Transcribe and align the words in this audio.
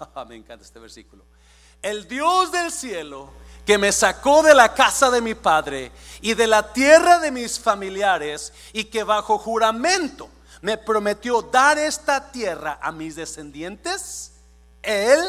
me 0.28 0.36
encanta 0.36 0.64
este 0.64 0.78
versículo. 0.78 1.24
El 1.82 2.06
Dios 2.06 2.52
del 2.52 2.70
cielo 2.70 3.30
que 3.64 3.78
me 3.78 3.92
sacó 3.92 4.42
de 4.42 4.54
la 4.54 4.74
casa 4.74 5.10
de 5.10 5.20
mi 5.20 5.34
padre 5.34 5.92
y 6.20 6.34
de 6.34 6.46
la 6.46 6.72
tierra 6.72 7.18
de 7.18 7.30
mis 7.30 7.58
familiares 7.58 8.52
y 8.72 8.84
que 8.84 9.04
bajo 9.04 9.38
juramento 9.38 10.28
me 10.60 10.76
prometió 10.76 11.42
dar 11.42 11.78
esta 11.78 12.30
tierra 12.30 12.78
a 12.82 12.92
mis 12.92 13.16
descendientes, 13.16 14.32
Él 14.82 15.20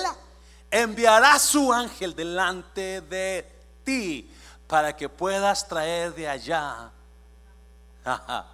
enviará 0.69 1.39
su 1.39 1.71
ángel 1.71 2.15
delante 2.15 3.01
de 3.01 3.49
ti 3.83 4.29
para 4.67 4.95
que 4.95 5.07
puedas 5.07 5.67
traer 5.67 6.13
de 6.15 6.27
allá 6.27 6.91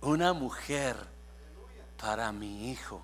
una 0.00 0.32
mujer 0.32 0.96
para 1.96 2.30
mi 2.32 2.70
hijo. 2.70 3.02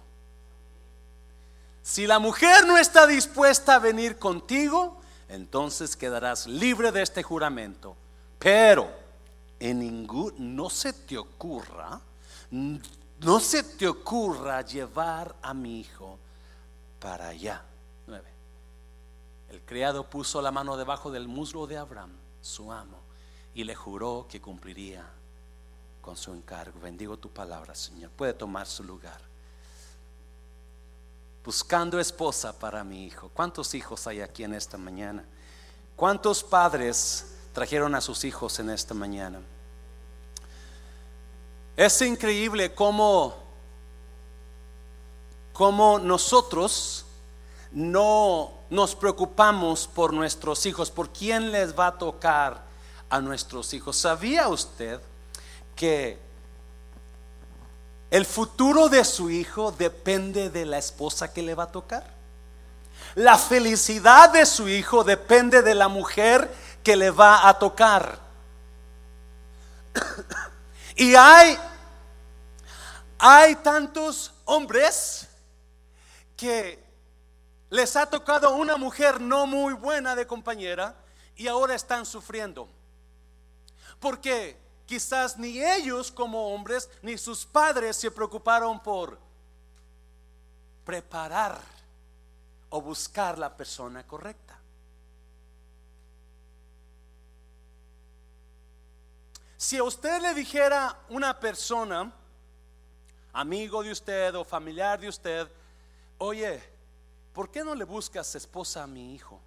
Si 1.88 2.06
la 2.06 2.18
mujer 2.18 2.66
no 2.66 2.76
está 2.76 3.06
dispuesta 3.06 3.76
a 3.76 3.78
venir 3.78 4.18
contigo, 4.18 5.00
entonces 5.26 5.96
quedarás 5.96 6.46
libre 6.46 6.92
de 6.92 7.00
este 7.00 7.22
juramento. 7.22 7.96
Pero 8.38 8.92
en 9.58 9.78
ningún, 9.78 10.54
no 10.54 10.68
se 10.68 10.92
te 10.92 11.16
ocurra, 11.16 11.98
no 12.50 13.40
se 13.40 13.62
te 13.62 13.88
ocurra 13.88 14.60
llevar 14.60 15.34
a 15.40 15.54
mi 15.54 15.80
hijo 15.80 16.18
para 17.00 17.28
allá. 17.28 17.64
El 19.48 19.62
criado 19.62 20.10
puso 20.10 20.42
la 20.42 20.52
mano 20.52 20.76
debajo 20.76 21.10
del 21.10 21.26
muslo 21.26 21.66
de 21.66 21.78
Abraham, 21.78 22.12
su 22.42 22.70
amo, 22.70 22.98
y 23.54 23.64
le 23.64 23.74
juró 23.74 24.26
que 24.28 24.42
cumpliría 24.42 25.06
con 26.02 26.18
su 26.18 26.34
encargo. 26.34 26.80
Bendigo 26.80 27.16
tu 27.16 27.30
palabra, 27.30 27.74
Señor. 27.74 28.10
Puede 28.10 28.34
tomar 28.34 28.66
su 28.66 28.84
lugar 28.84 29.27
buscando 31.48 31.98
esposa 31.98 32.52
para 32.52 32.84
mi 32.84 33.06
hijo. 33.06 33.30
¿Cuántos 33.32 33.72
hijos 33.72 34.06
hay 34.06 34.20
aquí 34.20 34.44
en 34.44 34.52
esta 34.52 34.76
mañana? 34.76 35.24
¿Cuántos 35.96 36.44
padres 36.44 37.24
trajeron 37.54 37.94
a 37.94 38.02
sus 38.02 38.22
hijos 38.24 38.58
en 38.58 38.68
esta 38.68 38.92
mañana? 38.92 39.40
Es 41.74 42.02
increíble 42.02 42.74
cómo, 42.74 43.34
cómo 45.54 45.98
nosotros 45.98 47.06
no 47.72 48.52
nos 48.68 48.94
preocupamos 48.94 49.88
por 49.88 50.12
nuestros 50.12 50.66
hijos, 50.66 50.90
por 50.90 51.08
quién 51.08 51.50
les 51.50 51.74
va 51.74 51.86
a 51.86 51.96
tocar 51.96 52.62
a 53.08 53.22
nuestros 53.22 53.72
hijos. 53.72 53.96
¿Sabía 53.96 54.48
usted 54.48 55.00
que 55.74 56.18
el 58.10 58.24
futuro 58.24 58.88
de 58.88 59.04
su 59.04 59.30
hijo 59.30 59.72
depende 59.72 60.50
de 60.50 60.64
la 60.64 60.78
esposa 60.78 61.32
que 61.32 61.42
le 61.42 61.54
va 61.54 61.64
a 61.64 61.72
tocar. 61.72 62.04
La 63.14 63.36
felicidad 63.36 64.30
de 64.30 64.46
su 64.46 64.68
hijo 64.68 65.04
depende 65.04 65.62
de 65.62 65.74
la 65.74 65.88
mujer 65.88 66.52
que 66.82 66.96
le 66.96 67.10
va 67.10 67.48
a 67.48 67.58
tocar. 67.58 68.18
y 70.96 71.14
hay 71.14 71.58
hay 73.18 73.56
tantos 73.56 74.32
hombres 74.44 75.26
que 76.36 76.82
les 77.68 77.96
ha 77.96 78.06
tocado 78.06 78.54
una 78.54 78.76
mujer 78.76 79.20
no 79.20 79.44
muy 79.46 79.74
buena 79.74 80.14
de 80.14 80.26
compañera 80.26 80.94
y 81.34 81.48
ahora 81.48 81.74
están 81.74 82.06
sufriendo. 82.06 82.68
Porque 83.98 84.56
quizás 84.88 85.36
ni 85.36 85.62
ellos 85.62 86.10
como 86.10 86.54
hombres 86.54 86.88
ni 87.02 87.18
sus 87.18 87.44
padres 87.44 87.94
se 87.94 88.10
preocuparon 88.10 88.82
por 88.82 89.18
preparar 90.82 91.60
o 92.70 92.80
buscar 92.80 93.38
la 93.38 93.54
persona 93.54 94.06
correcta. 94.06 94.58
Si 99.58 99.76
a 99.76 99.82
usted 99.82 100.22
le 100.22 100.32
dijera 100.32 100.98
una 101.10 101.38
persona, 101.38 102.10
amigo 103.34 103.82
de 103.82 103.90
usted 103.90 104.34
o 104.36 104.42
familiar 104.42 104.98
de 104.98 105.08
usted, 105.08 105.50
oye, 106.16 106.62
¿por 107.34 107.50
qué 107.50 107.62
no 107.62 107.74
le 107.74 107.84
buscas 107.84 108.34
esposa 108.34 108.84
a 108.84 108.86
mi 108.86 109.14
hijo? 109.14 109.38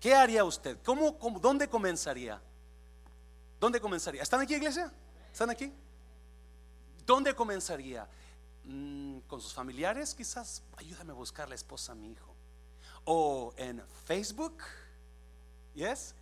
¿Qué 0.00 0.14
haría 0.14 0.42
usted? 0.44 0.78
¿Cómo, 0.82 1.18
cómo 1.18 1.38
dónde 1.38 1.68
comenzaría? 1.68 2.40
¿Dónde 3.60 3.80
comenzaría? 3.80 4.22
¿Están 4.22 4.40
aquí, 4.40 4.54
iglesia? 4.54 4.92
¿Están 5.32 5.50
aquí? 5.50 5.72
¿Dónde 7.04 7.34
comenzaría? 7.34 8.08
Mm, 8.64 9.20
¿Con 9.20 9.40
sus 9.40 9.52
familiares 9.52 10.14
quizás? 10.14 10.62
Ayúdame 10.76 11.12
a 11.12 11.14
buscar 11.14 11.48
la 11.48 11.54
esposa 11.54 11.92
a 11.92 11.94
mi 11.94 12.12
hijo. 12.12 12.34
¿O 13.04 13.52
en 13.56 13.82
Facebook? 14.04 14.62
¿Yes? 15.74 16.14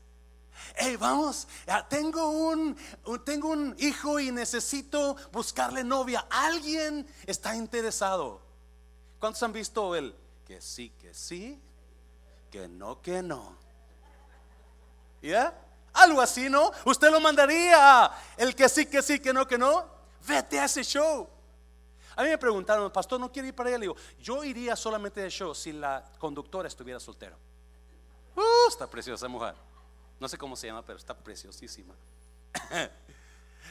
Hey, 0.75 0.97
vamos, 0.97 1.47
tengo 1.89 2.31
un, 2.31 2.77
tengo 3.25 3.49
un 3.49 3.75
hijo 3.79 4.19
y 4.19 4.31
necesito 4.31 5.17
buscarle 5.33 5.85
novia. 5.85 6.27
Alguien 6.31 7.07
está 7.27 7.55
interesado. 7.55 8.41
¿Cuántos 9.19 9.43
han 9.43 9.53
visto 9.53 9.95
el 9.95 10.15
que 10.47 10.61
sí, 10.61 10.91
que 10.99 11.13
sí, 11.13 11.61
que 12.51 12.69
no, 12.69 13.03
que 13.03 13.23
no? 13.23 13.57
¿Ya? 15.21 15.66
Algo 15.97 16.21
así, 16.21 16.49
¿no? 16.51 16.71
Usted 16.85 17.11
lo 17.11 17.21
mandaría 17.21 18.11
el 18.37 18.55
que 18.55 18.69
sí, 18.69 18.87
que 18.87 19.03
sí, 19.03 19.19
que 19.21 19.33
no, 19.33 19.47
que 19.47 19.59
no. 19.59 19.87
Vete 20.27 20.59
a 20.59 20.65
ese 20.65 20.83
show. 20.85 21.29
A 22.17 22.23
mí 22.23 22.29
me 22.29 22.39
preguntaron, 22.39 22.91
pastor, 22.91 23.21
¿no 23.21 23.31
quiere 23.31 23.49
ir 23.49 23.55
para 23.55 23.69
allá? 23.69 23.79
Le 23.79 23.83
digo, 23.83 23.97
yo 24.19 24.43
iría 24.43 24.75
solamente 24.75 25.21
de 25.21 25.31
show 25.31 25.55
si 25.55 25.73
la 25.73 26.05
conductora 26.19 26.67
estuviera 26.67 26.99
soltera. 26.99 27.37
Uh, 28.35 28.69
está 28.69 28.89
preciosa 28.89 29.29
mujer. 29.29 29.55
No 30.19 30.29
sé 30.29 30.39
cómo 30.39 30.57
se 30.57 30.67
llama, 30.67 30.83
pero 30.85 30.99
está 30.99 31.15
preciosísima. 31.15 31.95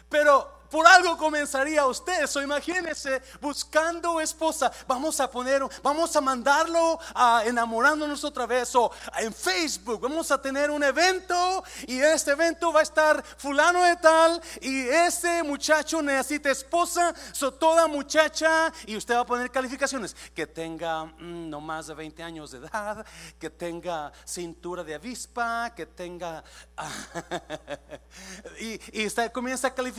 Pero 0.10 0.56
por 0.70 0.86
algo 0.88 1.18
comenzaría 1.18 1.86
usted. 1.86 2.28
So 2.28 2.42
imagínese 2.42 3.22
buscando 3.40 4.20
esposa. 4.20 4.72
Vamos 4.88 5.20
a 5.20 5.30
poner, 5.32 5.64
vamos 5.82 6.14
a 6.16 6.22
mandarlo 6.22 7.00
a 7.14 7.44
enamorándonos 7.46 8.24
otra 8.24 8.46
vez. 8.46 8.76
O 8.76 8.92
en 9.18 9.34
Facebook 9.34 10.02
vamos 10.02 10.30
a 10.32 10.42
tener 10.42 10.70
un 10.70 10.84
evento 10.84 11.64
y 11.88 12.00
este 12.00 12.32
evento 12.32 12.74
va 12.74 12.82
a 12.82 12.84
estar 12.84 13.24
fulano 13.38 13.84
de 13.84 13.96
tal 13.96 14.42
y 14.62 14.82
ese 14.88 15.44
muchacho 15.44 16.02
necesita 16.02 16.52
esposa. 16.52 17.14
So 17.32 17.54
toda 17.54 17.88
muchacha 17.88 18.72
y 18.86 18.98
usted 18.98 19.16
va 19.16 19.22
a 19.22 19.26
poner 19.26 19.52
calificaciones 19.52 20.16
que 20.34 20.46
tenga 20.48 21.06
mm, 21.06 21.50
no 21.50 21.62
más 21.62 21.88
de 21.88 21.94
20 21.94 22.22
años 22.22 22.52
de 22.52 22.58
edad, 22.58 23.06
que 23.40 23.50
tenga 23.50 24.12
cintura 24.26 24.84
de 24.84 24.96
avispa, 24.96 25.74
que 25.76 25.86
tenga 25.86 26.44
y, 28.60 28.78
comienza 29.32 29.68
a 29.68 29.74
calificar 29.74 29.95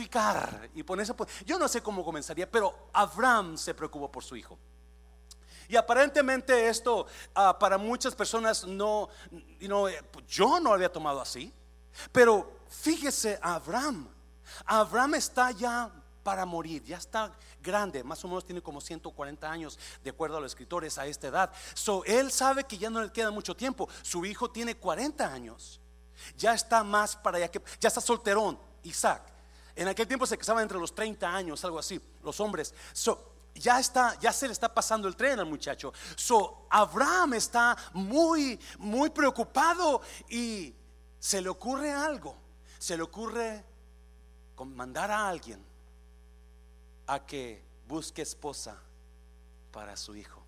y 0.75 0.83
ponerse. 0.83 1.13
Yo 1.45 1.57
no 1.59 1.67
sé 1.67 1.81
cómo 1.81 2.03
comenzaría, 2.03 2.49
pero 2.49 2.89
Abraham 2.93 3.57
se 3.57 3.73
preocupó 3.73 4.11
por 4.11 4.23
su 4.23 4.35
hijo. 4.35 4.57
Y 5.69 5.75
aparentemente 5.75 6.69
esto 6.69 7.07
ah, 7.35 7.57
para 7.59 7.77
muchas 7.77 8.15
personas 8.15 8.65
no, 8.65 9.09
eh, 9.31 10.01
yo 10.27 10.59
no 10.59 10.73
había 10.73 10.91
tomado 10.91 11.19
así. 11.19 11.53
Pero 12.11 12.59
fíjese, 12.69 13.39
Abraham, 13.41 14.07
Abraham 14.65 15.15
está 15.15 15.51
ya 15.51 15.91
para 16.23 16.45
morir, 16.45 16.83
ya 16.83 16.97
está 16.97 17.31
grande, 17.61 18.03
más 18.03 18.23
o 18.23 18.27
menos 18.27 18.45
tiene 18.45 18.61
como 18.61 18.81
140 18.81 19.49
años, 19.49 19.79
de 20.03 20.09
acuerdo 20.09 20.37
a 20.37 20.41
los 20.41 20.51
escritores, 20.51 20.97
a 20.97 21.05
esta 21.05 21.27
edad. 21.27 21.51
So, 21.73 22.03
él 22.05 22.31
sabe 22.31 22.65
que 22.65 22.77
ya 22.77 22.89
no 22.89 23.01
le 23.01 23.11
queda 23.11 23.31
mucho 23.31 23.55
tiempo. 23.55 23.87
Su 24.01 24.25
hijo 24.25 24.51
tiene 24.51 24.75
40 24.75 25.25
años, 25.25 25.79
ya 26.37 26.53
está 26.53 26.83
más 26.83 27.15
para 27.15 27.37
allá 27.37 27.49
que, 27.49 27.61
ya 27.79 27.87
está 27.87 28.01
solterón, 28.01 28.59
Isaac. 28.83 29.36
En 29.77 29.87
aquel 29.87 30.07
tiempo 30.07 30.25
se 30.25 30.39
casaban 30.39 30.63
entre 30.63 30.79
los 30.79 30.95
30 30.95 31.31
años, 31.31 31.63
algo 31.63 31.77
así, 31.77 32.01
los 32.23 32.39
hombres. 32.39 32.73
So, 32.93 33.35
ya 33.53 33.79
está, 33.79 34.17
ya 34.19 34.33
se 34.33 34.47
le 34.47 34.53
está 34.53 34.73
pasando 34.73 35.07
el 35.07 35.15
tren 35.15 35.39
al 35.39 35.45
muchacho. 35.45 35.93
So, 36.15 36.65
Abraham 36.71 37.35
está 37.35 37.77
muy, 37.93 38.59
muy 38.79 39.11
preocupado 39.11 40.01
y 40.29 40.73
se 41.19 41.41
le 41.43 41.49
ocurre 41.49 41.93
algo. 41.93 42.35
Se 42.79 42.97
le 42.97 43.03
ocurre 43.03 43.63
mandar 44.65 45.11
a 45.11 45.29
alguien 45.29 45.63
a 47.05 47.23
que 47.23 47.63
busque 47.87 48.23
esposa 48.23 48.81
para 49.71 49.95
su 49.95 50.15
hijo. 50.15 50.43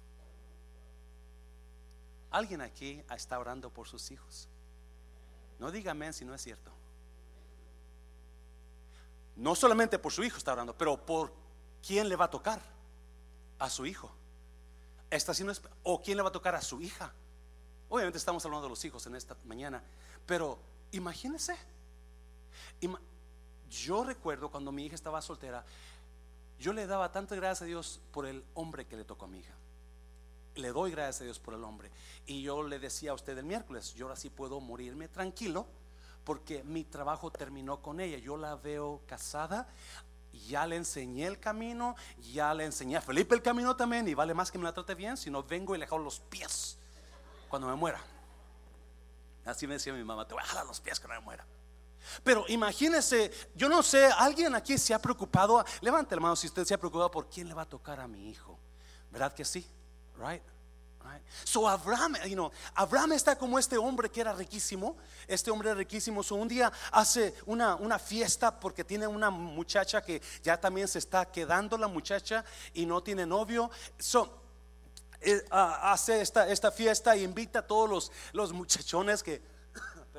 ¿Alguien 2.31 2.62
aquí 2.62 3.04
está 3.12 3.38
orando 3.38 3.70
por 3.70 3.88
sus 3.88 4.10
hijos? 4.10 4.50
No 5.60 5.70
dígame 5.70 6.12
si 6.14 6.26
no 6.26 6.34
es 6.34 6.42
cierto. 6.42 6.79
No 9.40 9.56
solamente 9.56 9.98
por 9.98 10.12
su 10.12 10.22
hijo 10.22 10.38
está 10.38 10.52
orando, 10.52 10.78
pero 10.78 11.06
por 11.06 11.32
quién 11.86 12.10
le 12.10 12.18
va 12.18 12.26
a 12.26 12.30
tocar 12.30 12.62
a 13.58 13.70
su 13.70 13.86
hijo. 13.86 14.12
O 15.84 16.02
quién 16.02 16.18
le 16.18 16.24
va 16.24 16.30
a 16.30 16.34
tocar 16.34 16.56
a 16.56 16.62
su 16.62 16.82
hija. 16.82 17.14
Obviamente 17.88 18.18
estamos 18.18 18.44
hablando 18.44 18.66
de 18.66 18.70
los 18.72 18.84
hijos 18.84 19.08
en 19.08 19.16
esta 19.16 19.38
mañana, 19.46 19.82
pero 20.26 20.60
imagínese. 20.92 21.56
Yo 23.70 24.04
recuerdo 24.04 24.52
cuando 24.52 24.74
mi 24.74 24.86
hija 24.86 24.96
estaba 24.96 25.22
soltera, 25.22 25.64
yo 26.60 26.74
le 26.74 26.86
daba 26.86 27.14
tantas 27.14 27.38
gracias 27.38 27.62
a 27.62 27.66
Dios 27.66 28.02
por 28.12 28.26
el 28.26 28.44
hombre 28.56 28.88
que 28.88 28.98
le 28.98 29.06
tocó 29.06 29.24
a 29.24 29.30
mi 29.30 29.40
hija. 29.40 29.54
le 30.56 30.74
doy 30.74 30.92
gracias 30.92 31.22
a 31.22 31.24
Dios 31.24 31.40
por 31.40 31.54
el 31.54 31.64
hombre. 31.64 31.90
Y 32.26 32.42
yo 32.42 32.62
le 32.62 32.78
decía 32.78 33.12
a 33.12 33.14
usted 33.14 33.38
el 33.38 33.46
miércoles, 33.46 33.94
yo 33.94 34.08
ahora 34.08 34.18
sí 34.18 34.30
puedo 34.30 34.60
morirme 34.60 35.08
tranquilo 35.08 35.66
porque 36.30 36.64
mi 36.64 36.84
trabajo 36.84 37.31
terminó 37.31 37.81
con 37.81 38.00
ella. 38.00 38.20
Yo 38.20 38.38
la 38.38 38.56
veo 38.56 39.02
casada, 39.08 39.68
ya 40.48 40.68
le 40.68 40.76
enseñé 40.76 41.26
el 41.26 41.40
camino, 41.40 41.96
ya 42.20 42.54
le 42.54 42.66
enseñé 42.66 42.98
a 42.98 43.02
Felipe 43.02 43.34
el 43.34 43.42
camino 43.42 43.76
también 43.76 44.08
y 44.08 44.14
vale 44.14 44.36
más 44.36 44.52
que 44.52 44.60
me 44.60 44.64
la 44.64 44.72
trate 44.72 44.94
bien, 44.94 45.18
si 45.18 45.31
no 45.31 45.42
vengo 45.42 45.74
y 45.74 45.80
le 45.80 45.88
jalo 45.88 46.04
los 46.04 46.20
pies 46.20 46.78
cuando 47.50 47.68
me 47.68 47.74
muera. 47.74 48.00
Así 49.44 49.66
me 49.66 49.74
decía 49.74 49.92
mi 49.92 50.04
mamá, 50.04 50.28
te 50.28 50.36
voy 50.36 50.44
a 50.44 50.46
jalar 50.46 50.68
los 50.68 50.80
pies 50.80 51.00
cuando 51.00 51.20
me 51.20 51.26
muera. 51.26 51.48
Pero 52.24 52.46
imagínese, 52.48 53.31
yo 53.56 53.68
no 53.68 53.81
sé, 53.81 54.06
alguien 54.16 54.54
aquí 54.54 54.78
se 54.78 54.94
ha 54.94 55.02
preocupado, 55.02 55.66
levante 55.81 56.14
la 56.14 56.22
mano 56.22 56.36
si 56.36 56.46
usted 56.46 56.64
se 56.64 56.76
ha 56.76 56.78
preocupado 56.78 57.10
por 57.10 57.28
quién 57.28 57.48
le 57.48 57.56
va 57.56 57.64
a 57.64 57.70
tocar 57.70 58.00
a 58.00 58.08
mi 58.08 58.30
hijo. 58.30 58.60
¿Verdad 59.10 59.34
que 59.34 59.44
sí? 59.44 59.66
Right? 60.16 60.44
So 61.44 61.68
Abraham, 61.68 62.16
you 62.25 62.36
know, 62.36 62.51
Abraham 62.75 63.13
está 63.13 63.38
como 63.38 63.57
este 63.57 63.78
hombre 63.78 64.10
que 64.10 64.22
era 64.22 64.34
riquísimo. 64.34 64.98
Este 65.28 65.51
hombre 65.51 65.74
riquísimo. 65.74 66.24
So 66.24 66.36
un 66.36 66.48
día 66.48 66.72
hace 66.92 67.34
una, 67.46 68.00
fiesta 68.00 68.60
porque 68.60 68.84
tiene 68.84 69.07
una 69.07 69.30
muchacha 69.30 70.01
que 70.01 70.22
ya 70.44 70.60
también 70.60 70.88
se 70.88 71.00
está 71.00 71.25
quedando 71.25 71.78
la 71.78 71.88
muchacha 71.88 72.44
y 72.74 72.86
no 72.86 73.01
tiene 73.01 73.25
novio. 73.25 73.69
So 73.98 74.42
eh, 75.22 75.44
ah, 75.51 75.92
hace 75.92 76.22
esta, 76.22 76.50
esta 76.50 76.72
fiesta 76.72 77.16
e 77.16 77.24
invita 77.24 77.60
a 77.60 77.68
todos 77.68 78.12
los 78.34 78.54
muchachones 78.54 79.24
que 79.24 79.42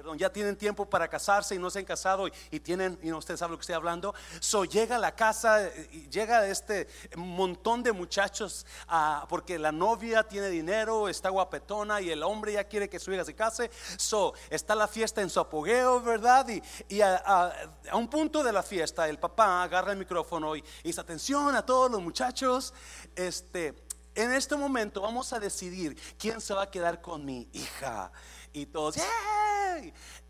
perdón, 0.00 0.16
ya 0.16 0.32
tienen 0.32 0.56
tiempo 0.56 0.88
para 0.88 1.08
casarse 1.08 1.54
y 1.54 1.58
no 1.58 1.68
se 1.68 1.78
han 1.78 1.84
casado 1.84 2.26
y, 2.50 2.60
tienen, 2.60 2.98
y 3.02 3.10
no 3.10 3.18
usted 3.18 3.36
sabe 3.36 3.50
lo 3.50 3.58
que 3.58 3.64
estoy 3.64 3.74
hablando. 3.74 4.14
So 4.40 4.64
llega 4.64 4.96
a 4.96 4.98
la 4.98 5.14
casa, 5.14 5.68
y 5.92 6.08
llega 6.08 6.46
este 6.46 6.88
montón 7.16 7.82
de 7.82 7.92
muchachos, 7.92 8.64
ah, 8.88 9.26
porque 9.28 9.58
la 9.58 9.72
novia 9.72 10.22
tiene 10.22 10.48
dinero, 10.48 11.06
está 11.06 11.28
guapetona 11.28 12.00
y 12.00 12.10
el 12.10 12.22
hombre 12.22 12.54
ya 12.54 12.64
quiere 12.64 12.88
que 12.88 12.98
su 12.98 13.12
hija 13.12 13.26
se 13.26 13.34
case. 13.34 13.70
So 13.98 14.32
está 14.48 14.74
la 14.74 14.88
fiesta 14.88 15.20
en 15.20 15.28
su 15.28 15.38
apogeo, 15.38 16.00
¿verdad? 16.00 16.46
Y, 16.88 17.02
a, 17.02 17.52
un 17.92 18.08
punto 18.08 18.42
de 18.42 18.52
la 18.52 18.62
fiesta, 18.62 19.06
el 19.06 19.18
papá 19.18 19.64
agarra 19.64 19.92
el 19.92 19.98
micrófono 19.98 20.56
y, 20.56 20.60
y 20.60 20.84
dice: 20.84 21.02
Atención 21.02 21.54
a 21.54 21.66
todos 21.66 21.90
los 21.90 22.00
muchachos, 22.00 22.72
este. 23.14 23.74
En 24.12 24.32
este 24.32 24.56
momento 24.56 25.00
vamos 25.00 25.32
a 25.32 25.38
decidir 25.38 25.96
quién 26.18 26.40
se 26.40 26.52
va 26.52 26.62
a 26.62 26.70
quedar 26.70 27.00
con 27.00 27.24
mi 27.24 27.48
hija. 27.52 28.10
Y 28.52 28.66
todos, 28.66 28.96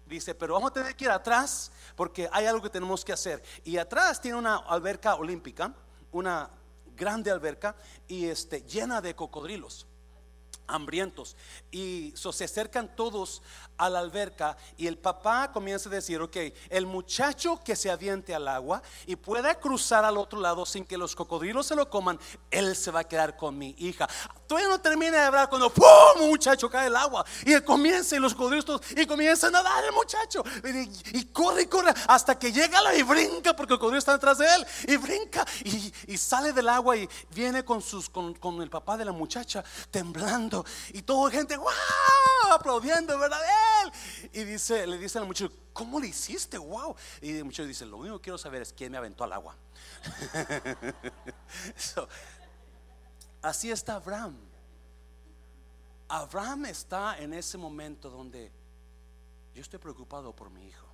Dice, 0.06 0.34
pero 0.34 0.54
vamos 0.54 0.72
a 0.72 0.74
tener 0.74 0.96
que 0.96 1.04
ir 1.04 1.10
atrás 1.10 1.70
porque 1.94 2.28
hay 2.32 2.44
algo 2.46 2.62
que 2.62 2.70
tenemos 2.70 3.04
que 3.04 3.12
hacer. 3.12 3.42
Y 3.62 3.76
atrás 3.76 4.20
tiene 4.20 4.36
una 4.36 4.56
alberca 4.56 5.14
olímpica, 5.14 5.72
una 6.10 6.50
grande 6.96 7.30
alberca 7.30 7.76
y 8.08 8.26
este, 8.26 8.62
llena 8.62 9.00
de 9.00 9.14
cocodrilos 9.14 9.86
hambrientos. 10.74 11.36
Y 11.70 12.12
se 12.14 12.44
acercan 12.44 12.94
todos 12.94 13.42
a 13.76 13.88
la 13.88 13.98
alberca 13.98 14.56
y 14.76 14.86
el 14.86 14.98
papá 14.98 15.50
comienza 15.52 15.88
a 15.88 15.92
decir, 15.92 16.20
ok, 16.20 16.36
el 16.68 16.86
muchacho 16.86 17.60
que 17.64 17.74
se 17.74 17.90
aviente 17.90 18.34
al 18.34 18.46
agua 18.46 18.82
y 19.06 19.16
pueda 19.16 19.54
cruzar 19.54 20.04
al 20.04 20.18
otro 20.18 20.40
lado 20.40 20.66
sin 20.66 20.84
que 20.84 20.98
los 20.98 21.16
cocodrilos 21.16 21.66
se 21.66 21.74
lo 21.74 21.88
coman, 21.88 22.18
él 22.50 22.76
se 22.76 22.90
va 22.90 23.00
a 23.00 23.04
quedar 23.04 23.36
con 23.36 23.56
mi 23.56 23.74
hija. 23.78 24.08
Todavía 24.46 24.68
no 24.68 24.80
termina 24.80 25.12
de 25.12 25.24
hablar 25.24 25.48
cuando 25.48 25.70
¡pum! 25.70 26.28
muchacho 26.28 26.68
cae 26.68 26.86
al 26.86 26.96
agua 26.96 27.24
y 27.44 27.58
comienza 27.60 28.16
y 28.16 28.18
los 28.18 28.34
cocodrilos 28.34 28.82
y 28.96 29.06
comienza 29.06 29.46
a 29.46 29.50
nadar 29.50 29.84
el 29.84 29.92
muchacho 29.92 30.44
y, 31.12 31.24
corre 31.26 31.62
y 31.62 31.66
corre 31.66 31.94
hasta 32.06 32.38
que 32.38 32.52
llega 32.52 32.82
la 32.82 32.94
y 32.94 33.02
brinca 33.02 33.54
porque 33.54 33.74
el 33.74 33.78
cocodrilo 33.78 33.98
está 33.98 34.12
detrás 34.12 34.38
de 34.38 34.46
él 34.54 34.66
y 34.88 34.96
brinca 34.96 35.46
y, 35.64 36.16
sale 36.18 36.52
del 36.52 36.68
agua 36.68 36.96
y 36.96 37.08
viene 37.34 37.64
con, 37.64 37.80
sus, 37.80 38.10
con, 38.10 38.34
con 38.34 38.60
el 38.60 38.68
papá 38.68 38.96
de 38.96 39.06
la 39.06 39.12
muchacha 39.12 39.64
temblando 39.90 40.59
y 40.92 41.02
toda 41.02 41.30
gente, 41.30 41.56
wow, 41.56 41.68
aplaudiendo, 42.52 43.18
¿verdad? 43.18 43.40
Y 44.32 44.44
dice, 44.44 44.86
le 44.86 44.98
dice 44.98 45.18
al 45.18 45.26
muchacho, 45.26 45.52
¿cómo 45.72 46.00
le 46.00 46.08
hiciste? 46.08 46.58
Wow. 46.58 46.96
Y 47.20 47.36
el 47.36 47.44
muchacho 47.44 47.66
dice, 47.66 47.86
lo 47.86 47.98
único 47.98 48.18
que 48.18 48.24
quiero 48.24 48.38
saber 48.38 48.62
es 48.62 48.72
quién 48.72 48.92
me 48.92 48.98
aventó 48.98 49.24
al 49.24 49.32
agua. 49.32 49.56
así 53.42 53.70
está 53.70 53.96
Abraham. 53.96 54.36
Abraham 56.08 56.66
está 56.66 57.18
en 57.18 57.34
ese 57.34 57.56
momento 57.56 58.10
donde 58.10 58.50
yo 59.54 59.62
estoy 59.62 59.78
preocupado 59.78 60.34
por 60.34 60.50
mi 60.50 60.66
hijo. 60.66 60.86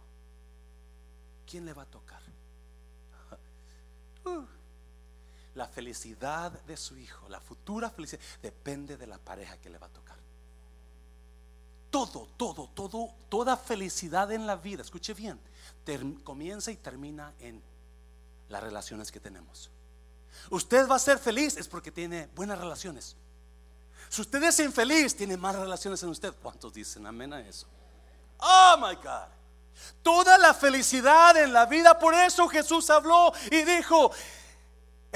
¿Quién 1.47 1.65
le 1.65 1.73
va 1.73 1.83
a 1.83 1.87
tocar? 1.87 2.21
Uh. 4.27 4.56
La 5.57 5.67
felicidad 5.67 6.53
de 6.53 6.77
su 6.77 6.97
hijo, 6.97 7.29
la 7.29 7.41
futura 7.41 7.91
felicidad, 7.91 8.23
depende 8.43 8.97
de 8.97 9.07
la 9.07 9.19
pareja 9.19 9.57
que 9.57 9.71
le 9.71 9.79
va 9.79 9.87
a 9.87 9.91
tocar. 9.91 10.17
Todo, 11.91 12.29
todo, 12.37 12.69
todo, 12.75 13.15
toda 13.29 13.57
felicidad 13.57 14.31
en 14.33 14.47
la 14.47 14.57
vida, 14.57 14.83
escuche 14.83 15.15
bien, 15.15 15.41
comienza 16.23 16.71
y 16.71 16.77
termina 16.77 17.33
en 17.41 17.63
las 18.49 18.63
relaciones 18.63 19.11
que 19.11 19.19
tenemos. 19.19 19.71
Usted 20.51 20.89
va 20.89 20.97
a 20.97 20.99
ser 20.99 21.19
feliz 21.19 21.57
es 21.57 21.69
porque 21.69 21.91
tiene 21.91 22.29
buenas 22.35 22.59
relaciones. 22.59 23.17
Si 24.09 24.21
usted 24.21 24.43
es 24.43 24.61
infeliz, 24.61 25.17
tiene 25.17 25.37
malas 25.37 25.63
relaciones 25.63 26.03
en 26.03 26.11
usted. 26.11 26.35
¿Cuántos 26.43 26.73
dicen 26.75 27.07
amén 27.07 27.33
a 27.33 27.41
eso? 27.41 27.67
Oh 28.39 28.77
my 28.79 28.95
God. 28.97 29.29
Toda 30.03 30.39
la 30.39 30.55
felicidad 30.55 31.37
en 31.37 31.53
la 31.53 31.67
vida, 31.67 31.99
por 31.99 32.15
eso 32.15 32.49
Jesús 32.49 32.89
habló 32.91 33.33
y 33.51 33.63
dijo, 33.63 34.11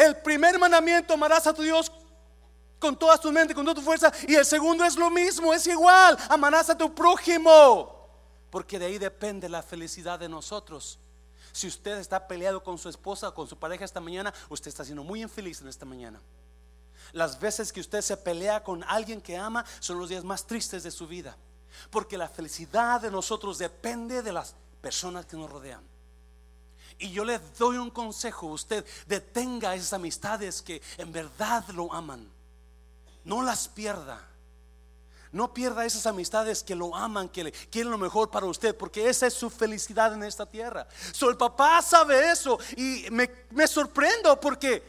el 0.01 0.17
primer 0.17 0.59
mandamiento, 0.59 1.15
amarás 1.15 1.47
a 1.47 1.53
tu 1.53 1.63
Dios 1.63 1.93
con 2.79 2.99
toda 2.99 3.19
tu 3.19 3.31
mente, 3.31 3.55
con 3.55 3.65
toda 3.65 3.75
tu 3.75 3.83
fuerza. 3.83 4.11
Y 4.27 4.35
el 4.35 4.47
segundo 4.47 4.85
es 4.85 4.97
lo 4.97 5.11
mismo, 5.11 5.53
es 5.53 5.67
igual, 5.67 6.17
amarás 6.29 6.71
a 6.71 6.79
tu 6.79 6.95
prójimo. 6.95 8.09
Porque 8.51 8.79
de 8.79 8.87
ahí 8.87 8.99
depende 8.99 9.49
la 9.49 9.63
felicidad 9.63 10.19
de 10.19 10.29
nosotros. 10.29 10.99
Si 11.53 11.67
usted 11.67 11.99
está 11.99 12.27
peleado 12.27 12.63
con 12.63 12.79
su 12.79 12.89
esposa 12.89 13.29
o 13.29 13.35
con 13.35 13.47
su 13.47 13.59
pareja 13.59 13.85
esta 13.85 14.01
mañana, 14.01 14.33
usted 14.49 14.69
está 14.69 14.85
siendo 14.85 15.05
muy 15.05 15.23
infeliz 15.23 15.61
en 15.61 15.69
esta 15.69 15.85
mañana. 15.85 16.21
Las 17.13 17.39
veces 17.39 17.73
que 17.73 17.81
usted 17.81 18.01
se 18.01 18.17
pelea 18.17 18.63
con 18.63 18.83
alguien 18.85 19.21
que 19.21 19.37
ama 19.37 19.65
son 19.81 19.99
los 19.99 20.09
días 20.09 20.25
más 20.25 20.47
tristes 20.47 20.83
de 20.83 20.91
su 20.91 21.07
vida. 21.07 21.37
Porque 21.91 22.17
la 22.17 22.29
felicidad 22.29 23.01
de 23.01 23.11
nosotros 23.11 23.59
depende 23.59 24.23
de 24.23 24.33
las 24.33 24.55
personas 24.81 25.27
que 25.27 25.37
nos 25.37 25.51
rodean. 25.51 25.90
Y 27.01 27.11
yo 27.13 27.25
le 27.25 27.39
doy 27.59 27.79
un 27.79 27.91
consejo, 27.91 28.49
usted 28.49 28.85
detenga 29.07 29.75
esas 29.75 29.95
amistades 29.95 30.61
que 30.61 30.83
en 30.99 31.11
verdad 31.11 31.67
lo 31.71 31.93
aman. 31.93 32.31
No 33.25 33.43
las 33.43 33.69
pierda. 33.69 34.21
No 35.33 35.55
pierda 35.55 35.87
esas 35.87 36.07
amistades 36.07 36.63
que 36.63 36.75
lo 36.75 36.95
aman, 36.95 37.29
que 37.29 37.53
quieren 37.71 37.91
lo 37.91 37.97
mejor 37.97 38.31
para 38.31 38.47
usted, 38.47 38.77
porque 38.77 39.09
esa 39.09 39.27
es 39.27 39.35
su 39.35 39.49
felicidad 39.49 40.13
en 40.13 40.25
esta 40.25 40.45
tierra. 40.45 40.87
So, 41.13 41.31
el 41.31 41.37
papá 41.37 41.81
sabe 41.81 42.31
eso 42.31 42.59
y 42.77 43.07
me, 43.11 43.67
sorprendo 43.67 44.39
porque 44.39 44.83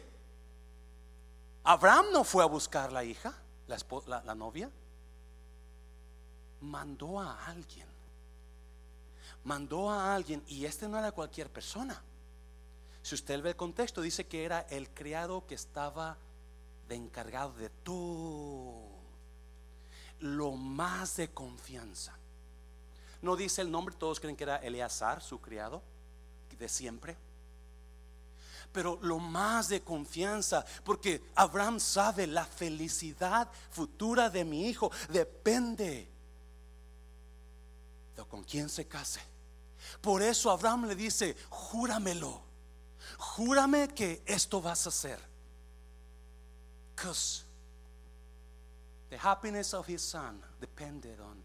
Abraham 1.63 2.07
no 2.11 2.23
fue 2.23 2.43
a 2.43 2.47
buscar 2.47 2.91
la 2.91 3.03
hija, 3.03 3.33
la 3.67 4.35
novia, 4.35 4.69
mandó 6.59 7.21
a 7.21 7.45
alguien 7.45 7.91
mandó 9.43 9.89
a 9.89 10.13
alguien 10.13 10.43
y 10.47 10.65
este 10.65 10.87
no 10.87 10.97
era 10.97 11.11
cualquier 11.11 11.49
persona. 11.49 12.01
Si 13.03 13.15
usted 13.15 13.41
ve 13.41 13.49
el 13.49 13.55
contexto, 13.55 14.01
dice 14.01 14.27
que 14.27 14.45
era 14.45 14.61
el 14.69 14.89
criado 14.89 15.45
que 15.47 15.55
estaba 15.55 16.17
de 16.87 16.95
encargado 16.95 17.53
de 17.53 17.69
todo, 17.69 18.89
lo 20.19 20.51
más 20.51 21.15
de 21.15 21.29
confianza. 21.29 22.15
No 23.21 23.35
dice 23.35 23.61
el 23.61 23.71
nombre, 23.71 23.95
todos 23.95 24.19
creen 24.19 24.35
que 24.35 24.43
era 24.43 24.57
Eleazar, 24.57 25.21
su 25.21 25.39
criado, 25.39 25.81
de 26.57 26.69
siempre. 26.69 27.17
Pero 28.71 28.99
lo 29.01 29.19
más 29.19 29.67
de 29.67 29.81
confianza, 29.81 30.63
porque 30.83 31.21
Abraham 31.35 31.79
sabe 31.79 32.27
la 32.27 32.45
felicidad 32.45 33.49
futura 33.71 34.29
de 34.29 34.45
mi 34.45 34.67
hijo 34.67 34.91
depende 35.09 36.07
de 38.15 38.23
con 38.25 38.43
quién 38.43 38.69
se 38.69 38.87
case. 38.87 39.19
Por 39.99 40.21
eso 40.21 40.51
Abraham 40.51 40.85
le 40.85 40.95
dice, 40.95 41.35
júramelo, 41.49 42.50
júrame 43.21 43.87
que 43.89 44.23
esto 44.25 44.61
vas 44.61 44.85
a 44.85 44.89
hacer. 44.89 45.19
Because 46.95 47.43
the 49.09 49.17
happiness 49.17 49.73
of 49.73 49.87
his 49.87 50.01
son 50.01 50.41
depended 50.59 51.19
on 51.19 51.37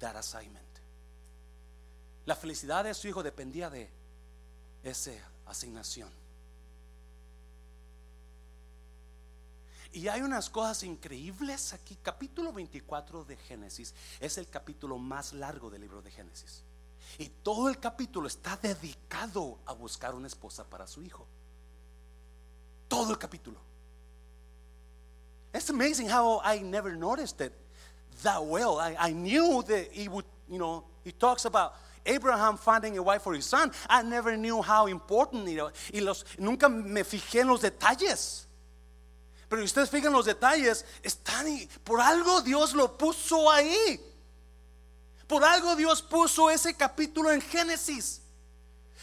that 0.00 0.16
assignment. 0.16 0.64
La 2.26 2.34
felicidad 2.34 2.84
de 2.84 2.94
su 2.94 3.08
hijo 3.08 3.22
dependía 3.22 3.70
de 3.70 3.88
esa 4.82 5.12
asignación. 5.46 6.10
Y 9.92 10.06
hay 10.06 10.22
unas 10.22 10.48
cosas 10.48 10.84
increíbles 10.84 11.72
aquí. 11.72 11.96
Capítulo 12.02 12.52
24 12.52 13.24
de 13.24 13.36
Génesis 13.36 13.92
es 14.20 14.38
el 14.38 14.48
capítulo 14.48 14.98
más 14.98 15.32
largo 15.32 15.68
del 15.70 15.80
libro 15.80 16.00
de 16.02 16.10
Génesis. 16.12 16.62
Y 17.18 17.30
todo 17.42 17.68
el 17.68 17.78
capítulo 17.78 18.26
está 18.26 18.56
dedicado 18.56 19.58
a 19.66 19.72
buscar 19.72 20.14
una 20.14 20.26
esposa 20.26 20.64
para 20.64 20.86
su 20.86 21.02
hijo. 21.02 21.26
Todo 22.88 23.12
el 23.12 23.18
capítulo. 23.18 23.58
It's 25.52 25.70
amazing 25.70 26.08
how 26.08 26.40
I 26.44 26.60
never 26.62 26.94
noticed 26.94 27.40
it 27.40 27.52
that 28.22 28.44
well. 28.44 28.78
I, 28.78 29.12
knew 29.12 29.62
that 29.66 29.88
he 29.92 30.08
would, 30.08 30.24
you 30.48 30.58
know, 30.58 30.84
he 31.04 31.12
talks 31.12 31.44
about 31.44 31.74
Abraham 32.06 32.56
finding 32.56 32.96
a 32.98 33.02
wife 33.02 33.22
for 33.22 33.34
his 33.34 33.46
son. 33.46 33.72
I 33.88 34.02
never 34.02 34.36
knew 34.36 34.62
how 34.62 34.86
important, 34.86 35.48
you 35.48 35.56
know, 35.56 35.70
y 35.92 36.00
nunca 36.38 36.68
me 36.68 37.02
fijé 37.02 37.40
en 37.40 37.48
los 37.48 37.60
detalles. 37.62 38.46
Pero 39.48 39.64
ustedes 39.64 39.90
fijan 39.90 40.12
los 40.12 40.26
detalles, 40.26 40.84
están. 41.02 41.68
Por 41.82 42.00
algo 42.00 42.40
Dios 42.40 42.72
lo 42.72 42.96
puso 42.96 43.50
ahí. 43.50 44.00
Por 45.30 45.44
algo 45.44 45.76
Dios 45.76 46.02
puso 46.02 46.50
ese 46.50 46.74
capítulo 46.74 47.30
en 47.30 47.40
Génesis. 47.40 48.20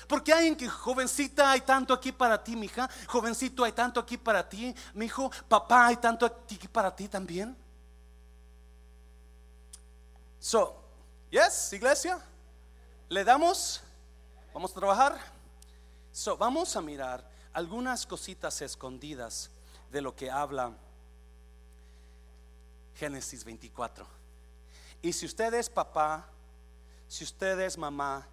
Porque 0.10 0.34
hay 0.34 0.48
en 0.48 0.58
que 0.58 0.68
jovencita 0.68 1.52
hay 1.52 1.62
tanto 1.62 1.94
aquí 1.94 2.12
para 2.12 2.44
ti, 2.44 2.54
mija. 2.54 2.90
Jovencito 3.08 3.64
hay 3.64 3.72
tanto 3.72 3.98
aquí 3.98 4.18
para 4.18 4.48
ti, 4.48 4.76
mi 4.94 5.06
hijo. 5.06 5.32
Papá 5.48 5.88
hay 5.88 5.96
tanto 5.96 6.26
aquí 6.26 6.68
para 6.68 6.94
ti 6.94 7.08
también. 7.08 7.56
So, 10.38 10.76
yes, 11.32 11.72
iglesia, 11.72 12.20
le 13.08 13.24
damos, 13.24 13.80
vamos 14.54 14.72
a 14.72 14.76
trabajar. 14.76 15.18
So, 16.12 16.36
vamos 16.36 16.76
a 16.76 16.82
mirar 16.82 17.26
algunas 17.54 18.06
cositas 18.06 18.62
escondidas 18.62 19.50
de 19.90 20.02
lo 20.02 20.14
que 20.14 20.30
habla 20.30 20.74
Génesis 22.96 23.46
24. 23.46 24.17
Y 25.02 25.14
si 25.14 25.26
usted 25.26 25.54
es 25.54 25.70
papá, 25.70 26.28
si 27.08 27.24
usted 27.24 27.60
es 27.60 27.78
mamá 27.78 28.28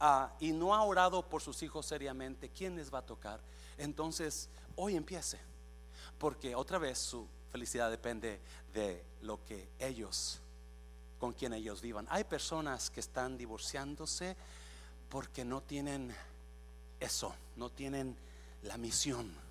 ah, 0.00 0.32
y 0.40 0.52
no 0.52 0.74
ha 0.74 0.82
orado 0.82 1.22
por 1.28 1.42
sus 1.42 1.62
hijos 1.62 1.86
seriamente, 1.86 2.48
¿quién 2.48 2.76
les 2.76 2.92
va 2.92 2.98
a 2.98 3.06
tocar? 3.06 3.40
Entonces, 3.76 4.48
hoy 4.76 4.96
empiece, 4.96 5.38
porque 6.18 6.54
otra 6.54 6.78
vez 6.78 6.98
su 6.98 7.26
felicidad 7.50 7.90
depende 7.90 8.40
de 8.72 9.04
lo 9.22 9.44
que 9.44 9.68
ellos, 9.78 10.40
con 11.18 11.32
quien 11.32 11.52
ellos 11.52 11.80
vivan. 11.80 12.06
Hay 12.10 12.24
personas 12.24 12.90
que 12.90 13.00
están 13.00 13.36
divorciándose 13.36 14.36
porque 15.08 15.44
no 15.44 15.62
tienen 15.62 16.14
eso, 17.00 17.34
no 17.56 17.70
tienen 17.70 18.16
la 18.62 18.76
misión 18.76 19.47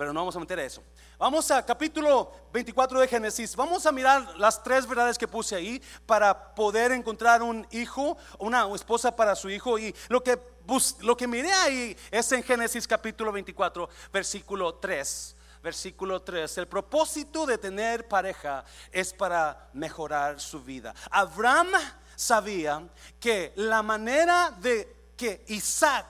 pero 0.00 0.14
no 0.14 0.20
vamos 0.20 0.34
a 0.34 0.40
meter 0.40 0.58
eso. 0.60 0.82
Vamos 1.18 1.50
a 1.50 1.62
capítulo 1.62 2.32
24 2.54 3.00
de 3.00 3.06
Génesis. 3.06 3.54
Vamos 3.54 3.84
a 3.84 3.92
mirar 3.92 4.34
las 4.38 4.62
tres 4.62 4.86
verdades 4.86 5.18
que 5.18 5.28
puse 5.28 5.54
ahí 5.54 5.82
para 6.06 6.54
poder 6.54 6.92
encontrar 6.92 7.42
un 7.42 7.66
hijo, 7.70 8.16
una 8.38 8.66
esposa 8.74 9.14
para 9.14 9.36
su 9.36 9.50
hijo. 9.50 9.78
Y 9.78 9.94
lo 10.08 10.22
que, 10.24 10.38
lo 11.00 11.14
que 11.18 11.28
miré 11.28 11.52
ahí 11.52 11.94
es 12.10 12.32
en 12.32 12.42
Génesis 12.42 12.88
capítulo 12.88 13.30
24, 13.30 13.90
versículo 14.10 14.76
3 14.76 15.36
versículo 15.62 16.22
3. 16.22 16.56
El 16.56 16.66
propósito 16.66 17.44
de 17.44 17.58
tener 17.58 18.08
pareja 18.08 18.64
es 18.90 19.12
para 19.12 19.68
mejorar 19.74 20.40
su 20.40 20.62
vida. 20.62 20.94
Abraham 21.10 21.72
sabía 22.16 22.88
que 23.20 23.52
la 23.56 23.82
manera 23.82 24.50
de 24.62 25.10
que 25.14 25.44
Isaac 25.48 26.06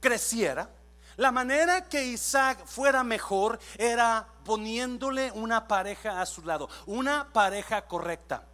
creciera, 0.00 0.68
la 1.16 1.30
manera 1.30 1.88
que 1.88 2.04
Isaac 2.04 2.64
fuera 2.66 3.04
mejor 3.04 3.58
era 3.78 4.26
poniéndole 4.44 5.30
una 5.32 5.66
pareja 5.68 6.20
a 6.20 6.26
su 6.26 6.42
lado, 6.42 6.68
una 6.86 7.32
pareja 7.32 7.86
correcta 7.86 8.44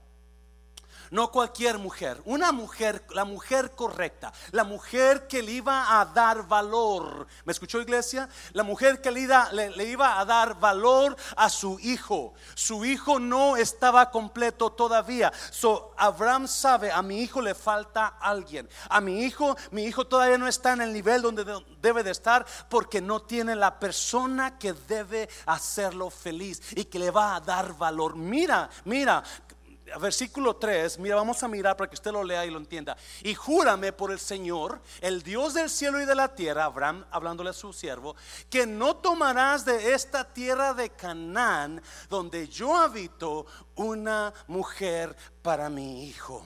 no 1.11 1.31
cualquier 1.31 1.79
mujer, 1.79 2.21
una 2.25 2.53
mujer, 2.53 3.05
la 3.11 3.25
mujer 3.25 3.73
correcta, 3.73 4.33
la 4.53 4.65
mujer 4.65 5.27
que 5.27 5.43
le 5.43 5.53
iba 5.53 6.01
a 6.01 6.05
dar 6.07 6.47
valor. 6.47 7.27
¿Me 7.45 7.53
escuchó 7.53 7.81
iglesia? 7.81 8.29
La 8.53 8.63
mujer 8.63 9.01
que 9.01 9.11
le 9.11 9.21
iba, 9.21 10.21
a 10.21 10.25
dar 10.25 10.59
valor 10.59 11.17
a 11.37 11.51
su 11.51 11.79
hijo. 11.81 12.35
Su 12.55 12.85
hijo 12.85 13.19
no 13.19 13.57
estaba 13.57 14.11
completo 14.11 14.71
todavía. 14.71 15.33
So 15.51 15.95
Abraham 15.97 16.47
sabe, 16.47 16.91
a 16.93 17.03
mi 17.03 17.21
hijo 17.21 17.41
le 17.41 17.55
falta 17.55 18.07
alguien. 18.21 18.69
A 18.89 19.01
mi 19.01 19.25
hijo, 19.25 19.57
mi 19.71 19.85
hijo 19.85 20.07
todavía 20.07 20.39
no 20.39 20.47
está 20.47 20.73
en 20.73 20.83
el 20.83 20.93
nivel 20.93 21.23
donde 21.23 21.45
debe 21.81 22.03
de 22.03 22.11
estar 22.11 22.47
porque 22.69 23.01
no 23.01 23.23
tiene 23.23 23.57
la 23.57 23.79
persona 23.79 24.59
que 24.59 24.73
debe 24.73 25.29
hacerlo 25.47 26.11
feliz 26.11 26.63
y 26.77 26.85
que 26.85 26.99
le 26.99 27.11
va 27.11 27.37
a 27.37 27.41
dar 27.41 27.77
valor. 27.77 28.17
Mira, 28.17 28.69
mira, 28.85 29.23
versículo 29.99 30.57
3, 30.57 30.99
mira, 30.99 31.17
vamos 31.17 31.43
a 31.43 31.49
mirar 31.49 31.77
para 31.77 31.89
que 31.89 31.95
usted 31.95 32.13
lo 32.13 32.23
lea 32.23 32.45
y 32.47 32.51
lo 32.51 32.59
entienda. 32.59 32.97
Y 33.23 33.35
júrame 33.35 33.93
por 33.93 34.13
el 34.13 34.19
Señor, 34.19 34.81
el 35.01 35.23
Dios 35.23 35.55
del 35.55 35.71
cielo 35.71 36.01
y 36.01 36.05
de 36.05 36.15
la 36.15 36.35
tierra, 36.35 36.65
Abraham 36.65 37.05
hablándole 37.11 37.51
a 37.51 37.55
su 37.55 37.73
siervo, 37.73 38.17
que 38.49 38.67
no 38.67 38.97
tomarás 38.97 39.65
de 39.65 39.93
esta 39.93 40.25
tierra 40.25 40.75
de 40.75 40.91
Canaán, 40.91 41.83
donde 42.09 42.49
yo 42.49 42.77
habito, 42.77 43.47
una 43.77 44.33
mujer 44.47 45.17
para 45.43 45.71
mi 45.71 46.05
hijo 46.05 46.45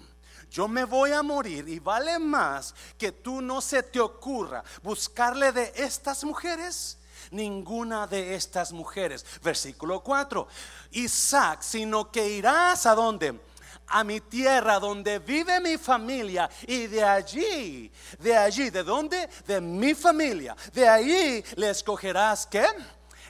yo 0.54 0.68
me 0.68 0.84
voy 0.84 1.10
a 1.10 1.20
morir 1.20 1.68
y 1.68 1.80
vale 1.80 2.16
más 2.20 2.76
que 2.96 3.10
tú 3.10 3.40
no 3.40 3.60
se 3.60 3.82
te 3.82 3.98
ocurra 3.98 4.62
buscarle 4.84 5.50
de 5.50 5.72
estas 5.74 6.22
mujeres 6.22 6.96
ninguna 7.34 8.06
de 8.06 8.34
estas 8.34 8.72
mujeres. 8.72 9.24
Versículo 9.42 10.00
4. 10.00 10.46
Isaac, 10.92 11.62
sino 11.62 12.10
que 12.10 12.28
irás 12.28 12.86
a 12.86 12.94
dónde? 12.94 13.38
a 13.86 14.02
mi 14.02 14.20
tierra 14.20 14.78
donde 14.78 15.18
vive 15.18 15.60
mi 15.60 15.76
familia 15.76 16.48
y 16.66 16.86
de 16.86 17.04
allí, 17.04 17.92
de 18.18 18.36
allí, 18.36 18.70
¿de 18.70 18.82
dónde? 18.82 19.28
De 19.46 19.60
mi 19.60 19.94
familia. 19.94 20.56
De 20.72 20.88
allí 20.88 21.44
le 21.56 21.70
escogerás 21.70 22.46
qué? 22.46 22.66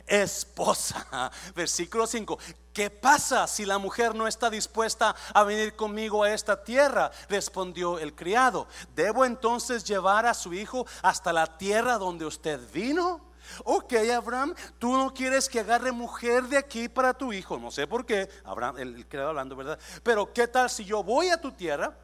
Esposa. 0.06 1.30
Versículo 1.54 2.06
5. 2.06 2.38
¿Qué 2.72 2.90
pasa 2.90 3.46
si 3.46 3.64
la 3.64 3.78
mujer 3.78 4.14
no 4.14 4.26
está 4.26 4.50
dispuesta 4.50 5.14
a 5.32 5.44
venir 5.44 5.76
conmigo 5.76 6.22
a 6.22 6.32
esta 6.32 6.62
tierra? 6.62 7.10
Respondió 7.28 7.98
el 7.98 8.14
criado. 8.14 8.66
¿Debo 8.94 9.24
entonces 9.24 9.84
llevar 9.84 10.26
a 10.26 10.34
su 10.34 10.52
hijo 10.52 10.86
hasta 11.02 11.32
la 11.32 11.56
tierra 11.56 11.98
donde 11.98 12.26
usted 12.26 12.60
vino? 12.72 13.33
Ok, 13.64 13.94
Abraham, 14.14 14.54
tú 14.78 14.92
no 14.96 15.12
quieres 15.12 15.48
que 15.48 15.60
agarre 15.60 15.92
mujer 15.92 16.44
de 16.44 16.56
aquí 16.56 16.88
para 16.88 17.14
tu 17.14 17.32
hijo. 17.32 17.58
No 17.58 17.70
sé 17.70 17.86
por 17.86 18.04
qué, 18.06 18.28
Abraham, 18.44 18.78
el 18.78 19.06
creador 19.08 19.30
hablando, 19.30 19.56
¿verdad? 19.56 19.78
Pero 20.02 20.32
¿qué 20.32 20.48
tal 20.48 20.70
si 20.70 20.84
yo 20.84 21.02
voy 21.02 21.28
a 21.28 21.40
tu 21.40 21.52
tierra, 21.52 21.96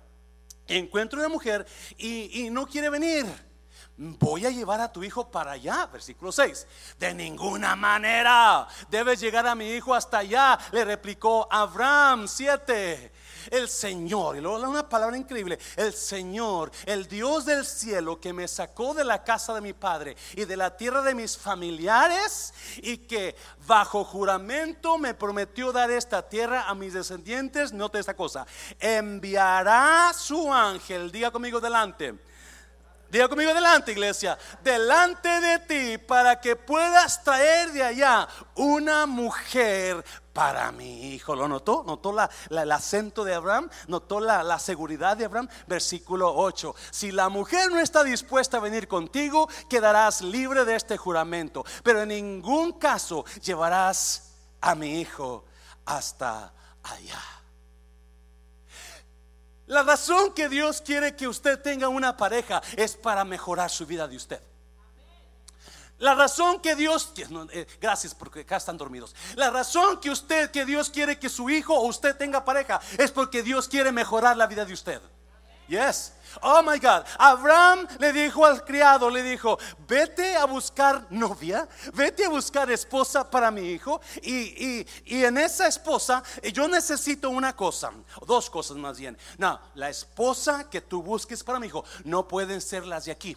encuentro 0.66 1.18
una 1.18 1.28
mujer 1.28 1.66
y, 1.97 2.44
y 2.44 2.50
no 2.50 2.66
quiere 2.66 2.90
venir? 2.90 3.26
voy 4.00 4.47
a 4.47 4.50
llevar 4.50 4.80
a 4.80 4.90
tu 4.90 5.04
hijo 5.04 5.30
para 5.30 5.52
allá. 5.52 5.87
Versículo 5.87 6.32
6. 6.32 6.66
De 6.99 7.12
ninguna 7.12 7.76
manera 7.76 8.66
debes 8.88 9.20
llegar 9.20 9.47
a 9.47 9.54
mi 9.54 9.68
hijo 9.73 9.94
hasta 9.94 10.18
allá, 10.18 10.59
le 10.73 10.85
replicó 10.85 11.47
Abraham 11.50 12.26
7 12.26 13.12
el 13.50 13.68
Señor, 13.68 14.37
y 14.37 14.40
luego 14.40 14.68
una 14.68 14.88
palabra 14.88 15.16
increíble, 15.16 15.59
el 15.76 15.92
Señor, 15.92 16.70
el 16.87 17.06
Dios 17.06 17.44
del 17.44 17.64
cielo 17.64 18.20
que 18.20 18.32
me 18.32 18.49
sacó 18.49 18.94
de 18.94 19.04
la 19.04 19.23
casa 19.23 19.54
de 19.54 19.61
mi 19.61 19.73
padre 19.73 20.16
y 20.35 20.44
de 20.44 20.56
la 20.56 20.76
tierra 20.76 21.02
de 21.02 21.14
mis 21.14 21.37
familiares 21.37 22.52
y 22.78 22.99
que 22.99 23.37
bajo 23.66 24.04
juramento 24.04 24.99
me 24.99 25.14
prometió 25.14 25.73
dar 25.73 25.90
esta 25.90 26.28
tierra 26.28 26.68
a 26.68 26.75
mis 26.75 26.92
descendientes, 26.92 27.73
note 27.73 27.99
esta 27.99 28.14
cosa, 28.14 28.47
enviará 28.78 30.12
su 30.14 30.52
ángel, 30.52 31.11
diga 31.11 31.30
conmigo 31.30 31.61
delante 31.61 32.18
Diga 33.11 33.28
conmigo 33.28 33.52
delante, 33.52 33.90
iglesia. 33.90 34.38
Delante 34.62 35.28
de 35.28 35.59
ti 35.59 35.99
para 35.99 36.40
que 36.40 36.54
puedas 36.54 37.25
traer 37.25 37.73
de 37.73 37.82
allá 37.82 38.28
una 38.54 39.04
mujer 39.04 40.04
para 40.40 40.73
mi 40.73 41.12
hijo. 41.12 41.37
¿Lo 41.37 41.47
notó? 41.47 41.85
¿Notó 41.87 42.16
el 42.49 42.73
acento 42.73 43.25
de 43.25 43.35
Abraham? 43.35 43.68
¿Notó 43.88 44.20
la, 44.20 44.42
la 44.42 44.59
seguridad 44.59 45.14
de 45.14 45.26
Abraham? 45.26 45.50
Versículo 45.66 46.35
8. 46.35 46.75
Si 46.90 47.12
la 47.12 47.28
mujer 47.28 47.70
no 47.70 47.78
está 47.78 48.02
dispuesta 48.02 48.56
a 48.56 48.61
venir 48.61 48.88
contigo, 48.88 49.50
quedarás 49.68 50.23
libre 50.23 50.64
de 50.64 50.76
este 50.76 50.97
juramento. 50.97 51.62
Pero 51.82 52.00
en 52.00 52.09
ningún 52.09 52.78
caso 52.78 53.26
llevarás 53.42 54.30
a 54.62 54.75
mi 54.75 55.02
hijo 55.02 55.44
hasta 55.85 56.54
allá. 56.85 57.23
La 59.66 59.82
razón 59.82 60.32
que 60.32 60.49
Dios 60.49 60.80
quiere 60.80 61.14
que 61.16 61.28
usted 61.28 61.61
tenga 61.61 61.88
una 61.88 62.16
pareja 62.16 62.62
es 62.78 62.97
para 62.97 63.26
mejorar 63.26 63.68
su 63.68 63.85
vida 63.85 64.09
de 64.09 64.16
usted. 64.16 64.40
La 66.00 66.14
razón 66.14 66.61
que 66.61 66.75
Dios, 66.75 67.12
eh, 67.52 67.66
gracias 67.80 68.14
porque 68.14 68.40
acá 68.40 68.57
están 68.57 68.78
dormidos. 68.78 69.14
La 69.37 69.50
razón 69.50 70.00
que 70.00 70.11
usted, 70.11 70.50
que 70.50 70.64
Dios 70.64 70.88
quiere 70.88 71.19
que 71.19 71.28
su 71.28 71.50
hijo 71.50 71.75
o 71.75 71.87
usted 71.87 72.16
tenga 72.16 72.42
pareja 72.42 72.80
es 72.97 73.11
porque 73.11 73.42
Dios 73.42 73.69
quiere 73.69 73.92
mejorar 73.92 74.37
la 74.37 74.47
vida 74.47 74.64
de 74.64 74.73
usted. 74.73 75.00
Yes. 75.69 76.12
Oh 76.40 76.62
my 76.62 76.78
God. 76.78 77.04
Abraham 77.19 77.87
le 77.99 78.12
dijo 78.12 78.47
al 78.47 78.64
criado, 78.64 79.11
le 79.11 79.23
dijo, 79.23 79.59
vete 79.87 80.37
a 80.37 80.47
buscar 80.47 81.07
novia, 81.11 81.69
vete 81.92 82.25
a 82.25 82.30
buscar 82.30 82.71
esposa 82.71 83.30
para 83.30 83.50
mi 83.50 83.69
hijo. 83.69 84.00
Y, 84.23 84.87
en 85.07 85.37
esa 85.37 85.69
esposa 85.69 86.23
yo 86.52 86.66
necesito 86.66 87.28
una 87.28 87.54
cosa, 87.54 87.92
dos 88.26 88.49
cosas 88.49 88.78
más 88.78 88.99
bien. 88.99 89.19
No, 89.37 89.61
la 89.75 89.90
esposa 89.90 90.69
que 90.71 90.80
tú 90.80 91.02
busques 91.02 91.45
para 91.45 91.61
mi 91.61 91.66
hijo 91.66 91.85
no 92.04 92.26
pueden 92.26 92.61
ser 92.62 92.87
las 92.87 93.04
de 93.04 93.12
aquí. 93.12 93.37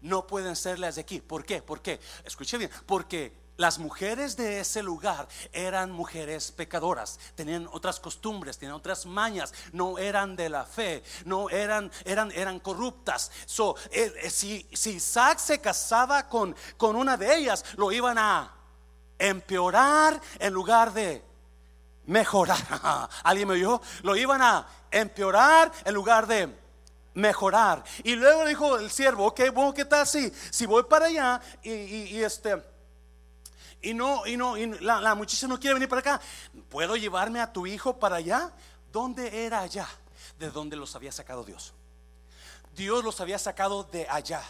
No 0.00 0.26
pueden 0.26 0.56
ser 0.56 0.78
las 0.78 0.96
de 0.96 1.02
aquí. 1.02 1.20
¿Por 1.20 1.44
qué? 1.44 1.62
¿Por 1.62 1.80
qué? 1.80 2.00
Escuche 2.24 2.58
bien. 2.58 2.70
Porque 2.86 3.32
las 3.56 3.78
mujeres 3.78 4.36
de 4.36 4.60
ese 4.60 4.82
lugar 4.82 5.28
eran 5.52 5.90
mujeres 5.90 6.52
pecadoras, 6.52 7.18
tenían 7.34 7.66
otras 7.72 8.00
costumbres, 8.00 8.58
tenían 8.58 8.76
otras 8.76 9.06
mañas, 9.06 9.54
no 9.72 9.98
eran 9.98 10.36
de 10.36 10.50
la 10.50 10.64
fe, 10.64 11.02
no 11.24 11.48
eran, 11.48 11.90
eran, 12.04 12.30
eran 12.32 12.60
corruptas. 12.60 13.30
So, 13.46 13.74
eh, 13.90 14.28
si, 14.30 14.66
si 14.72 14.90
Isaac 14.96 15.38
se 15.38 15.60
casaba 15.60 16.28
con, 16.28 16.54
con 16.76 16.96
una 16.96 17.16
de 17.16 17.34
ellas, 17.34 17.64
lo 17.76 17.90
iban 17.92 18.18
a 18.18 18.52
empeorar 19.18 20.20
en 20.38 20.52
lugar 20.52 20.92
de 20.92 21.24
mejorar. 22.04 23.08
¿Alguien 23.24 23.48
me 23.48 23.54
oyó? 23.54 23.80
Lo 24.02 24.16
iban 24.16 24.42
a 24.42 24.66
empeorar 24.90 25.72
en 25.84 25.94
lugar 25.94 26.26
de 26.26 26.65
mejorar. 27.16 27.82
Y 28.04 28.14
luego 28.14 28.46
dijo 28.46 28.78
el 28.78 28.90
siervo, 28.90 29.26
ok, 29.26 29.40
bueno, 29.52 29.74
¿qué 29.74 29.84
tal 29.84 30.06
si, 30.06 30.32
si 30.50 30.64
voy 30.64 30.84
para 30.84 31.06
allá 31.06 31.40
y 31.62 32.22
este 32.22 32.62
y 33.86 33.94
no, 33.94 34.26
y 34.26 34.36
no, 34.36 34.56
y 34.56 34.66
la, 34.80 35.14
muchacha 35.14 35.46
no 35.46 35.60
quiere 35.60 35.74
venir 35.74 35.88
para 35.88 36.00
acá. 36.00 36.20
¿Puedo 36.68 36.96
llevarme 36.96 37.40
a 37.40 37.52
tu 37.52 37.68
hijo 37.68 37.98
para 37.98 38.16
allá? 38.16 38.50
¿Dónde 38.90 39.44
era 39.44 39.60
allá? 39.60 39.86
De 40.40 40.50
donde 40.50 40.74
los 40.74 40.96
había 40.96 41.12
sacado 41.12 41.44
Dios. 41.44 41.72
Dios 42.74 43.04
los 43.04 43.20
había 43.20 43.38
sacado 43.38 43.84
de 43.84 44.08
allá, 44.08 44.42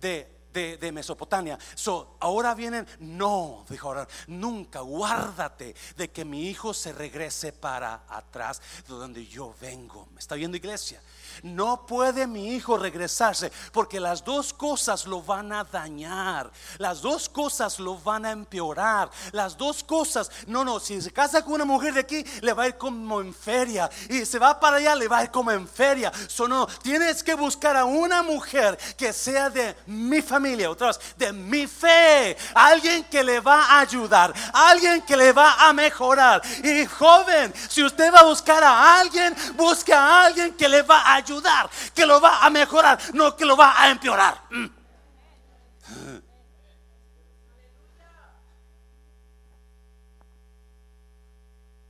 de, 0.00 0.33
de, 0.54 0.92
Mesopotamia. 0.92 1.58
So, 1.74 2.16
ahora 2.20 2.54
vienen, 2.54 2.86
no, 3.00 3.64
dijo 3.68 3.88
ahora, 3.88 4.06
nunca, 4.28 4.80
guárdate 4.80 5.74
de 5.96 6.10
que 6.10 6.24
mi 6.24 6.48
hijo 6.48 6.72
se 6.72 6.92
regrese 6.92 7.52
para 7.52 8.04
atrás 8.08 8.62
de 8.86 8.94
donde 8.94 9.26
yo 9.26 9.54
vengo. 9.60 10.06
¿Me 10.12 10.20
está 10.20 10.36
viendo 10.36 10.56
iglesia? 10.56 11.02
No 11.42 11.84
puede 11.86 12.26
mi 12.26 12.54
hijo 12.54 12.78
regresarse 12.78 13.50
porque 13.72 13.98
las 13.98 14.24
dos 14.24 14.52
cosas 14.52 15.06
lo 15.06 15.22
van 15.22 15.52
a 15.52 15.64
dañar. 15.64 16.50
Las 16.78 17.02
dos 17.02 17.28
cosas 17.28 17.80
lo 17.80 17.98
van 17.98 18.24
a 18.24 18.30
empeorar. 18.30 19.10
Las 19.32 19.56
dos 19.56 19.82
cosas, 19.82 20.30
no, 20.46 20.64
no, 20.64 20.78
si 20.78 21.02
se 21.02 21.12
casa 21.12 21.42
con 21.42 21.54
una 21.54 21.64
mujer 21.64 21.94
de 21.94 22.00
aquí, 22.00 22.24
le 22.40 22.52
va 22.52 22.64
a 22.64 22.68
ir 22.68 22.76
como 22.76 23.20
en 23.20 23.34
feria. 23.34 23.90
Y 24.08 24.24
se 24.24 24.38
va 24.38 24.58
para 24.60 24.76
allá, 24.76 24.94
le 24.94 25.08
va 25.08 25.18
a 25.18 25.24
ir 25.24 25.30
como 25.30 25.50
en 25.50 25.66
feria. 25.66 26.12
So, 26.28 26.46
no, 26.46 26.66
tienes 26.82 27.22
que 27.22 27.34
buscar 27.34 27.76
a 27.76 27.84
una 27.84 28.22
mujer 28.22 28.78
que 28.96 29.12
sea 29.12 29.50
de 29.50 29.74
mi 29.86 30.22
familia, 30.22 30.43
vez, 30.44 31.00
de 31.16 31.32
mi 31.32 31.66
fe. 31.66 32.36
Alguien 32.54 33.04
que 33.04 33.22
le 33.22 33.40
va 33.40 33.64
a 33.64 33.80
ayudar, 33.80 34.32
alguien 34.52 35.02
que 35.02 35.16
le 35.16 35.32
va 35.32 35.68
a 35.68 35.72
mejorar. 35.72 36.42
Y 36.62 36.86
joven, 36.86 37.52
si 37.68 37.82
usted 37.82 38.12
va 38.12 38.20
a 38.20 38.24
buscar 38.24 38.62
a 38.62 39.00
alguien, 39.00 39.34
busque 39.54 39.92
a 39.92 40.24
alguien 40.24 40.54
que 40.54 40.68
le 40.68 40.82
va 40.82 41.00
a 41.00 41.14
ayudar, 41.16 41.70
que 41.94 42.06
lo 42.06 42.20
va 42.20 42.44
a 42.44 42.50
mejorar, 42.50 42.98
no 43.14 43.36
que 43.36 43.44
lo 43.44 43.56
va 43.56 43.74
a 43.80 43.90
empeorar. 43.90 44.40
Mm. 44.50 44.66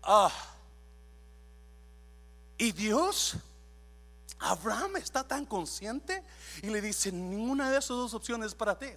Ah. 0.02 0.30
Y 2.58 2.72
Dios, 2.72 3.36
Abraham 4.44 4.96
está 4.96 5.24
tan 5.24 5.46
consciente 5.46 6.22
y 6.62 6.68
le 6.68 6.82
dice, 6.82 7.10
ninguna 7.10 7.70
de 7.70 7.78
esas 7.78 7.96
dos 7.96 8.12
opciones 8.12 8.54
para 8.54 8.78
ti. 8.78 8.88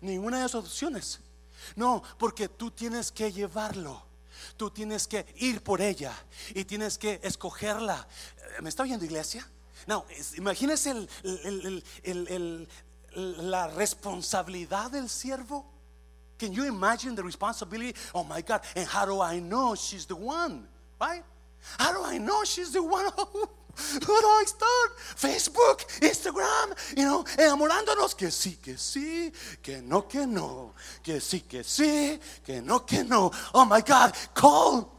Ninguna 0.00 0.38
de 0.38 0.46
esas 0.46 0.64
opciones. 0.64 1.20
No, 1.74 2.02
porque 2.18 2.48
tú 2.48 2.70
tienes 2.70 3.10
que 3.10 3.32
llevarlo. 3.32 4.04
Tú 4.56 4.70
tienes 4.70 5.08
que 5.08 5.26
ir 5.36 5.62
por 5.62 5.80
ella 5.80 6.12
y 6.54 6.64
tienes 6.64 6.98
que 6.98 7.20
escogerla. 7.22 8.06
¿Me 8.60 8.68
está 8.68 8.84
viendo 8.84 9.04
iglesia? 9.04 9.48
No, 9.86 10.06
imagínese 10.36 11.08
la 13.14 13.68
responsabilidad 13.68 14.90
del 14.90 15.08
siervo. 15.08 15.72
Can 16.38 16.52
you 16.52 16.64
imagine 16.64 17.14
the 17.14 17.22
responsibility? 17.22 17.94
Oh 18.12 18.24
my 18.24 18.42
God, 18.42 18.60
and 18.76 18.86
how 18.86 19.06
do 19.06 19.20
I 19.20 19.40
know 19.40 19.74
she's 19.74 20.06
the 20.06 20.16
one? 20.16 20.68
Right? 21.00 21.24
How 21.78 21.92
do 21.92 22.04
I 22.04 22.18
know 22.18 22.44
she's 22.44 22.72
the 22.72 22.82
one? 22.82 23.06
I 24.08 24.44
start? 24.46 24.98
Facebook, 25.16 25.84
Instagram, 26.00 26.96
you 26.96 27.04
know, 27.04 27.24
enamorándonos 27.36 28.16
que 28.16 28.30
sí, 28.30 28.56
que 28.60 28.76
sí, 28.76 29.32
que 29.62 29.80
no, 29.82 30.02
que 30.02 30.26
no, 30.26 30.74
que 31.02 31.20
sí, 31.20 31.40
que 31.40 31.62
sí, 31.62 32.20
que 32.44 32.60
no, 32.60 32.80
que 32.80 33.04
no. 33.04 33.30
Oh 33.52 33.64
my 33.64 33.80
God, 33.80 34.14
call. 34.34 34.90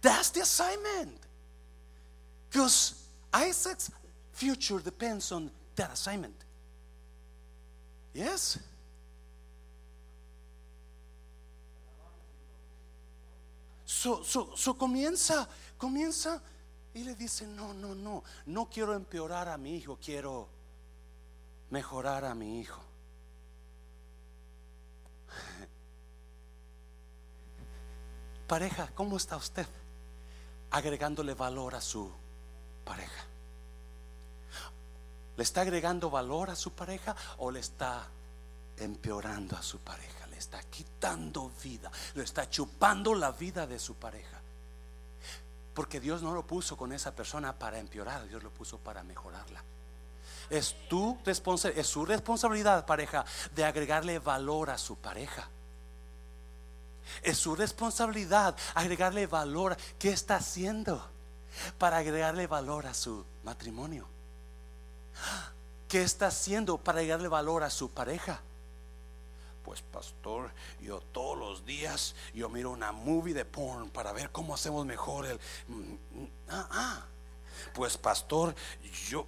That's 0.00 0.30
the 0.30 0.40
assignment. 0.40 1.18
Because 2.50 3.06
Isaac's 3.32 3.90
future 4.32 4.78
depends 4.78 5.32
on 5.32 5.50
that 5.76 5.92
assignment. 5.92 6.34
Yes? 8.12 8.58
So, 13.84 14.22
so, 14.24 14.50
so 14.56 14.74
comienza, 14.74 15.46
comienza 15.78 16.40
y 16.94 17.04
le 17.04 17.14
dice, 17.14 17.46
no, 17.46 17.72
no, 17.72 17.94
no, 17.94 18.22
no 18.46 18.68
quiero 18.68 18.94
empeorar 18.94 19.48
a 19.48 19.56
mi 19.56 19.76
hijo, 19.76 19.98
quiero 20.02 20.48
mejorar 21.70 22.24
a 22.24 22.34
mi 22.34 22.60
hijo. 22.60 22.82
Pareja, 28.46 28.90
¿cómo 28.94 29.16
está 29.16 29.36
usted? 29.36 29.66
Agregándole 30.70 31.34
valor 31.34 31.74
a 31.74 31.80
su 31.80 32.10
pareja. 32.84 33.24
¿Le 35.36 35.42
está 35.42 35.62
agregando 35.62 36.10
valor 36.10 36.50
a 36.50 36.56
su 36.56 36.72
pareja 36.72 37.16
o 37.38 37.50
le 37.50 37.60
está 37.60 38.06
empeorando 38.76 39.56
a 39.56 39.62
su 39.62 39.78
pareja? 39.78 40.26
Le 40.26 40.36
está 40.36 40.62
quitando 40.64 41.50
vida, 41.62 41.90
le 42.14 42.24
está 42.24 42.50
chupando 42.50 43.14
la 43.14 43.32
vida 43.32 43.66
de 43.66 43.78
su 43.78 43.94
pareja. 43.94 44.41
Porque 45.74 46.00
Dios 46.00 46.22
no 46.22 46.34
lo 46.34 46.46
puso 46.46 46.76
con 46.76 46.92
esa 46.92 47.14
persona 47.14 47.58
para 47.58 47.78
empeorar, 47.78 48.26
Dios 48.28 48.42
lo 48.42 48.50
puso 48.50 48.78
para 48.78 49.02
mejorarla. 49.02 49.62
Es 50.50 50.76
tu 50.88 51.18
responsabilidad, 51.24 51.80
es 51.80 51.86
su 51.86 52.04
responsabilidad, 52.04 52.84
pareja, 52.84 53.24
de 53.54 53.64
agregarle 53.64 54.18
valor 54.18 54.70
a 54.70 54.78
su 54.78 54.96
pareja. 54.96 55.48
Es 57.22 57.38
su 57.38 57.54
responsabilidad 57.54 58.56
agregarle 58.74 59.26
valor. 59.26 59.76
¿Qué 59.98 60.10
está 60.10 60.36
haciendo? 60.36 61.12
para 61.78 61.98
agregarle 61.98 62.46
valor 62.46 62.86
a 62.86 62.94
su 62.94 63.24
matrimonio? 63.44 64.06
¿Qué 65.88 66.02
está 66.02 66.28
haciendo 66.28 66.78
para 66.78 67.00
agregarle 67.00 67.28
valor 67.28 67.62
a 67.62 67.70
su 67.70 67.90
pareja? 67.90 68.40
Pues 69.64 69.80
pastor, 69.80 70.50
yo 70.80 71.00
todos 71.00 71.38
los 71.38 71.64
días 71.64 72.14
yo 72.34 72.48
miro 72.48 72.70
una 72.70 72.92
movie 72.92 73.34
de 73.34 73.44
porn 73.44 73.90
para 73.90 74.12
ver 74.12 74.30
cómo 74.30 74.54
hacemos 74.54 74.84
mejor 74.84 75.26
el 75.26 75.38
mm, 75.68 75.94
ah, 76.48 76.68
ah. 76.70 77.06
Pues 77.74 77.96
pastor, 77.96 78.54
yo 79.08 79.26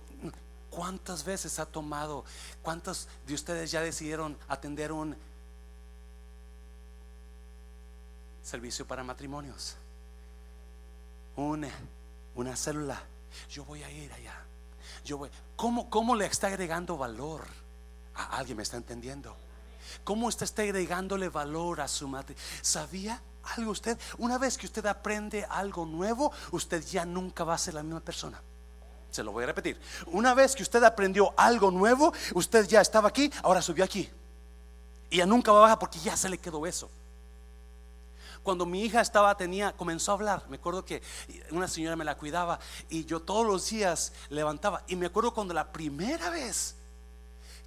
¿cuántas 0.71 1.25
veces 1.25 1.59
ha 1.59 1.67
tomado? 1.67 2.25
¿Cuántos 2.63 3.09
de 3.27 3.35
ustedes 3.35 3.71
ya 3.71 3.81
decidieron 3.81 4.37
atender 4.49 4.91
un 4.91 5.17
servicio 8.43 8.87
para 8.87 9.05
matrimonios? 9.05 9.77
Un 11.37 11.67
una 12.35 12.57
célula. 12.57 13.01
Yo 13.49 13.65
voy 13.65 13.83
a 13.83 13.91
ir 13.91 14.13
allá. 14.13 14.35
Yo 15.05 15.19
voy. 15.19 15.31
¿Cómo, 15.57 15.89
cómo 15.91 16.17
le 16.17 16.27
está 16.27 16.49
agregando 16.49 16.97
valor? 16.97 17.47
A 18.15 18.39
alguien 18.39 18.57
me 18.57 18.63
está 18.63 18.77
entendiendo. 18.77 19.37
¿Cómo 20.05 20.29
está, 20.29 20.45
está 20.45 20.63
agregándole 20.63 21.29
valor 21.29 21.81
a 21.81 21.89
su 21.89 22.09
madre? 22.09 22.37
¿Sabía 22.63 23.21
algo 23.57 23.73
usted? 23.73 23.99
Una 24.19 24.39
vez 24.39 24.57
que 24.59 24.67
usted 24.67 24.85
aprende 24.87 25.47
algo 25.49 25.87
nuevo, 25.87 26.33
usted 26.51 26.85
ya 26.85 27.05
nunca 27.05 27.45
va 27.45 27.55
a 27.55 27.59
ser 27.59 27.75
la 27.75 27.83
misma 27.83 28.01
persona. 28.01 28.41
Se 29.11 29.23
lo 29.23 29.33
voy 29.33 29.45
a 29.45 29.49
repetir. 29.49 29.81
Una 30.07 30.35
vez 30.35 30.57
que 30.57 30.63
usted 30.63 30.83
aprendió 30.83 31.33
algo 31.37 31.71
nuevo, 31.71 32.13
usted 32.35 32.67
ya 32.67 32.81
estaba 32.81 33.09
aquí, 33.09 33.31
ahora 33.43 33.63
subió 33.63 33.85
aquí. 33.85 34.11
Y 35.11 35.19
ya 35.19 35.27
nunca 35.27 35.53
va 35.53 35.59
a 35.59 35.63
bajar 35.63 35.79
porque 35.79 36.01
ya 36.01 36.17
se 36.17 36.29
le 36.29 36.39
quedó 36.39 36.67
eso 36.67 36.91
cuando 38.45 38.67
mi 38.67 38.85
hija 38.85 39.01
estaba, 39.01 39.35
tenía, 39.37 39.73
comenzó 39.73 40.13
a 40.13 40.15
hablar, 40.15 40.45
me 40.49 40.59
acuerdo 40.59 40.85
que 40.85 41.03
una 41.51 41.67
señora 41.67 41.97
me 41.97 42.05
la 42.05 42.17
cuidaba 42.17 42.61
y 42.91 43.07
yo 43.07 43.21
todos 43.21 43.45
los 43.45 43.69
días 43.71 44.13
levantaba. 44.29 44.85
Y 44.87 44.97
me 44.97 45.07
acuerdo 45.07 45.33
cuando 45.33 45.55
la 45.55 45.73
primera 45.73 46.29
vez 46.29 46.77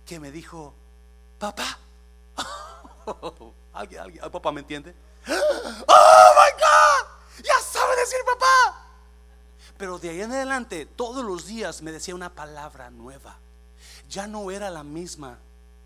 que 0.06 0.20
me 0.20 0.32
dijo, 0.32 0.74
papá, 1.40 1.80
¿Alguien, 3.74 4.02
alguien, 4.02 4.32
papá 4.32 4.52
me 4.52 4.62
entiende? 4.62 4.96
Oh 5.28 6.34
my 6.36 6.52
God, 6.60 7.44
ya 7.44 7.60
sabe 7.62 7.96
decir 7.98 8.20
papá. 8.26 8.88
Pero 9.78 10.00
de 10.00 10.10
ahí 10.10 10.22
en 10.22 10.32
adelante, 10.32 10.86
todos 10.86 11.24
los 11.24 11.46
días 11.46 11.82
me 11.82 11.92
decía 11.92 12.16
una 12.16 12.34
palabra 12.34 12.90
nueva. 12.90 13.38
Ya 14.10 14.26
no 14.26 14.50
era 14.50 14.70
la 14.70 14.84
misma 14.84 15.38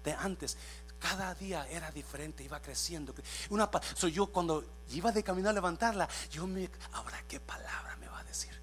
de 0.04 0.14
antes. 0.14 0.58
Cada 1.00 1.34
día 1.34 1.68
era 1.70 1.92
diferente, 1.92 2.44
iba 2.44 2.62
creciendo. 2.62 3.14
Una, 3.50 3.70
yo 4.14 4.28
cuando 4.28 4.64
iba 4.92 5.12
de 5.12 5.24
camino 5.24 5.50
a 5.50 5.54
levantarla, 5.54 6.08
yo 6.30 6.46
me, 6.48 6.70
ahora 6.94 7.24
qué 7.28 7.40
palabra 7.40 7.98
me 7.98 8.08
va 8.08 8.20
a 8.20 8.24
decir. 8.24 8.62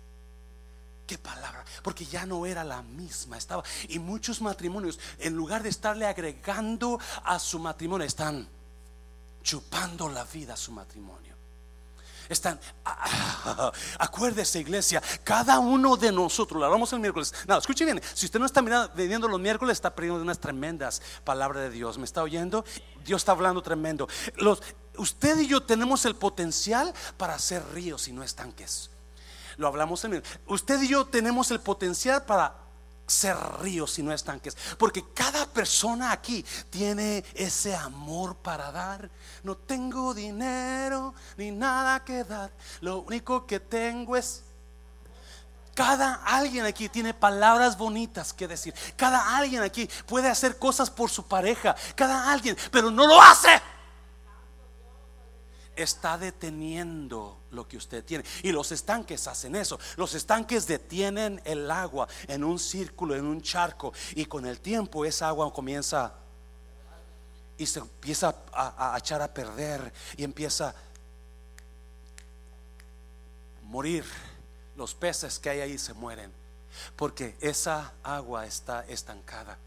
¿Qué 1.08 1.16
palabra? 1.16 1.64
Porque 1.82 2.04
ya 2.04 2.26
no 2.26 2.44
era 2.44 2.62
la 2.64 2.82
misma. 2.82 3.38
Estaba. 3.38 3.62
Y 3.88 3.98
muchos 3.98 4.42
matrimonios, 4.42 5.00
en 5.18 5.34
lugar 5.34 5.62
de 5.62 5.70
estarle 5.70 6.04
agregando 6.04 7.00
a 7.24 7.38
su 7.38 7.58
matrimonio, 7.58 8.06
están 8.06 8.46
chupando 9.42 10.10
la 10.10 10.24
vida 10.24 10.52
a 10.52 10.56
su 10.58 10.70
matrimonio. 10.70 11.34
Están, 12.28 12.60
acuérdese 13.98 14.60
iglesia, 14.60 15.02
cada 15.24 15.58
uno 15.60 15.96
de 15.96 16.12
nosotros, 16.12 16.60
lo 16.60 16.66
hablamos 16.66 16.92
el 16.92 17.00
miércoles. 17.00 17.32
No, 17.46 17.56
escuche 17.56 17.86
bien, 17.86 18.02
si 18.12 18.26
usted 18.26 18.38
no 18.38 18.44
está 18.44 18.60
mirando, 18.60 19.28
los 19.28 19.40
miércoles, 19.40 19.78
está 19.78 19.94
perdiendo 19.94 20.20
unas 20.20 20.38
tremendas 20.38 21.00
palabras 21.24 21.62
de 21.62 21.70
Dios. 21.70 21.96
¿Me 21.96 22.04
está 22.04 22.22
oyendo? 22.22 22.66
Dios 23.02 23.22
está 23.22 23.32
hablando 23.32 23.62
tremendo. 23.62 24.08
Los, 24.36 24.62
usted 24.98 25.38
y 25.38 25.46
yo 25.46 25.62
tenemos 25.62 26.04
el 26.04 26.16
potencial 26.16 26.92
para 27.16 27.32
hacer 27.34 27.64
ríos 27.72 28.08
y 28.08 28.12
no 28.12 28.22
estanques. 28.22 28.90
Lo 29.58 29.66
hablamos 29.66 30.04
en 30.04 30.14
el. 30.14 30.22
Usted 30.46 30.80
y 30.80 30.88
yo 30.88 31.04
tenemos 31.06 31.50
el 31.50 31.60
potencial 31.60 32.24
para 32.24 32.54
ser 33.08 33.36
ríos 33.60 33.98
y 33.98 34.02
no 34.02 34.12
estanques. 34.12 34.56
Porque 34.78 35.04
cada 35.12 35.46
persona 35.46 36.12
aquí 36.12 36.44
tiene 36.70 37.24
ese 37.34 37.74
amor 37.74 38.36
para 38.36 38.70
dar. 38.70 39.10
No 39.42 39.56
tengo 39.56 40.14
dinero 40.14 41.12
ni 41.36 41.50
nada 41.50 42.04
que 42.04 42.22
dar. 42.24 42.52
Lo 42.80 43.00
único 43.00 43.46
que 43.46 43.60
tengo 43.60 44.16
es... 44.16 44.44
Cada 45.74 46.14
alguien 46.24 46.64
aquí 46.64 46.88
tiene 46.88 47.14
palabras 47.14 47.78
bonitas 47.78 48.32
que 48.32 48.48
decir. 48.48 48.74
Cada 48.96 49.36
alguien 49.36 49.62
aquí 49.62 49.88
puede 50.06 50.28
hacer 50.28 50.58
cosas 50.58 50.90
por 50.90 51.08
su 51.08 51.26
pareja. 51.26 51.76
Cada 51.94 52.32
alguien, 52.32 52.56
pero 52.72 52.90
no 52.90 53.06
lo 53.06 53.20
hace 53.22 53.60
está 55.78 56.18
deteniendo 56.18 57.38
lo 57.50 57.66
que 57.66 57.76
usted 57.76 58.04
tiene. 58.04 58.24
Y 58.42 58.52
los 58.52 58.72
estanques 58.72 59.26
hacen 59.28 59.54
eso. 59.56 59.78
Los 59.96 60.14
estanques 60.14 60.66
detienen 60.66 61.40
el 61.44 61.70
agua 61.70 62.08
en 62.26 62.44
un 62.44 62.58
círculo, 62.58 63.14
en 63.14 63.24
un 63.24 63.40
charco. 63.40 63.92
Y 64.14 64.26
con 64.26 64.44
el 64.46 64.60
tiempo 64.60 65.04
esa 65.04 65.28
agua 65.28 65.52
comienza 65.52 66.12
y 67.56 67.66
se 67.66 67.80
empieza 67.80 68.34
a, 68.52 68.94
echar 68.98 69.22
a 69.22 69.32
perder 69.32 69.92
y 70.16 70.24
empieza 70.24 70.70
a 70.70 70.74
morir. 73.62 74.04
Los 74.76 74.94
peces 74.94 75.38
que 75.40 75.50
hay 75.50 75.60
ahí 75.60 75.78
se 75.78 75.92
mueren 75.92 76.32
porque 76.96 77.36
esa 77.40 77.92
agua 78.02 78.46
está 78.46 78.84
estancada. 78.86 79.58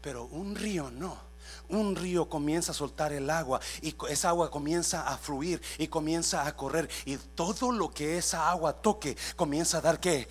Pero 0.00 0.24
un 0.24 0.54
río 0.54 0.90
no 0.90 1.31
un 1.68 1.96
río 1.96 2.28
comienza 2.28 2.72
a 2.72 2.74
soltar 2.74 3.12
el 3.12 3.30
agua 3.30 3.60
y 3.80 3.94
esa 4.08 4.30
agua 4.30 4.50
comienza 4.50 5.06
a 5.06 5.16
fluir 5.18 5.60
y 5.78 5.88
comienza 5.88 6.46
a 6.46 6.56
correr 6.56 6.88
y 7.04 7.16
todo 7.16 7.72
lo 7.72 7.90
que 7.90 8.18
esa 8.18 8.50
agua 8.50 8.74
toque 8.74 9.16
comienza 9.36 9.78
a 9.78 9.80
dar 9.80 10.00
que 10.00 10.28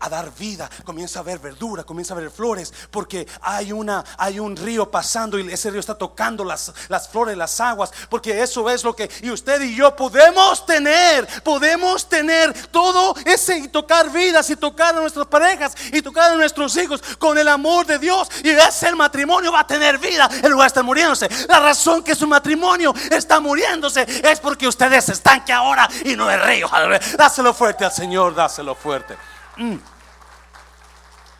a 0.00 0.08
dar 0.08 0.32
vida, 0.34 0.68
comienza 0.84 1.20
a 1.20 1.22
ver 1.22 1.38
verdura, 1.38 1.84
comienza 1.84 2.14
a 2.14 2.16
ver 2.16 2.30
flores, 2.30 2.72
porque 2.90 3.26
hay 3.40 3.72
una 3.72 4.04
hay 4.18 4.38
un 4.38 4.56
río 4.56 4.90
pasando 4.90 5.38
y 5.38 5.52
ese 5.52 5.70
río 5.70 5.80
está 5.80 5.96
tocando 5.96 6.44
las, 6.44 6.72
las 6.88 7.08
flores, 7.08 7.36
las 7.36 7.58
aguas, 7.60 7.92
porque 8.10 8.42
eso 8.42 8.68
es 8.68 8.84
lo 8.84 8.94
que 8.94 9.10
y 9.22 9.30
usted 9.30 9.62
y 9.62 9.74
yo 9.74 9.94
podemos 9.96 10.66
tener, 10.66 11.26
podemos 11.42 12.08
tener 12.08 12.52
todo 12.68 13.14
ese 13.24 13.58
y 13.58 13.68
tocar 13.68 14.10
vidas 14.10 14.50
y 14.50 14.56
tocar 14.56 14.94
a 14.96 15.00
nuestras 15.00 15.26
parejas 15.26 15.74
y 15.92 16.02
tocar 16.02 16.32
a 16.32 16.34
nuestros 16.34 16.76
hijos 16.76 17.02
con 17.18 17.38
el 17.38 17.48
amor 17.48 17.86
de 17.86 17.98
Dios 17.98 18.28
y 18.42 18.50
ese 18.50 18.94
matrimonio 18.94 19.52
va 19.52 19.60
a 19.60 19.66
tener 19.66 19.98
vida 19.98 20.28
en 20.42 20.50
lugar 20.50 20.66
de 20.66 20.68
estar 20.68 20.84
muriéndose. 20.84 21.28
La 21.48 21.60
razón 21.60 22.02
que 22.02 22.14
su 22.14 22.26
matrimonio 22.26 22.94
está 23.10 23.40
muriéndose 23.40 24.06
es 24.22 24.40
porque 24.40 24.68
ustedes 24.68 25.08
están 25.08 25.44
que 25.44 25.52
ahora 25.52 25.88
y 26.04 26.16
no 26.16 26.30
el 26.30 26.42
río. 26.42 26.68
Dáselo 27.16 27.54
fuerte 27.54 27.84
al 27.84 27.92
Señor, 27.92 28.34
dáselo 28.34 28.74
fuerte. 28.74 29.16
Mm. 29.56 29.76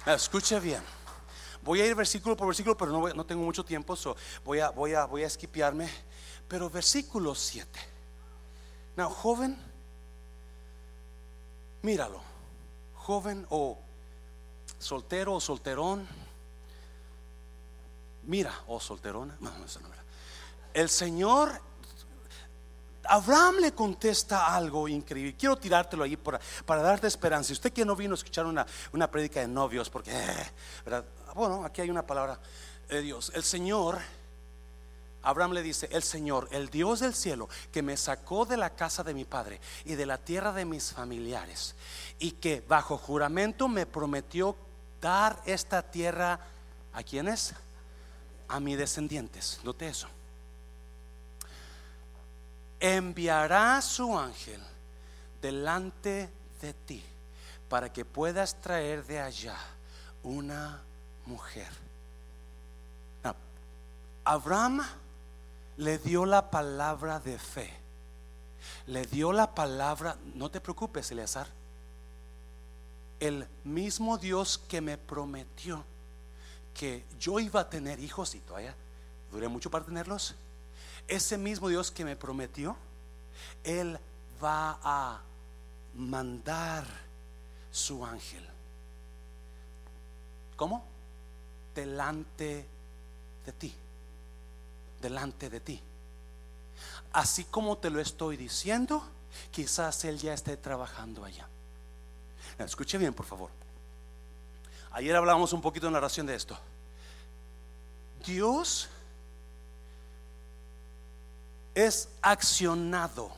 Escuche 0.06 0.60
bien. 0.60 0.82
Voy 1.62 1.80
a 1.80 1.86
ir 1.86 1.94
versículo 1.94 2.36
por 2.36 2.46
versículo, 2.46 2.76
pero 2.76 2.92
no, 2.92 3.08
no 3.14 3.24
tengo 3.24 3.42
mucho 3.42 3.64
tiempo, 3.64 3.96
so 3.96 4.16
voy 4.44 4.60
a 4.60 4.70
voy 4.70 4.94
a 4.94 5.06
voy. 5.26 5.88
Pero 6.46 6.68
versículo 6.68 7.34
7. 7.34 7.80
Now, 8.96 9.08
joven, 9.08 9.56
míralo. 11.82 12.20
Joven 12.94 13.46
o 13.50 13.78
soltero 14.78 15.34
o 15.34 15.40
solterón. 15.40 16.06
Mira, 18.24 18.52
o 18.66 18.80
solterona. 18.80 19.36
No, 19.40 19.50
no 19.50 19.66
El 20.72 20.88
Señor 20.88 21.60
Abraham 23.06 23.56
le 23.60 23.72
contesta 23.72 24.54
algo 24.54 24.88
increíble. 24.88 25.34
Quiero 25.36 25.56
tirártelo 25.56 26.04
ahí 26.04 26.16
para, 26.16 26.40
para 26.64 26.82
darte 26.82 27.06
esperanza. 27.06 27.52
Usted 27.52 27.72
que 27.72 27.84
no 27.84 27.96
vino 27.96 28.14
a 28.14 28.16
escuchar 28.16 28.46
una, 28.46 28.66
una 28.92 29.10
prédica 29.10 29.40
de 29.40 29.48
novios, 29.48 29.90
porque, 29.90 30.10
eh, 30.12 31.02
bueno, 31.34 31.64
aquí 31.64 31.80
hay 31.80 31.90
una 31.90 32.06
palabra 32.06 32.38
de 32.88 33.02
Dios. 33.02 33.32
El 33.34 33.42
Señor, 33.42 33.98
Abraham 35.22 35.52
le 35.52 35.62
dice, 35.62 35.88
el 35.92 36.02
Señor, 36.02 36.48
el 36.50 36.68
Dios 36.70 37.00
del 37.00 37.14
cielo, 37.14 37.48
que 37.72 37.82
me 37.82 37.96
sacó 37.96 38.44
de 38.44 38.56
la 38.56 38.70
casa 38.70 39.02
de 39.02 39.14
mi 39.14 39.24
padre 39.24 39.60
y 39.84 39.94
de 39.94 40.06
la 40.06 40.18
tierra 40.18 40.52
de 40.52 40.64
mis 40.64 40.92
familiares, 40.92 41.74
y 42.18 42.32
que 42.32 42.62
bajo 42.66 42.98
juramento 42.98 43.68
me 43.68 43.86
prometió 43.86 44.56
dar 45.00 45.40
esta 45.46 45.82
tierra 45.82 46.40
a 46.92 47.02
quienes? 47.02 47.54
A 48.48 48.60
mis 48.60 48.78
descendientes. 48.78 49.60
Note 49.64 49.88
eso 49.88 50.08
enviará 52.84 53.80
su 53.80 54.18
ángel 54.18 54.60
delante 55.40 56.30
de 56.60 56.74
ti 56.74 57.02
para 57.66 57.90
que 57.90 58.04
puedas 58.04 58.60
traer 58.60 59.06
de 59.06 59.20
allá 59.20 59.56
una 60.22 60.82
mujer. 61.24 61.68
Abraham 64.26 64.82
le 65.78 65.96
dio 65.98 66.26
la 66.26 66.50
palabra 66.50 67.20
de 67.20 67.38
fe. 67.38 67.72
Le 68.86 69.06
dio 69.06 69.32
la 69.32 69.54
palabra, 69.54 70.16
no 70.34 70.50
te 70.50 70.60
preocupes, 70.60 71.10
Eleazar. 71.10 71.46
El 73.18 73.46
mismo 73.64 74.18
Dios 74.18 74.58
que 74.58 74.82
me 74.82 74.98
prometió 74.98 75.84
que 76.74 77.04
yo 77.18 77.40
iba 77.40 77.60
a 77.60 77.70
tener 77.70 77.98
hijos 78.00 78.34
y 78.34 78.40
todavía 78.40 78.74
duré 79.30 79.48
mucho 79.48 79.70
para 79.70 79.86
tenerlos 79.86 80.34
ese 81.08 81.38
mismo 81.38 81.68
Dios 81.68 81.90
que 81.90 82.04
me 82.04 82.16
prometió, 82.16 82.76
Él 83.62 83.98
va 84.42 84.78
a 84.82 85.20
mandar 85.94 86.84
su 87.70 88.04
ángel. 88.04 88.44
¿Cómo? 90.56 90.84
Delante 91.74 92.66
de 93.44 93.52
ti. 93.52 93.74
Delante 95.00 95.50
de 95.50 95.60
ti. 95.60 95.80
Así 97.12 97.44
como 97.44 97.78
te 97.78 97.90
lo 97.90 98.00
estoy 98.00 98.36
diciendo, 98.36 99.02
quizás 99.50 100.04
Él 100.04 100.18
ya 100.18 100.34
esté 100.34 100.56
trabajando 100.56 101.24
allá. 101.24 101.48
Escuche 102.58 102.98
bien, 102.98 103.14
por 103.14 103.26
favor. 103.26 103.50
Ayer 104.92 105.14
hablamos 105.16 105.52
un 105.52 105.60
poquito 105.60 105.88
en 105.88 105.92
la 105.92 105.98
oración 105.98 106.26
de 106.26 106.36
esto. 106.36 106.56
Dios 108.24 108.88
es 111.74 112.08
accionado 112.22 113.30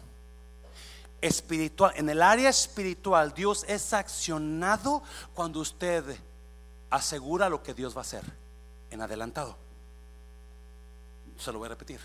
espiritual. 1.21 1.93
En 1.97 2.09
el 2.09 2.23
área 2.23 2.51
espiritual, 2.51 3.33
Dios 3.35 3.65
es 3.69 3.93
accionado 3.93 5.03
cuando 5.35 5.61
usted 5.61 6.05
asegura 6.91 7.49
lo 7.49 7.63
que 7.63 7.75
Dios 7.75 7.95
va 7.95 8.01
a 8.01 8.03
hacer 8.03 8.25
en 8.91 9.01
adelantado. 9.01 9.57
Se 11.39 11.53
lo 11.53 11.59
voy 11.59 11.67
a 11.67 11.71
repetir. 11.71 12.01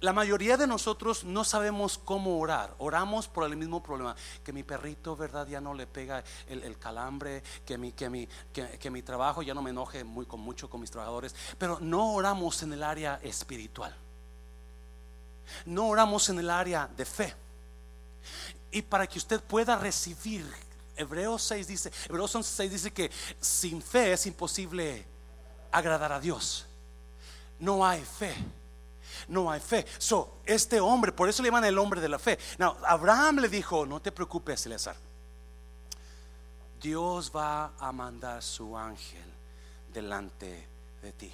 La 0.00 0.12
mayoría 0.12 0.58
de 0.58 0.66
nosotros 0.66 1.24
no 1.24 1.44
sabemos 1.44 1.96
cómo 1.96 2.38
orar. 2.38 2.74
Oramos 2.78 3.26
por 3.26 3.44
el 3.50 3.56
mismo 3.56 3.82
problema. 3.82 4.14
Que 4.44 4.52
mi 4.52 4.62
perrito, 4.62 5.16
¿verdad? 5.16 5.46
Ya 5.46 5.62
no 5.62 5.72
le 5.72 5.86
pega 5.86 6.22
el, 6.46 6.78
calambre. 6.78 7.42
Que 7.64 7.78
mi, 7.78 7.92
que, 7.92 8.10
mi, 8.10 8.28
que, 8.52 8.90
mi 8.90 9.00
trabajo 9.00 9.40
ya 9.40 9.54
no 9.54 9.62
me 9.62 9.70
enoje 9.70 10.04
muy, 10.04 10.26
con 10.26 10.40
mucho 10.40 10.68
con 10.68 10.82
mis 10.82 10.90
trabajadores. 10.90 11.34
Pero 11.56 11.78
no 11.80 12.12
oramos 12.12 12.62
en 12.62 12.74
el 12.74 12.82
área 12.82 13.18
espiritual. 13.22 13.96
No 15.66 15.88
oramos 15.88 16.28
en 16.28 16.38
el 16.38 16.50
área 16.50 16.88
de 16.96 17.04
fe. 17.04 17.34
Y 18.70 18.82
para 18.82 19.06
que 19.06 19.18
usted 19.18 19.40
pueda 19.40 19.78
recibir, 19.78 20.50
Hebreos 20.96 21.42
6 21.42 21.66
dice, 21.66 21.92
Hebreos 22.08 22.30
6 22.30 22.70
dice 22.70 22.92
que 22.92 23.10
sin 23.40 23.80
fe 23.82 24.12
es 24.12 24.26
imposible 24.26 25.06
agradar 25.70 26.12
a 26.12 26.20
Dios. 26.20 26.66
No 27.58 27.86
hay 27.86 28.04
fe. 28.04 28.34
No 29.28 29.50
hay 29.50 29.60
fe. 29.60 29.86
So, 29.98 30.38
este 30.44 30.80
hombre, 30.80 31.12
por 31.12 31.28
eso 31.28 31.42
le 31.42 31.48
llaman 31.48 31.64
el 31.64 31.78
hombre 31.78 32.00
de 32.00 32.08
la 32.08 32.18
fe. 32.18 32.38
Now, 32.58 32.76
Abraham 32.86 33.36
le 33.36 33.48
dijo, 33.48 33.86
no 33.86 34.00
te 34.00 34.12
preocupes, 34.12 34.66
Eleazar. 34.66 34.96
Dios 36.80 37.32
va 37.34 37.72
a 37.78 37.92
mandar 37.92 38.42
su 38.42 38.76
ángel 38.76 39.24
delante 39.92 40.68
de 41.00 41.12
ti. 41.12 41.32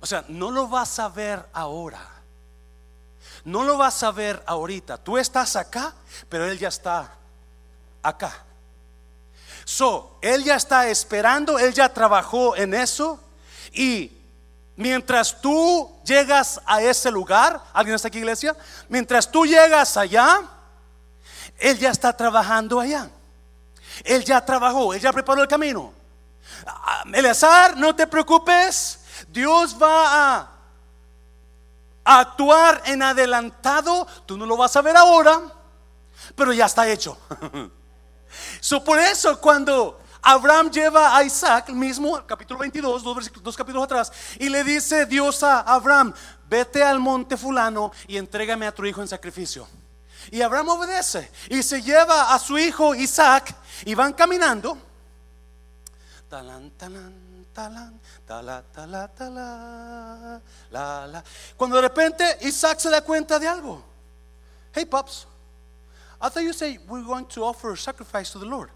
O 0.00 0.06
sea, 0.06 0.24
no 0.28 0.50
lo 0.50 0.66
vas 0.66 0.98
a 0.98 1.08
ver 1.08 1.46
ahora 1.52 2.19
no 3.44 3.64
lo 3.64 3.76
vas 3.76 4.02
a 4.02 4.10
ver 4.10 4.42
ahorita. 4.46 4.98
Tú 4.98 5.18
estás 5.18 5.56
acá, 5.56 5.94
pero 6.28 6.46
Él 6.46 6.58
ya 6.58 6.68
está 6.68 7.14
acá. 8.02 8.44
So, 9.64 10.18
Él 10.20 10.44
ya 10.44 10.56
está 10.56 10.88
esperando, 10.88 11.58
Él 11.58 11.72
ya 11.72 11.92
trabajó 11.92 12.56
en 12.56 12.74
eso 12.74 13.20
y 13.72 14.12
mientras 14.76 15.40
tú 15.40 16.00
llegas 16.04 16.60
a 16.66 16.82
ese 16.82 17.10
lugar, 17.10 17.62
¿alguien 17.72 17.94
está 17.94 18.08
aquí 18.08 18.18
iglesia? 18.18 18.56
Mientras 18.88 19.30
tú 19.30 19.46
llegas 19.46 19.96
allá, 19.96 20.42
Él 21.58 21.78
ya 21.78 21.90
está 21.90 22.16
trabajando 22.16 22.80
allá. 22.80 23.10
Él 24.04 24.24
ya 24.24 24.44
trabajó, 24.44 24.94
Él 24.94 25.00
ya 25.00 25.12
preparó 25.12 25.42
el 25.42 25.48
camino. 25.48 25.92
Ah, 26.66 27.04
Eleazar, 27.12 27.76
no 27.76 27.94
te 27.94 28.06
preocupes, 28.06 29.00
Dios 29.28 29.76
va 29.80 30.38
a 30.38 30.59
actuar 32.04 32.82
en 32.86 33.02
adelantado, 33.02 34.06
tú 34.26 34.36
no 34.36 34.46
lo 34.46 34.56
vas 34.56 34.74
a 34.76 34.82
ver 34.82 34.96
ahora, 34.96 35.40
pero 36.34 36.52
ya 36.52 36.66
está 36.66 36.88
hecho. 36.88 37.18
so, 38.60 38.82
por 38.82 38.98
eso 38.98 39.40
cuando 39.40 40.00
Abraham 40.22 40.70
lleva 40.70 41.16
a 41.16 41.24
Isaac, 41.24 41.70
mismo, 41.70 42.24
capítulo 42.26 42.60
22, 42.60 43.02
dos, 43.02 43.30
dos 43.42 43.56
capítulos 43.56 43.84
atrás, 43.84 44.12
y 44.38 44.48
le 44.48 44.64
dice 44.64 45.06
Dios 45.06 45.42
a 45.42 45.60
Abraham, 45.60 46.12
vete 46.48 46.82
al 46.82 46.98
monte 46.98 47.36
fulano 47.36 47.92
y 48.06 48.16
entrégame 48.16 48.66
a 48.66 48.74
tu 48.74 48.84
hijo 48.84 49.00
en 49.00 49.08
sacrificio. 49.08 49.66
Y 50.30 50.42
Abraham 50.42 50.68
obedece 50.68 51.30
y 51.48 51.62
se 51.62 51.80
lleva 51.80 52.34
a 52.34 52.38
su 52.38 52.58
hijo 52.58 52.94
Isaac 52.94 53.54
y 53.84 53.94
van 53.94 54.12
caminando. 54.12 54.76
Talán, 56.28 56.70
talán, 56.72 57.29
talán, 57.52 58.00
talá, 58.26 58.62
talá, 58.62 59.08
talá, 59.08 60.40
la, 60.70 61.06
la. 61.06 61.24
Cuando 61.56 61.76
de 61.76 61.82
repente 61.82 62.38
Isaac 62.42 62.78
se 62.78 62.90
da 62.90 63.02
cuenta 63.02 63.38
de 63.38 63.48
algo. 63.48 63.82
Hey, 64.72 64.84
pops, 64.84 65.26
I 66.20 66.28
thought 66.28 66.44
you 66.44 66.52
say 66.52 66.78
we're 66.88 67.04
going 67.04 67.24
to 67.26 67.44
offer 67.44 67.76
sacrifice 67.76 68.30
to 68.32 68.38
the 68.38 68.46
Lord. 68.46 68.70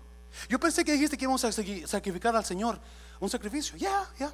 Yo 0.48 0.58
pensé 0.58 0.84
que 0.84 0.92
dijiste 0.92 1.16
que 1.16 1.24
íbamos 1.24 1.44
a 1.44 1.52
sacrificar 1.52 2.34
al 2.34 2.44
Señor 2.44 2.78
un 3.20 3.30
sacrificio. 3.30 3.76
Ya, 3.76 4.08
ya. 4.18 4.32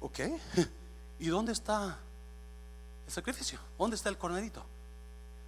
Ok. 0.00 0.20
¿Y 1.18 1.28
dónde 1.28 1.52
está 1.52 1.96
el 3.06 3.12
sacrificio? 3.12 3.58
¿Dónde 3.78 3.96
está 3.96 4.10
el 4.10 4.18
cornerito? 4.18 4.64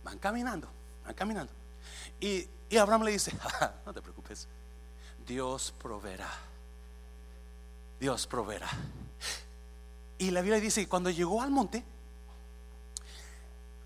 Van 0.03 0.19
caminando, 0.19 0.69
van 1.05 1.15
caminando. 1.15 1.53
Y, 2.21 2.49
y 2.71 2.77
Abraham 2.77 3.03
le 3.03 3.13
dice, 3.13 3.33
no 3.87 3.93
te 3.93 4.01
preocupes, 4.01 4.49
Dios 5.27 5.75
proveerá. 5.79 6.31
Dios 8.01 8.27
proveerá. 8.27 8.69
Y 10.19 10.31
la 10.31 10.41
Biblia 10.41 10.61
dice 10.61 10.83
que 10.83 10.89
cuando 10.89 11.11
llegó 11.11 11.43
al 11.43 11.51
monte, 11.51 11.85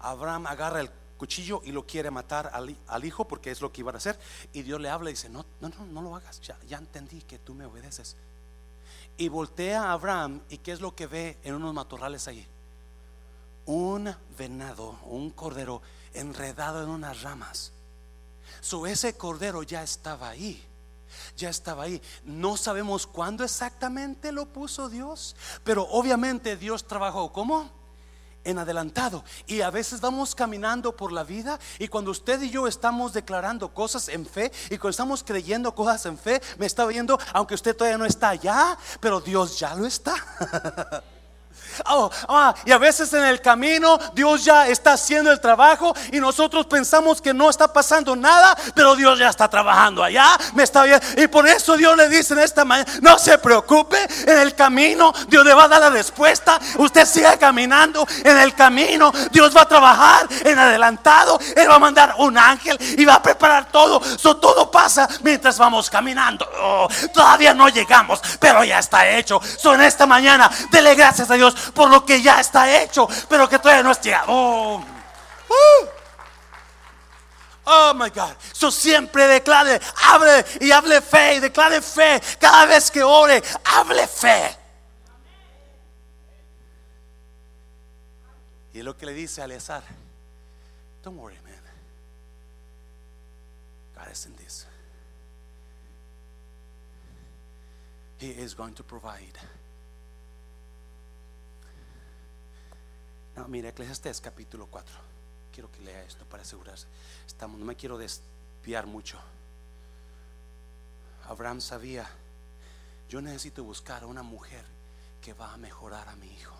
Abraham 0.00 0.46
agarra 0.46 0.80
el 0.80 0.90
cuchillo 1.16 1.60
y 1.64 1.72
lo 1.72 1.86
quiere 1.86 2.10
matar 2.10 2.50
al, 2.52 3.04
hijo 3.04 3.28
porque 3.28 3.50
es 3.50 3.60
lo 3.60 3.70
que 3.72 3.82
iban 3.82 3.94
a 3.94 3.98
hacer. 3.98 4.18
Y 4.52 4.62
Dios 4.62 4.80
le 4.80 4.88
habla 4.88 5.10
y 5.10 5.12
dice, 5.12 5.28
no, 5.28 5.44
no, 5.60 5.68
no, 5.68 5.86
no 5.86 6.02
lo 6.02 6.16
hagas, 6.16 6.40
ya, 6.40 6.58
ya 6.66 6.78
entendí 6.78 7.22
que 7.22 7.38
tú 7.38 7.54
me 7.54 7.66
obedeces. 7.66 8.16
Y 9.16 9.28
voltea 9.28 9.84
a 9.84 9.92
Abraham 9.92 10.40
y 10.48 10.58
qué 10.58 10.72
es 10.72 10.80
lo 10.80 10.94
que 10.94 11.06
ve 11.06 11.38
en 11.44 11.54
unos 11.54 11.74
matorrales 11.74 12.26
allí. 12.28 12.46
Un 13.66 14.14
venado, 14.36 14.98
un 15.04 15.30
cordero 15.30 15.82
enredado 16.14 16.82
en 16.82 16.88
unas 16.88 17.22
ramas. 17.22 17.72
So 18.60 18.86
ese 18.86 19.16
cordero 19.16 19.62
ya 19.62 19.82
estaba 19.82 20.30
ahí 20.30 20.66
ya 21.36 21.50
estaba 21.50 21.84
ahí. 21.84 22.00
No 22.24 22.56
sabemos 22.56 23.06
cuándo 23.06 23.44
exactamente 23.44 24.32
lo 24.32 24.46
puso 24.46 24.88
Dios, 24.88 25.36
pero 25.64 25.86
obviamente 25.90 26.56
Dios 26.56 26.86
trabajó. 26.86 27.32
¿Cómo? 27.32 27.82
en 28.44 28.58
adelantado. 28.58 29.24
Y 29.46 29.60
a 29.60 29.70
veces 29.70 30.00
vamos 30.00 30.34
caminando 30.34 30.96
por 30.96 31.12
la 31.12 31.24
vida 31.24 31.58
y 31.78 31.88
cuando 31.88 32.10
usted 32.10 32.40
y 32.42 32.50
yo 32.50 32.66
estamos 32.66 33.12
declarando 33.12 33.72
cosas 33.72 34.08
en 34.08 34.26
fe 34.26 34.50
y 34.66 34.78
cuando 34.78 34.90
estamos 34.90 35.22
creyendo 35.22 35.74
cosas 35.74 36.06
en 36.06 36.18
fe, 36.18 36.42
me 36.58 36.66
está 36.66 36.84
viendo, 36.86 37.18
aunque 37.32 37.54
usted 37.54 37.76
todavía 37.76 37.98
no 37.98 38.04
está 38.04 38.30
allá, 38.30 38.76
pero 39.00 39.20
Dios 39.20 39.58
ya 39.58 39.74
lo 39.74 39.86
está. 39.86 40.14
Oh, 41.86 42.10
ah, 42.28 42.54
y 42.64 42.72
a 42.72 42.78
veces 42.78 43.12
en 43.14 43.24
el 43.24 43.40
camino 43.40 43.98
Dios 44.14 44.44
ya 44.44 44.68
está 44.68 44.92
haciendo 44.92 45.30
el 45.30 45.40
trabajo 45.40 45.94
y 46.12 46.20
nosotros 46.20 46.66
pensamos 46.66 47.20
que 47.20 47.32
no 47.32 47.50
está 47.50 47.72
pasando 47.72 48.14
nada, 48.14 48.56
pero 48.74 48.94
Dios 48.94 49.18
ya 49.18 49.28
está 49.28 49.48
trabajando 49.48 50.02
allá, 50.02 50.36
me 50.54 50.62
está 50.62 50.84
bien. 50.84 51.00
Y 51.16 51.26
por 51.28 51.46
eso 51.46 51.76
Dios 51.76 51.96
le 51.96 52.08
dice 52.08 52.34
en 52.34 52.40
esta 52.40 52.64
mañana, 52.64 52.90
no 53.00 53.18
se 53.18 53.38
preocupe, 53.38 53.96
en 54.26 54.38
el 54.38 54.54
camino 54.54 55.12
Dios 55.28 55.44
le 55.44 55.54
va 55.54 55.64
a 55.64 55.68
dar 55.68 55.80
la 55.80 55.90
respuesta, 55.90 56.58
usted 56.78 57.06
siga 57.06 57.36
caminando 57.38 58.06
en 58.24 58.38
el 58.38 58.54
camino, 58.54 59.12
Dios 59.30 59.56
va 59.56 59.62
a 59.62 59.68
trabajar 59.68 60.28
en 60.44 60.58
adelantado, 60.58 61.38
Él 61.56 61.68
va 61.68 61.76
a 61.76 61.78
mandar 61.78 62.14
un 62.18 62.36
ángel 62.36 62.78
y 62.98 63.04
va 63.04 63.14
a 63.14 63.22
preparar 63.22 63.70
todo, 63.70 64.00
so, 64.18 64.36
todo 64.36 64.70
pasa 64.70 65.08
mientras 65.22 65.58
vamos 65.58 65.88
caminando. 65.88 66.48
Oh, 66.60 66.88
todavía 67.12 67.54
no 67.54 67.68
llegamos, 67.68 68.20
pero 68.38 68.64
ya 68.64 68.78
está 68.78 69.08
hecho. 69.08 69.40
So, 69.58 69.74
en 69.74 69.82
esta 69.82 70.06
mañana, 70.06 70.50
dele 70.70 70.94
gracias 70.94 71.30
a 71.30 71.34
Dios 71.34 71.41
por 71.74 71.90
lo 71.90 72.04
que 72.04 72.22
ya 72.22 72.40
está 72.40 72.82
hecho, 72.82 73.08
pero 73.28 73.48
que 73.48 73.58
todavía 73.58 73.82
no 73.82 73.90
es. 73.92 73.98
Oh, 74.28 74.82
uh. 75.48 75.86
oh 77.64 77.94
my 77.94 78.10
God. 78.10 78.34
So 78.52 78.70
siempre 78.70 79.26
declare, 79.26 79.80
hable 79.96 80.44
y 80.60 80.70
hable 80.70 81.00
fe, 81.00 81.36
y 81.36 81.40
declare 81.40 81.80
fe. 81.80 82.20
Cada 82.38 82.66
vez 82.66 82.90
que 82.90 83.02
ore, 83.02 83.42
hable 83.64 84.06
fe. 84.06 84.56
Y 88.74 88.78
es 88.78 88.84
lo 88.84 88.96
que 88.96 89.06
le 89.06 89.12
dice 89.12 89.42
a 89.42 89.44
Eleazar: 89.44 89.82
Don't 91.02 91.18
worry, 91.18 91.36
man. 91.44 91.52
God 93.94 94.10
is 94.10 94.26
in 94.26 94.34
this. 94.36 94.66
He 98.18 98.30
is 98.30 98.54
going 98.54 98.74
to 98.74 98.84
provide. 98.84 99.36
No, 103.36 103.48
mire, 103.48 103.70
Eclesiastes 103.70 104.20
capítulo 104.20 104.66
4. 104.66 104.94
Quiero 105.52 105.70
que 105.70 105.80
lea 105.80 106.02
esto 106.04 106.24
para 106.24 106.42
asegurarse. 106.42 106.86
No 107.40 107.48
me 107.48 107.76
quiero 107.76 107.98
desviar 107.98 108.86
mucho. 108.86 109.18
Abraham 111.28 111.60
sabía, 111.60 112.08
yo 113.08 113.22
necesito 113.22 113.64
buscar 113.64 114.02
a 114.02 114.06
una 114.06 114.22
mujer 114.22 114.64
que 115.20 115.32
va 115.34 115.52
a 115.52 115.56
mejorar 115.56 116.08
a 116.08 116.16
mi 116.16 116.26
hijo, 116.26 116.54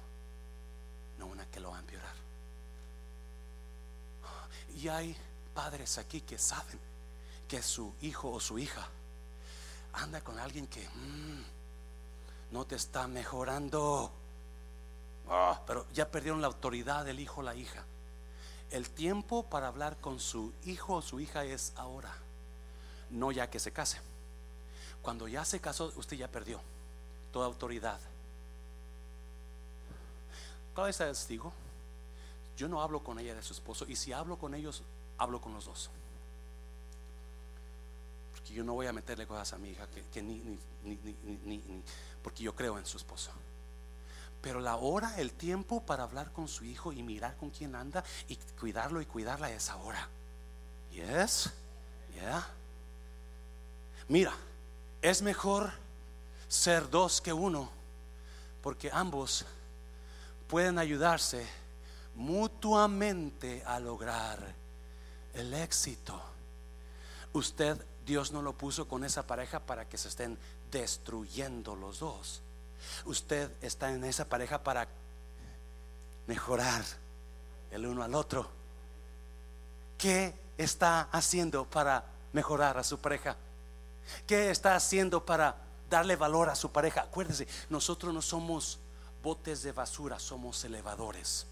no 1.18 1.26
una 1.26 1.44
que 1.46 1.61
lo 1.61 1.70
va 1.70 1.76
a 1.76 1.80
empeorar. 1.80 2.14
Y 4.76 4.88
hay 4.88 5.16
padres 5.54 5.98
aquí 5.98 6.22
que 6.22 6.38
saben 6.38 6.78
que 7.48 7.62
su 7.62 7.92
hijo 8.00 8.30
o 8.30 8.40
su 8.40 8.58
hija 8.58 8.88
anda 9.92 10.22
con 10.22 10.38
alguien 10.38 10.66
que 10.68 10.88
mm, 10.88 11.42
no 12.52 12.64
te 12.64 12.76
está 12.76 13.06
mejorando. 13.08 14.12
Ah, 15.35 15.62
pero 15.66 15.87
ya 15.95 16.11
perdieron 16.11 16.42
la 16.42 16.47
autoridad 16.49 17.07
del 17.07 17.18
hijo 17.18 17.40
o 17.40 17.42
la 17.42 17.55
hija. 17.55 17.83
El 18.71 18.90
tiempo 18.90 19.45
para 19.45 19.68
hablar 19.68 19.97
con 19.97 20.21
su 20.21 20.53
hijo 20.66 20.97
o 20.97 21.03
su 21.03 21.21
hija 21.21 21.42
es 21.45 21.73
ahora, 21.77 22.14
no 23.09 23.33
ya 23.33 23.49
que 23.49 23.59
se 23.59 23.73
case. 23.73 23.99
Cuando 25.01 25.27
ya 25.29 25.47
se 25.47 25.59
casó, 25.59 25.90
usted 25.97 26.18
ya 26.18 26.29
perdió 26.29 26.61
toda 27.33 27.47
autoridad. 27.47 27.99
Cada 30.75 30.88
vez 30.88 31.01
les 31.01 31.27
digo, 31.29 31.51
yo 32.59 32.68
no 32.68 32.83
hablo 32.83 33.03
con 33.03 33.18
ella 33.18 33.35
de 33.35 33.42
su 33.42 33.55
esposo, 33.55 33.87
y 33.88 33.97
si 33.97 34.12
hablo 34.12 34.37
con 34.37 34.55
ellos, 34.55 34.83
hablo 35.16 35.40
con 35.40 35.55
los 35.55 35.64
dos. 35.64 35.88
Porque 38.33 38.53
yo 38.53 38.64
no 38.64 38.75
voy 38.75 38.87
a 38.87 38.92
meterle 38.92 39.27
cosas 39.27 39.55
a 39.55 39.59
mi 39.59 39.71
hija 39.71 39.87
que, 40.12 40.23
ni, 40.23 40.42
ni, 40.85 41.83
porque 42.23 42.42
yo 42.42 42.55
creo 42.55 42.79
en 42.79 42.85
su 42.85 42.99
esposo. 42.99 43.31
Pero 44.42 44.61
la 44.61 44.76
hora, 44.76 45.18
el 45.18 45.33
tiempo 45.33 45.81
para 45.81 46.02
hablar 46.02 46.33
con 46.33 46.48
su 46.48 46.64
hijo 46.64 46.92
y 46.92 47.02
mirar 47.02 47.37
con 47.37 47.50
quién 47.50 47.76
anda 47.76 48.05
y 48.28 48.37
cuidarlo 48.59 49.00
y 49.00 49.07
cuidarla 49.07 49.50
es 49.50 49.70
ahora. 49.70 50.09
Yes, 50.90 51.50
yeah. 52.12 52.46
Mira, 54.09 54.35
es 55.00 55.22
mejor 55.22 55.72
ser 56.48 56.90
dos 56.90 57.20
que 57.20 57.33
uno, 57.33 57.70
porque 58.62 58.90
ambos 58.92 59.46
pueden 60.48 60.78
ayudarse 60.78 61.46
mutuamente 62.14 63.62
a 63.64 63.81
lograr 63.81 64.55
el 65.35 65.55
éxito. 65.55 66.20
Usted, 67.33 67.83
Dios 68.05 68.33
no 68.33 68.42
lo 68.42 68.52
puso 68.52 68.87
con 68.87 69.05
esa 69.05 69.26
pareja 69.26 69.61
para 69.61 69.88
que 69.88 69.96
se 69.96 70.09
estén 70.09 70.37
destruyendo 70.70 71.74
los 71.74 72.00
dos. 72.00 72.42
Usted 73.05 73.51
está 73.61 73.92
en 73.92 74.05
esa 74.05 74.29
pareja 74.29 74.62
para 74.62 74.88
mejorar 76.27 76.85
el 77.71 77.87
uno 77.87 78.03
al 78.03 78.14
otro. 78.14 78.49
¿Qué 79.99 80.35
está 80.59 81.03
haciendo 81.12 81.64
para 81.64 82.05
mejorar 82.33 82.79
a 82.79 82.85
su 82.85 82.99
pareja? 82.99 83.37
¿Qué 84.27 84.51
está 84.51 84.75
haciendo 84.75 85.25
para 85.25 85.57
darle 85.88 86.16
valor 86.16 86.49
a 86.49 86.55
su 86.55 86.71
pareja? 86.71 87.03
Acuérdese, 87.03 87.47
nosotros 87.71 88.12
no 88.12 88.23
somos 88.23 88.79
botes 89.23 89.62
de 89.62 89.73
basura, 89.73 90.18
somos 90.18 90.64
elevadores. 90.64 91.47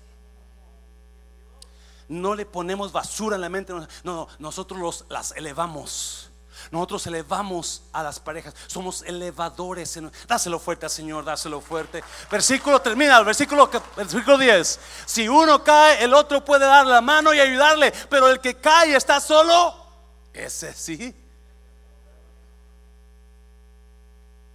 No 2.09 2.35
le 2.35 2.45
ponemos 2.45 2.91
basura 2.91 3.37
en 3.37 3.43
la 3.43 3.49
mente, 3.49 3.73
no, 4.03 4.29
nosotros 4.39 4.81
los, 4.81 5.05
las 5.09 5.31
elevamos. 5.33 6.30
Nosotros 6.71 7.07
elevamos 7.07 7.83
a 7.93 8.03
las 8.03 8.21
parejas, 8.21 8.55
somos 8.67 9.03
elevadores. 9.03 9.99
Dáselo 10.27 10.59
fuerte 10.59 10.87
al 10.87 10.91
Señor, 10.91 11.25
dáselo 11.25 11.61
fuerte. 11.61 12.03
Versículo 12.31 12.81
termina, 12.81 13.19
el 13.19 13.25
versículo, 13.25 13.71
versículo 13.97 14.39
10. 14.39 14.81
Si 15.07 15.29
uno 15.29 15.63
cae, 15.65 16.05
el 16.05 16.15
otro 16.15 16.45
puede 16.45 16.67
dar 16.67 16.87
la 16.87 17.01
mano 17.01 17.33
y 17.35 17.41
ayudarle, 17.41 17.93
pero 18.09 18.29
el 18.29 18.41
que 18.41 18.57
cae 18.57 18.95
está 18.95 19.21
solo, 19.21 19.75
ese 20.33 20.73
sí. 20.73 21.15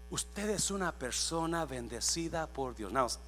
Usted 0.10 0.50
es 0.50 0.72
una 0.72 0.92
persona 0.94 1.66
bendecida 1.66 2.48
por 2.48 2.76
Dios. 2.76 3.20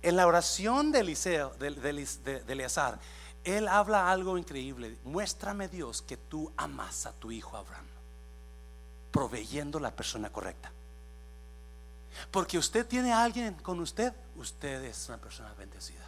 en 0.00 0.16
la 0.16 0.26
oración 0.26 0.92
de 0.92 1.00
Eliseo, 1.00 1.50
de, 1.58 1.70
de 1.70 2.52
Eleazar, 2.52 2.98
él 3.44 3.68
habla 3.68 4.10
algo 4.10 4.38
increíble. 4.38 4.96
Muéstrame 5.04 5.68
Dios 5.68 6.02
que 6.02 6.16
tú 6.16 6.52
amas 6.56 7.06
a 7.06 7.12
tu 7.12 7.30
hijo 7.30 7.56
Abraham, 7.56 7.86
proveyendo 9.10 9.80
la 9.80 9.90
persona 9.90 10.30
correcta. 10.30 10.70
Porque 12.30 12.58
usted 12.58 12.86
tiene 12.86 13.12
a 13.12 13.22
alguien 13.22 13.54
con 13.54 13.80
usted, 13.80 14.12
usted 14.36 14.84
es 14.84 15.08
una 15.08 15.18
persona 15.18 15.52
bendecida. 15.54 16.06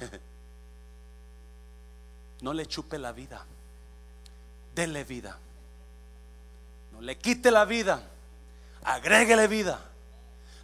No 2.42 2.54
le 2.54 2.64
chupe 2.64 2.98
la 2.98 3.12
vida, 3.12 3.44
denle 4.74 5.04
vida. 5.04 5.36
No 6.90 7.02
le 7.02 7.18
quite 7.18 7.50
la 7.50 7.66
vida, 7.66 8.02
agréguele 8.82 9.46
vida. 9.46 9.78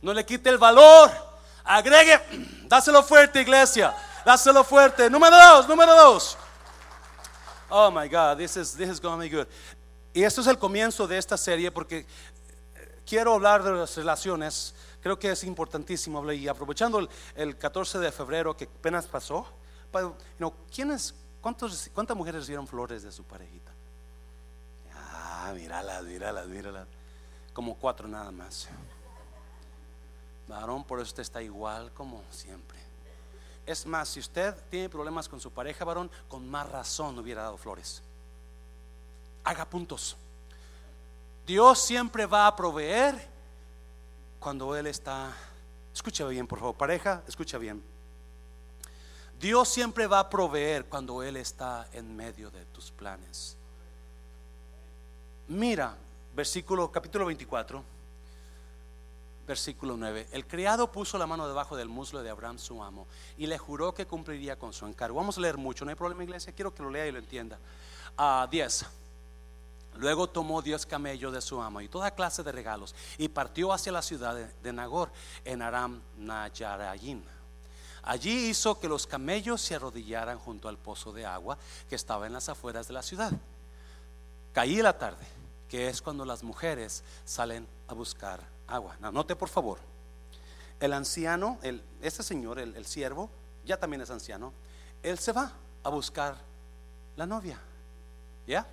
No 0.01 0.15
le 0.15 0.25
quite 0.25 0.49
el 0.49 0.57
valor, 0.57 1.11
Agregue, 1.67 2.21
dáselo 2.69 3.03
fuerte, 3.03 3.41
iglesia. 3.41 3.95
Dáselo 4.25 4.63
fuerte. 4.65 5.11
Número 5.11 5.37
dos, 5.37 5.69
número 5.69 5.95
dos. 5.95 6.39
Oh 7.69 7.91
my 7.91 8.09
God, 8.09 8.39
this 8.39 8.57
is, 8.57 8.77
this 8.77 8.89
is 8.89 9.01
going 9.01 9.17
to 9.17 9.23
be 9.23 9.29
good. 9.29 9.49
Y 10.15 10.23
esto 10.23 10.41
es 10.41 10.47
el 10.47 10.59
comienzo 10.59 11.07
de 11.07 11.19
esta 11.19 11.37
serie 11.37 11.71
porque 11.71 11.99
eh, 12.77 13.03
quiero 13.05 13.35
hablar 13.35 13.65
de 13.65 13.73
las 13.73 13.97
relaciones. 13.97 14.75
Creo 15.03 15.19
que 15.19 15.31
es 15.31 15.45
importantísimo. 15.45 16.33
Y 16.33 16.49
aprovechando 16.49 17.09
el, 17.35 17.59
14 17.59 17.99
de 17.99 18.13
febrero 18.13 18.57
que 18.57 18.65
apenas 18.65 19.07
pasó, 19.07 19.47
¿quiénes, 20.75 21.15
cuántos, 21.41 21.91
¿cuántas 21.93 22.17
mujeres 22.17 22.47
dieron 22.47 22.67
flores 22.67 23.03
de 23.03 23.11
su 23.11 23.25
parejita? 23.25 23.73
Ah, 24.95 25.53
míralas, 25.55 26.05
míralas, 26.05 26.47
míralas. 26.47 26.87
Como 27.53 27.77
cuatro 27.77 28.07
nada 28.07 28.31
más. 28.31 28.69
Varón, 30.49 30.85
por 30.85 30.99
eso 30.99 31.09
usted 31.09 31.23
está 31.23 31.43
igual 31.43 31.93
como 31.93 32.23
siempre. 32.31 32.79
Es 33.67 33.85
más, 33.85 34.09
si 34.09 34.21
usted 34.21 34.55
tiene 34.71 34.89
problemas 34.89 35.29
con 35.29 35.41
su 35.41 35.51
pareja, 35.51 35.85
varón, 35.85 36.11
con 36.29 36.49
más 36.49 36.69
razón 36.71 37.19
hubiera 37.19 37.43
dado 37.43 37.57
flores. 37.57 38.01
Haga 39.43 39.65
puntos. 39.65 40.17
Dios 41.45 41.81
siempre 41.81 42.27
va 42.27 42.47
a 42.47 42.55
proveer 42.55 43.29
cuando 44.39 44.77
Él 44.77 44.87
está. 44.87 45.37
Escucha 45.93 46.27
bien, 46.27 46.47
por 46.47 46.61
favor, 46.61 46.77
pareja, 46.77 47.23
escucha 47.27 47.59
bien. 47.59 47.83
Dios 49.41 49.69
siempre 49.69 50.07
va 50.07 50.21
a 50.21 50.31
proveer 50.31 50.87
cuando 50.87 51.23
Él 51.23 51.37
está 51.37 51.89
en 51.93 52.15
medio 52.15 52.51
de 52.51 52.65
tus 52.67 52.93
planes. 52.93 53.57
Mira, 55.49 55.97
versículo 56.35 56.91
capítulo 56.91 57.27
24 57.27 57.96
versículo 59.47 59.97
9. 59.97 60.29
El 60.33 60.47
criado 60.47 60.91
puso 60.91 61.19
la 61.19 61.27
mano 61.27 61.47
debajo 61.47 61.77
del 61.77 61.89
muslo 61.89 62.23
de 62.23 62.31
Abraham, 62.31 62.59
su 62.59 62.83
amo, 62.83 63.07
y 63.39 63.47
le 63.47 63.59
juró 63.59 63.95
que 63.95 64.07
cumpliría 64.07 64.59
con 64.59 64.73
su 64.73 64.87
encargo. 64.87 65.17
Vamos 65.17 65.39
a 65.39 65.41
leer 65.41 65.57
mucho, 65.57 65.85
no 65.85 65.91
hay 65.91 65.95
problema, 65.95 66.25
iglesia. 66.25 66.53
Quiero 66.53 66.75
que 66.75 66.83
lo 66.83 66.91
lea 66.91 67.07
y 67.07 67.13
lo 67.13 67.19
entienda. 67.19 67.59
a 68.17 68.49
10. 68.51 68.87
Luego 69.99 70.27
tomó 70.29 70.61
Dios 70.61 70.85
camello 70.85 71.31
de 71.31 71.41
su 71.41 71.61
amo 71.61 71.81
y 71.81 71.89
toda 71.89 72.11
clase 72.11 72.43
de 72.43 72.53
regalos 72.53 72.95
y 73.17 73.29
partió 73.29 73.73
hacia 73.73 73.93
la 73.93 74.03
ciudad 74.03 74.35
de 74.35 74.73
Nagor 74.73 75.11
en 75.45 75.63
Aram 75.63 76.03
Nayarayin. 76.19 77.25
Allí 78.03 78.51
hizo 78.51 78.79
que 78.79 78.89
los 78.89 79.07
camellos 79.07 79.61
se 79.61 79.75
arrodillaran 79.75 80.39
junto 80.39 80.69
al 80.69 80.77
pozo 80.77 81.13
de 81.13 81.25
agua 81.25 81.59
que 81.89 81.97
estaba 81.97 82.27
en 82.27 82.35
las 82.35 82.49
afueras 82.49 82.87
de 82.87 82.95
la 82.95 83.03
ciudad. 83.03 83.33
Caí 84.53 84.81
la 84.81 84.97
tarde, 84.97 85.27
que 85.69 85.89
es 85.89 86.01
cuando 86.01 86.25
las 86.25 86.43
mujeres 86.43 87.03
salen 87.25 87.67
a 87.89 87.95
buscar 87.95 88.56
agua. 88.69 88.97
Note 89.01 89.37
por 89.37 89.49
favor. 89.49 89.79
El 90.81 90.93
anciano, 90.93 91.59
el, 91.63 91.83
este 92.03 92.23
señor, 92.23 92.59
el, 92.59 92.87
siervo, 92.87 93.31
ya 93.65 93.79
también 93.79 94.03
es 94.03 94.11
anciano. 94.11 94.53
Él 95.03 95.19
se 95.19 95.33
va 95.33 95.53
a 95.83 95.89
buscar 95.89 96.37
la 97.17 97.27
novia. 97.27 97.59
¿Ya? 98.47 98.67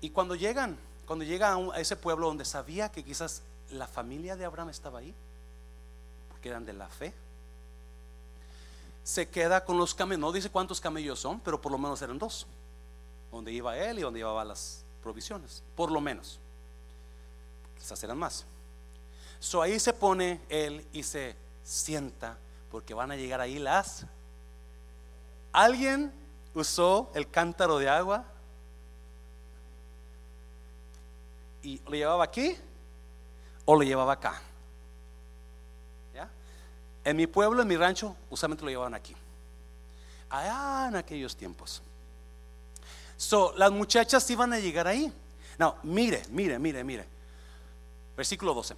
Y 0.00 0.10
cuando 0.10 0.34
llegan, 0.34 0.78
cuando 1.06 1.24
llega 1.24 1.54
a, 1.54 1.80
ese 1.80 1.96
pueblo 1.96 2.28
donde 2.28 2.44
sabía 2.44 2.90
que 2.90 3.04
quizás 3.04 3.42
la 3.70 3.86
familia 3.86 4.36
de 4.36 4.44
Abraham 4.44 4.70
estaba 4.70 5.00
ahí, 5.00 5.12
porque 6.28 6.48
eran 6.48 6.64
de 6.64 6.72
la 6.72 6.88
fe, 6.88 7.12
se 9.02 9.28
queda 9.28 9.64
con 9.64 9.76
los 9.76 9.94
camellos. 9.94 10.20
No 10.20 10.32
dice 10.32 10.50
cuántos 10.50 10.80
camellos 10.80 11.18
son, 11.18 11.40
pero 11.40 11.60
por 11.60 11.72
lo 11.72 11.78
menos 11.78 12.00
eran 12.02 12.18
dos. 12.18 12.46
Donde 13.32 13.52
iba 13.52 13.76
él 13.76 13.98
y 13.98 14.02
donde 14.02 14.20
llevaba 14.20 14.44
las 14.44 14.84
provisiones. 15.02 15.62
Por 15.74 15.90
lo 15.90 16.00
menos 16.00 16.38
quizás 17.78 18.02
eran 18.02 18.18
más. 18.18 18.44
So 19.38 19.62
ahí 19.62 19.78
se 19.78 19.92
pone 19.92 20.40
él 20.48 20.86
y 20.92 21.02
se 21.02 21.36
sienta 21.62 22.38
porque 22.70 22.94
van 22.94 23.10
a 23.10 23.16
llegar 23.16 23.40
ahí 23.40 23.58
las. 23.58 24.06
¿Alguien 25.52 26.12
usó 26.54 27.10
el 27.14 27.30
cántaro 27.30 27.78
de 27.78 27.88
agua? 27.88 28.24
¿Y 31.62 31.80
lo 31.84 31.92
llevaba 31.92 32.24
aquí 32.24 32.56
o 33.64 33.74
lo 33.74 33.82
llevaba 33.82 34.12
acá? 34.12 34.42
En 37.06 37.16
mi 37.16 37.28
pueblo, 37.28 37.62
en 37.62 37.68
mi 37.68 37.76
rancho, 37.76 38.16
usualmente 38.30 38.64
lo 38.64 38.70
llevaban 38.70 38.94
aquí. 38.94 39.14
Allá 40.28 40.88
en 40.88 40.96
aquellos 40.96 41.36
tiempos. 41.36 41.80
So, 43.16 43.54
las 43.56 43.70
muchachas 43.70 44.28
iban 44.28 44.52
a 44.52 44.58
llegar 44.58 44.88
ahí. 44.88 45.12
No, 45.56 45.76
mire, 45.84 46.24
mire, 46.30 46.58
mire, 46.58 46.82
mire. 46.82 47.06
Versículo 48.16 48.54
12. 48.54 48.74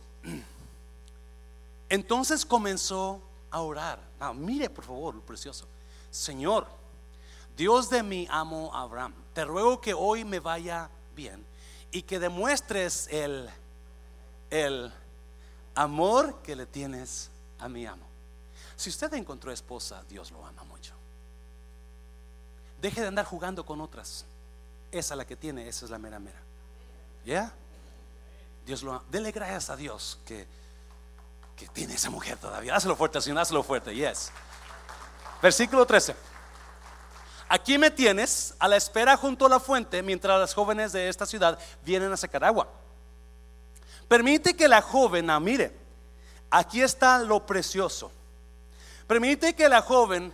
Entonces 1.88 2.44
comenzó 2.44 3.22
a 3.50 3.60
orar. 3.60 4.00
Ah, 4.20 4.32
mire 4.32 4.68
por 4.68 4.84
favor, 4.84 5.14
lo 5.14 5.22
precioso. 5.22 5.66
Señor, 6.10 6.66
Dios 7.56 7.88
de 7.90 8.02
mi 8.02 8.26
amo 8.30 8.74
Abraham, 8.74 9.14
te 9.32 9.44
ruego 9.44 9.80
que 9.80 9.94
hoy 9.94 10.24
me 10.24 10.40
vaya 10.40 10.90
bien 11.14 11.44
y 11.90 12.02
que 12.02 12.18
demuestres 12.18 13.08
el, 13.08 13.48
el 14.50 14.92
amor 15.74 16.40
que 16.42 16.56
le 16.56 16.66
tienes 16.66 17.30
a 17.58 17.68
mi 17.68 17.86
amo. 17.86 18.06
Si 18.76 18.90
usted 18.90 19.12
encontró 19.14 19.50
esposa, 19.50 20.04
Dios 20.08 20.30
lo 20.30 20.44
ama 20.44 20.62
mucho. 20.64 20.94
Deje 22.80 23.00
de 23.00 23.08
andar 23.08 23.24
jugando 23.24 23.64
con 23.66 23.80
otras. 23.80 24.24
Esa 24.92 25.16
la 25.16 25.26
que 25.26 25.36
tiene, 25.36 25.66
esa 25.68 25.84
es 25.84 25.90
la 25.90 25.98
mera 25.98 26.18
mera. 26.18 26.40
¿Ya? 27.24 27.52
Dios 28.68 28.82
lo 28.82 29.02
dele 29.08 29.32
gracias 29.32 29.70
a 29.70 29.76
Dios 29.76 30.18
que, 30.26 30.46
que 31.56 31.68
tiene 31.68 31.94
esa 31.94 32.10
mujer 32.10 32.36
todavía. 32.36 32.76
Hazlo 32.76 32.94
fuerte, 32.96 33.18
Señor, 33.18 33.38
hazlo 33.38 33.62
fuerte. 33.62 33.94
Yes. 33.94 34.30
Versículo 35.40 35.86
13. 35.86 36.14
Aquí 37.48 37.78
me 37.78 37.90
tienes 37.90 38.54
a 38.58 38.68
la 38.68 38.76
espera 38.76 39.16
junto 39.16 39.46
a 39.46 39.48
la 39.48 39.58
fuente 39.58 40.02
mientras 40.02 40.38
las 40.38 40.52
jóvenes 40.52 40.92
de 40.92 41.08
esta 41.08 41.24
ciudad 41.24 41.58
vienen 41.82 42.12
a 42.12 42.18
sacar 42.18 42.44
agua. 42.44 42.68
Permite 44.06 44.54
que 44.54 44.68
la 44.68 44.82
joven, 44.82 45.30
ah, 45.30 45.40
mire, 45.40 45.74
aquí 46.50 46.82
está 46.82 47.20
lo 47.20 47.46
precioso. 47.46 48.12
Permite 49.06 49.54
que 49.54 49.66
la 49.66 49.80
joven, 49.80 50.30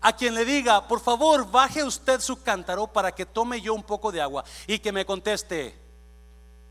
a 0.00 0.14
quien 0.14 0.36
le 0.36 0.44
diga, 0.44 0.86
por 0.86 1.00
favor, 1.00 1.50
baje 1.50 1.82
usted 1.82 2.20
su 2.20 2.40
cántaro 2.40 2.86
para 2.86 3.10
que 3.10 3.26
tome 3.26 3.60
yo 3.60 3.74
un 3.74 3.82
poco 3.82 4.12
de 4.12 4.22
agua 4.22 4.44
y 4.68 4.78
que 4.78 4.92
me 4.92 5.04
conteste, 5.04 5.76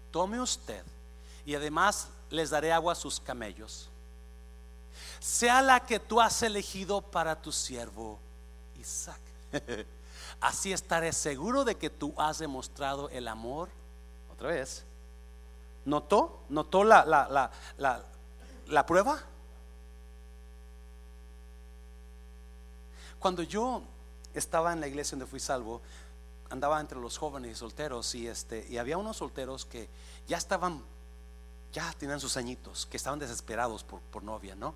tome 0.10 0.40
usted 0.40 0.93
y 1.46 1.56
además 1.56 2.08
les 2.30 2.50
daré 2.50 2.72
agua 2.72 2.94
a 2.94 2.96
sus 2.96 3.20
camellos. 3.20 3.90
Sea 5.20 5.62
la 5.62 5.80
que 5.80 6.00
tú 6.00 6.20
has 6.20 6.42
elegido 6.44 7.02
para 7.02 7.42
tu 7.42 7.52
siervo 7.52 8.20
Isaac. 8.80 9.20
Así 10.42 10.74
estaré 10.74 11.14
seguro 11.14 11.64
de 11.64 11.76
que 11.76 11.90
tú 11.90 12.14
has 12.18 12.40
demostrado 12.40 13.10
el 13.10 13.28
amor. 13.28 13.70
Otra 14.34 14.50
vez. 14.50 14.84
¿Notó? 15.86 16.42
¿Notó 16.50 16.84
la, 16.84 17.06
la, 17.06 17.52
la, 17.78 18.04
la 18.68 18.86
prueba? 18.86 19.22
Cuando 23.20 23.44
yo 23.44 23.84
estaba 24.34 24.74
en 24.74 24.82
la 24.82 24.88
iglesia 24.88 25.12
donde 25.12 25.30
fui 25.30 25.40
salvo, 25.40 25.82
andaba 26.50 26.80
entre 26.80 27.00
los 27.00 27.18
jóvenes 27.18 27.52
y 27.52 27.56
solteros 27.56 28.14
y 28.16 28.28
este 28.28 28.66
y 28.70 28.78
había 28.78 28.98
unos 28.98 29.18
solteros 29.18 29.66
que 29.66 29.90
ya 30.28 30.38
estaban 30.38 30.84
ya 31.74 31.92
tenían 31.98 32.20
sus 32.20 32.38
añitos, 32.38 32.86
que 32.86 32.96
estaban 32.96 33.20
desesperados 33.20 33.84
por, 33.84 34.00
por 34.00 34.24
novia, 34.24 34.56
¿no? 34.56 34.74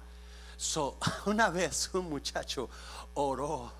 So, 0.57 0.97
una 1.25 1.49
vez 1.49 1.89
un 1.93 2.09
muchacho 2.09 2.69
oró 3.13 3.71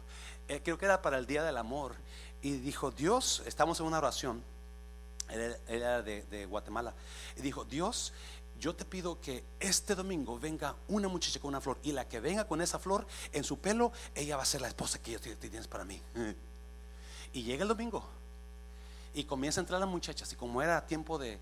eh, 0.47 0.61
creo 0.63 0.77
que 0.77 0.85
era 0.85 1.01
para 1.01 1.17
el 1.17 1.25
Día 1.25 1.43
del 1.43 1.57
Amor, 1.57 1.95
y 2.41 2.51
dijo, 2.53 2.91
Dios, 2.91 3.43
estamos 3.45 3.79
en 3.79 3.85
una 3.85 3.97
oración, 3.97 4.41
era 5.67 6.01
de, 6.01 6.45
Guatemala, 6.45 6.93
y 7.35 7.41
dijo, 7.41 7.65
Dios, 7.65 8.13
yo 8.57 8.73
te 8.73 8.85
pido 8.85 9.19
que 9.19 9.43
este 9.59 9.93
domingo 9.93 10.39
venga 10.39 10.75
una 10.87 11.09
muchacha 11.09 11.39
con 11.39 11.49
una 11.49 11.61
flor 11.61 11.77
y 11.83 11.91
la 11.91 12.07
que 12.07 12.19
venga 12.19 12.47
con 12.47 12.61
esa 12.61 12.79
flor 12.79 13.05
en 13.33 13.43
su 13.43 13.59
pelo, 13.59 13.91
ella 14.15 14.37
va 14.37 14.43
a 14.43 14.45
ser 14.45 14.61
la 14.61 14.69
esposa 14.69 14.99
que 15.01 15.19
tienes 15.19 15.67
para 15.67 15.83
mí. 15.83 16.01
Y 17.33 17.43
llega 17.43 17.63
el 17.63 17.67
domingo 17.67 18.03
y 19.13 19.25
comienza 19.25 19.59
a 19.59 19.63
entrar 19.63 19.79
las 19.79 19.89
muchachas 19.89 20.31
y 20.31 20.35
como 20.37 20.61
era 20.61 20.87
tiempo 20.87 21.19
de, 21.19 21.39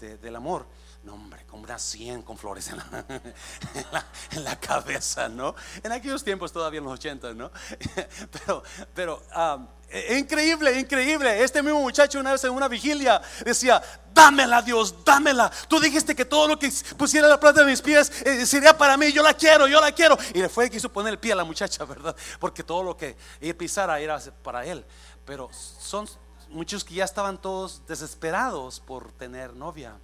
del 0.00 0.36
amor, 0.36 0.66
no 1.04 1.14
hombre, 1.14 1.44
como 1.46 1.64
unas 1.64 1.82
100 1.82 2.22
con 2.22 2.38
flores 2.38 2.68
en 2.68 2.76
la, 2.78 4.06
la, 4.40 4.60
cabeza, 4.60 5.28
¿no? 5.28 5.54
En 5.82 5.90
aquellos 5.90 6.22
tiempos 6.22 6.52
todavía 6.52 6.78
en 6.78 6.84
los 6.84 6.94
80, 6.94 7.34
¿no? 7.34 7.50
Pero, 8.30 8.62
pero 8.94 9.22
um, 9.36 9.66
increíble, 10.10 10.78
increíble. 10.78 11.42
Este 11.42 11.62
mismo 11.62 11.80
muchacho 11.80 12.20
una 12.20 12.32
vez 12.32 12.44
en 12.44 12.52
una 12.52 12.68
vigilia 12.68 13.20
decía, 13.44 13.82
dámela 14.12 14.62
Dios, 14.62 15.04
dámela. 15.04 15.50
Tú 15.68 15.80
dijiste 15.80 16.14
que 16.14 16.24
todo 16.24 16.48
lo 16.48 16.58
que 16.58 16.72
pusiera 16.96 17.28
la 17.28 17.38
plata 17.38 17.60
de 17.60 17.66
mis 17.66 17.82
pies 17.82 18.10
eh, 18.24 18.46
sería 18.46 18.76
para 18.76 18.96
mí, 18.96 19.12
yo 19.12 19.22
la 19.22 19.34
quiero, 19.34 19.66
yo 19.66 19.80
la 19.80 19.92
quiero. 19.92 20.16
Y 20.34 20.40
le 20.40 20.48
fue 20.48 20.70
quiso 20.70 20.90
poner 20.90 21.12
el 21.12 21.18
pie 21.18 21.32
a 21.32 21.36
la 21.36 21.44
muchacha, 21.44 21.84
¿verdad? 21.86 22.14
Porque 22.38 22.62
todo 22.62 22.82
lo 22.82 22.96
que 22.96 23.16
pisara 23.58 24.00
era 24.00 24.18
para 24.42 24.64
él. 24.64 24.84
Pero 25.24 25.50
son 25.52 26.08
muchos 26.48 26.84
que 26.84 26.94
ya 26.94 27.04
estaban 27.04 27.40
todos 27.40 27.86
desesperados 27.86 28.80
por 28.80 29.12
tener 29.12 29.54
novia. 29.54 29.98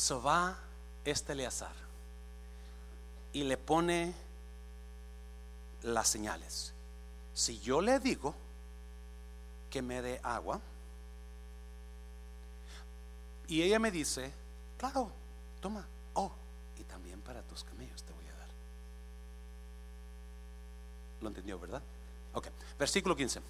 So 0.00 0.22
va 0.22 0.56
este 1.04 1.34
Eleazar 1.34 1.74
y 3.34 3.42
le 3.42 3.58
pone 3.58 4.14
las 5.82 6.08
señales. 6.08 6.72
Si 7.34 7.60
yo 7.60 7.82
le 7.82 8.00
digo 8.00 8.34
que 9.68 9.82
me 9.82 10.00
dé 10.00 10.18
agua, 10.22 10.58
y 13.46 13.60
ella 13.60 13.78
me 13.78 13.90
dice, 13.90 14.32
claro, 14.78 15.12
toma, 15.60 15.86
oh, 16.14 16.32
y 16.78 16.84
también 16.84 17.20
para 17.20 17.42
tus 17.42 17.62
camellos 17.62 18.02
te 18.02 18.14
voy 18.14 18.24
a 18.24 18.38
dar. 18.38 18.48
¿Lo 21.20 21.28
entendió, 21.28 21.58
verdad? 21.58 21.82
Ok, 22.32 22.46
versículo 22.78 23.14
15. 23.14 23.42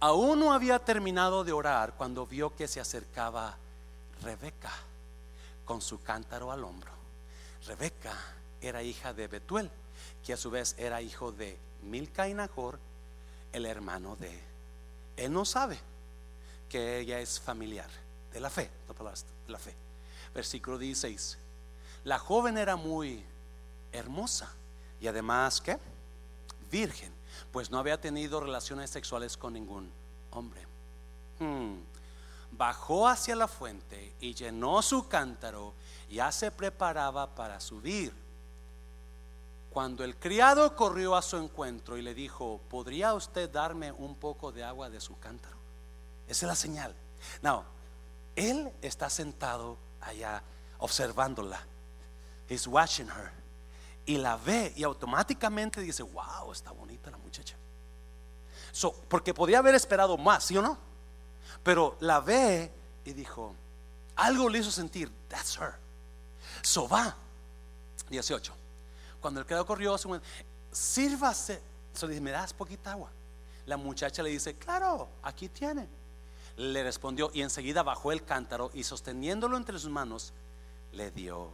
Aún 0.00 0.40
no 0.40 0.52
había 0.52 0.80
terminado 0.80 1.44
de 1.44 1.52
orar 1.52 1.94
cuando 1.94 2.26
vio 2.26 2.56
que 2.56 2.66
se 2.66 2.80
acercaba 2.80 3.56
Rebeca 4.20 4.72
con 5.64 5.80
su 5.80 6.02
cántaro 6.02 6.52
al 6.52 6.64
hombro. 6.64 6.92
Rebeca 7.66 8.14
era 8.60 8.82
hija 8.82 9.12
de 9.12 9.28
Betuel, 9.28 9.70
que 10.24 10.32
a 10.32 10.36
su 10.36 10.50
vez 10.50 10.74
era 10.78 11.02
hijo 11.02 11.32
de 11.32 11.58
Milca 11.82 12.28
y 12.28 12.34
Nahor, 12.34 12.78
el 13.52 13.66
hermano 13.66 14.16
de. 14.16 14.40
Él 15.16 15.32
no 15.32 15.44
sabe 15.44 15.78
que 16.68 16.98
ella 16.98 17.20
es 17.20 17.38
familiar 17.38 17.88
de 18.32 18.40
la 18.40 18.50
fe, 18.50 18.70
de 18.88 19.52
la 19.52 19.58
fe. 19.58 19.74
Versículo 20.34 20.78
16. 20.78 21.38
La 22.04 22.18
joven 22.18 22.58
era 22.58 22.76
muy 22.76 23.24
hermosa 23.92 24.52
y 25.00 25.06
además, 25.06 25.60
¿qué? 25.60 25.78
Virgen, 26.70 27.12
pues 27.52 27.70
no 27.70 27.78
había 27.78 28.00
tenido 28.00 28.40
relaciones 28.40 28.90
sexuales 28.90 29.36
con 29.36 29.52
ningún 29.52 29.90
hombre. 30.30 30.60
Hmm. 31.38 31.76
Bajó 32.56 33.08
hacia 33.08 33.34
la 33.34 33.48
fuente 33.48 34.14
y 34.20 34.34
llenó 34.34 34.80
su 34.80 35.08
cántaro, 35.08 35.74
ya 36.08 36.30
se 36.30 36.52
preparaba 36.52 37.34
para 37.34 37.58
subir. 37.58 38.14
Cuando 39.70 40.04
el 40.04 40.14
criado 40.16 40.76
corrió 40.76 41.16
a 41.16 41.22
su 41.22 41.36
encuentro 41.36 41.96
y 41.96 42.02
le 42.02 42.14
dijo, 42.14 42.60
¿podría 42.70 43.12
usted 43.14 43.50
darme 43.50 43.90
un 43.90 44.14
poco 44.14 44.52
de 44.52 44.62
agua 44.62 44.88
de 44.88 45.00
su 45.00 45.18
cántaro? 45.18 45.56
Esa 46.28 46.46
es 46.46 46.48
la 46.48 46.54
señal. 46.54 46.94
No, 47.42 47.64
él 48.36 48.70
está 48.82 49.10
sentado 49.10 49.76
allá 50.00 50.40
observándola. 50.78 51.60
He's 52.48 52.68
watching 52.68 53.08
her. 53.08 53.32
Y 54.06 54.18
la 54.18 54.36
ve 54.36 54.72
y 54.76 54.84
automáticamente 54.84 55.80
dice, 55.80 56.04
wow, 56.04 56.52
está 56.52 56.70
bonita 56.70 57.10
la 57.10 57.16
muchacha. 57.16 57.56
porque 59.08 59.34
podía 59.34 59.58
haber 59.58 59.74
esperado 59.74 60.16
más, 60.16 60.44
¿sí 60.44 60.56
o 60.56 60.62
no? 60.62 60.93
Pero 61.62 61.96
la 62.00 62.20
ve 62.20 62.70
y 63.04 63.12
dijo, 63.12 63.54
algo 64.16 64.48
le 64.48 64.58
hizo 64.58 64.70
sentir, 64.70 65.10
that's 65.28 65.56
her. 65.58 65.74
So 66.62 66.88
va, 66.88 67.16
18. 68.08 68.52
Cuando 69.20 69.40
el 69.40 69.46
criado 69.46 69.66
corrió, 69.66 69.96
sírvase. 70.70 71.60
So 71.92 72.06
dice, 72.06 72.20
¿me 72.20 72.30
das 72.30 72.52
poquita 72.52 72.92
agua? 72.92 73.10
La 73.66 73.76
muchacha 73.76 74.22
le 74.22 74.30
dice, 74.30 74.54
claro, 74.56 75.08
aquí 75.22 75.48
tiene. 75.48 75.88
Le 76.56 76.82
respondió 76.82 77.30
y 77.32 77.42
enseguida 77.42 77.82
bajó 77.82 78.12
el 78.12 78.24
cántaro 78.24 78.70
y 78.74 78.84
sosteniéndolo 78.84 79.56
entre 79.56 79.78
sus 79.78 79.90
manos, 79.90 80.32
le 80.92 81.10
dio 81.10 81.50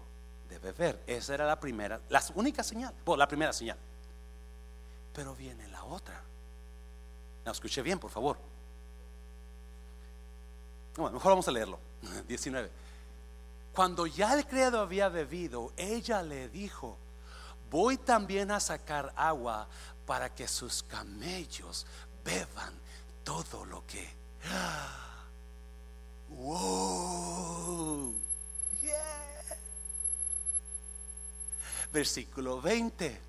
de 0.49 0.59
beber. 0.59 1.03
Esa 1.07 1.35
era 1.35 1.47
la 1.47 1.59
primera, 1.59 2.01
la 2.09 2.23
única 2.35 2.63
señal, 2.63 2.93
la 3.17 3.29
primera 3.29 3.53
señal. 3.53 3.79
Pero 5.15 5.35
viene 5.35 5.69
la 5.69 5.85
otra. 5.85 6.23
No, 7.45 7.53
escuche 7.53 7.83
bien, 7.83 7.99
por 7.99 8.11
favor. 8.11 8.37
Bueno, 10.97 11.13
mejor 11.13 11.33
vamos 11.33 11.49
a 11.49 11.53
leerlo. 11.53 11.79
19. 12.29 12.71
Cuando 13.73 14.07
ya 14.07 14.35
el 14.35 14.47
criado 14.47 14.81
había 14.81 15.09
bebido, 15.09 15.73
ella 15.77 16.23
le 16.23 16.49
dijo, 16.49 16.99
voy 17.71 17.97
también 17.97 18.51
a 18.51 18.61
sacar 18.61 19.13
agua 19.17 19.69
para 20.07 20.35
que 20.35 20.49
sus 20.49 20.83
camellos 20.83 21.87
beban 22.25 22.75
todo 23.23 23.65
lo 23.65 23.87
que 23.87 24.09
Wow. 26.31 28.15
Versículo 31.93 32.61
20. 32.61 33.21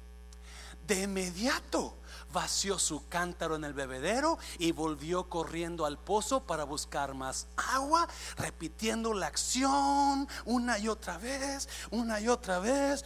De 0.87 1.01
inmediato 1.01 1.95
vació 2.31 2.79
su 2.79 3.07
cántaro 3.07 3.55
en 3.55 3.63
el 3.63 3.73
bebedero 3.73 4.37
y 4.57 4.71
volvió 4.71 5.29
corriendo 5.29 5.85
al 5.85 5.97
pozo 5.97 6.43
para 6.43 6.63
buscar 6.63 7.13
más 7.13 7.47
agua, 7.55 8.07
repitiendo 8.37 9.13
la 9.13 9.27
acción 9.27 10.27
una 10.45 10.77
y 10.79 10.87
otra 10.87 11.17
vez, 11.17 11.67
una 11.91 12.19
y 12.19 12.27
otra 12.27 12.59
vez. 12.59 13.03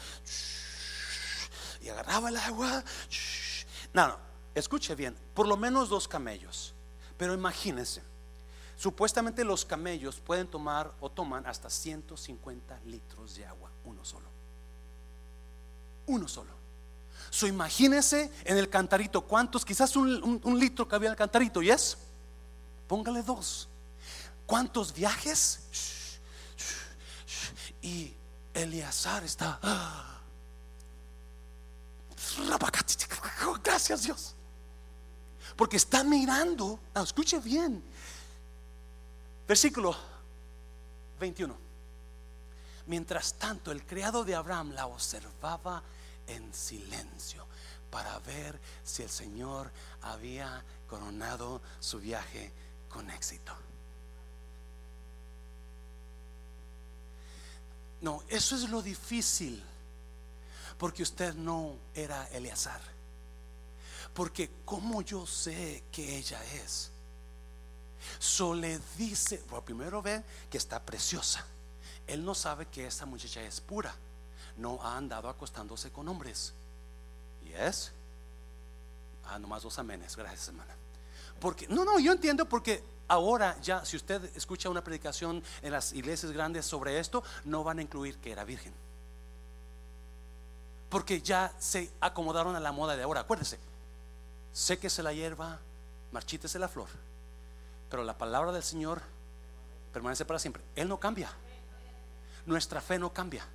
Y 1.81 1.89
agarraba 1.89 2.29
el 2.29 2.37
agua. 2.37 2.83
No, 3.93 4.07
no, 4.07 4.17
escuche 4.53 4.95
bien, 4.95 5.15
por 5.33 5.47
lo 5.47 5.57
menos 5.57 5.89
dos 5.89 6.07
camellos. 6.07 6.73
Pero 7.17 7.33
imagínense, 7.33 8.03
supuestamente 8.75 9.43
los 9.43 9.65
camellos 9.65 10.19
pueden 10.19 10.47
tomar 10.47 10.93
o 10.99 11.09
toman 11.09 11.45
hasta 11.45 11.69
150 11.69 12.81
litros 12.85 13.35
de 13.35 13.45
agua, 13.45 13.71
uno 13.85 14.03
solo. 14.03 14.29
Uno 16.07 16.27
solo. 16.27 16.54
So 17.35 17.47
imagínense 17.47 18.31
en 18.45 18.57
el 18.57 18.69
cantarito, 18.69 19.19
¿cuántos? 19.19 19.65
Quizás 19.65 19.97
un, 19.97 20.57
litro 20.57 20.87
que 20.87 20.95
había 20.95 21.09
en 21.09 21.11
el 21.11 21.17
cantarito, 21.17 21.61
¿y 21.61 21.69
es? 21.69 21.97
Póngale 22.87 23.23
dos. 23.23 23.67
¿Cuántos 24.45 24.93
viajes? 24.93 25.59
Y 27.81 28.13
Eleazar 28.53 29.25
está. 29.25 29.59
Gracias 33.61 34.03
Dios. 34.03 34.33
Porque 35.57 35.75
está 35.75 36.05
mirando, 36.05 36.79
escuche 36.95 37.39
bien, 37.39 37.83
versículo 39.45 39.93
21. 41.19 41.53
Mientras 42.87 43.33
tanto, 43.33 43.73
el 43.73 43.85
criado 43.85 44.23
de 44.23 44.35
Abraham 44.35 44.71
la 44.71 44.87
observaba 44.87 45.83
en 46.27 46.53
silencio 46.53 47.45
para 47.89 48.19
ver 48.19 48.59
si 48.83 49.03
el 49.03 49.09
Señor 49.09 49.71
había 50.01 50.63
coronado 50.87 51.61
su 51.79 51.99
viaje 51.99 52.51
con 52.89 53.09
éxito. 53.09 53.55
No, 58.01 58.23
eso 58.27 58.55
es 58.55 58.69
lo 58.69 58.81
difícil, 58.81 59.63
porque 60.77 61.03
usted 61.03 61.33
no 61.35 61.75
era 61.93 62.27
Eleazar. 62.27 62.81
Porque 64.13 64.49
como 64.63 65.01
yo 65.01 65.25
sé 65.25 65.83
que 65.91 66.17
ella 66.17 66.43
es. 66.53 66.91
So 68.19 68.53
le 68.53 68.79
dice, 68.97 69.43
bueno, 69.49 69.65
primero 69.65 70.01
ve 70.01 70.23
que 70.49 70.57
está 70.57 70.85
preciosa. 70.85 71.45
Él 72.07 72.23
no 72.23 72.35
sabe 72.35 72.67
que 72.67 72.85
esta 72.85 73.05
muchacha 73.05 73.41
es 73.41 73.59
pura. 73.59 73.95
No 74.57 74.79
ha 74.81 74.97
andado 74.97 75.29
acostándose 75.29 75.91
con 75.91 76.07
hombres. 76.07 76.53
¿Y 77.45 77.53
es? 77.53 77.91
Ah, 79.25 79.39
nomás 79.39 79.63
dos 79.63 79.77
amenes. 79.79 80.15
Gracias, 80.15 80.47
hermana. 80.47 80.75
Porque, 81.39 81.67
no, 81.67 81.83
no, 81.83 81.99
yo 81.99 82.11
entiendo 82.11 82.45
porque 82.45 82.83
ahora 83.07 83.59
ya, 83.61 83.83
si 83.85 83.97
usted 83.97 84.23
escucha 84.35 84.69
una 84.69 84.83
predicación 84.83 85.43
en 85.61 85.71
las 85.71 85.93
iglesias 85.93 86.31
grandes 86.31 86.65
sobre 86.65 86.99
esto, 86.99 87.23
no 87.43 87.63
van 87.63 87.79
a 87.79 87.81
incluir 87.81 88.17
que 88.17 88.31
era 88.31 88.43
virgen. 88.43 88.73
porque 90.89 91.21
ya 91.21 91.51
se 91.59 91.91
acomodaron 91.99 92.55
a 92.55 92.59
la 92.61 92.71
moda 92.71 92.95
de 92.95 93.03
ahora. 93.03 93.21
Acuérdese, 93.21 93.59
séquese 94.53 95.03
la 95.03 95.11
hierba, 95.11 95.59
marchítese 96.13 96.57
la 96.57 96.69
flor, 96.69 96.87
pero 97.89 98.03
la 98.05 98.17
palabra 98.17 98.53
del 98.53 98.63
Señor 98.63 99.01
permanece 99.91 100.23
para 100.23 100.39
siempre. 100.39 100.63
Él 100.73 100.87
no 100.87 100.97
cambia. 100.97 101.29
Nuestra 102.45 102.79
fe 102.79 102.97
no 102.97 103.11
cambia. 103.11 103.45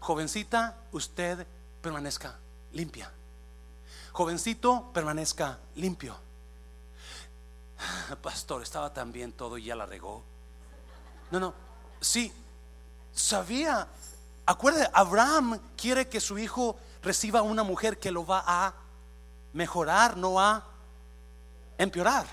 Jovencita, 0.00 0.76
usted 0.92 1.46
permanezca 1.80 2.38
limpia. 2.72 3.10
Jovencito, 4.12 4.90
permanezca 4.92 5.58
limpio. 5.76 6.16
Pastor, 8.22 8.62
estaba 8.62 8.92
tan 8.92 9.12
bien 9.12 9.32
todo 9.32 9.58
y 9.58 9.64
ya 9.64 9.76
la 9.76 9.86
regó. 9.86 10.22
No, 11.30 11.40
no, 11.40 11.54
sí, 12.00 12.32
sabía. 13.12 13.88
Acuérdate, 14.46 14.90
Abraham 14.92 15.58
quiere 15.76 16.08
que 16.08 16.20
su 16.20 16.38
hijo 16.38 16.76
reciba 17.02 17.42
una 17.42 17.62
mujer 17.62 17.98
que 17.98 18.10
lo 18.10 18.26
va 18.26 18.44
a 18.46 18.74
mejorar, 19.52 20.16
no 20.16 20.38
a 20.38 20.64
empeorar. 21.78 22.26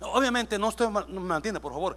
Obviamente 0.00 0.58
no 0.58 0.68
estoy, 0.68 0.88
no 0.90 1.20
me 1.20 1.34
entiende, 1.34 1.60
por 1.60 1.72
favor. 1.72 1.96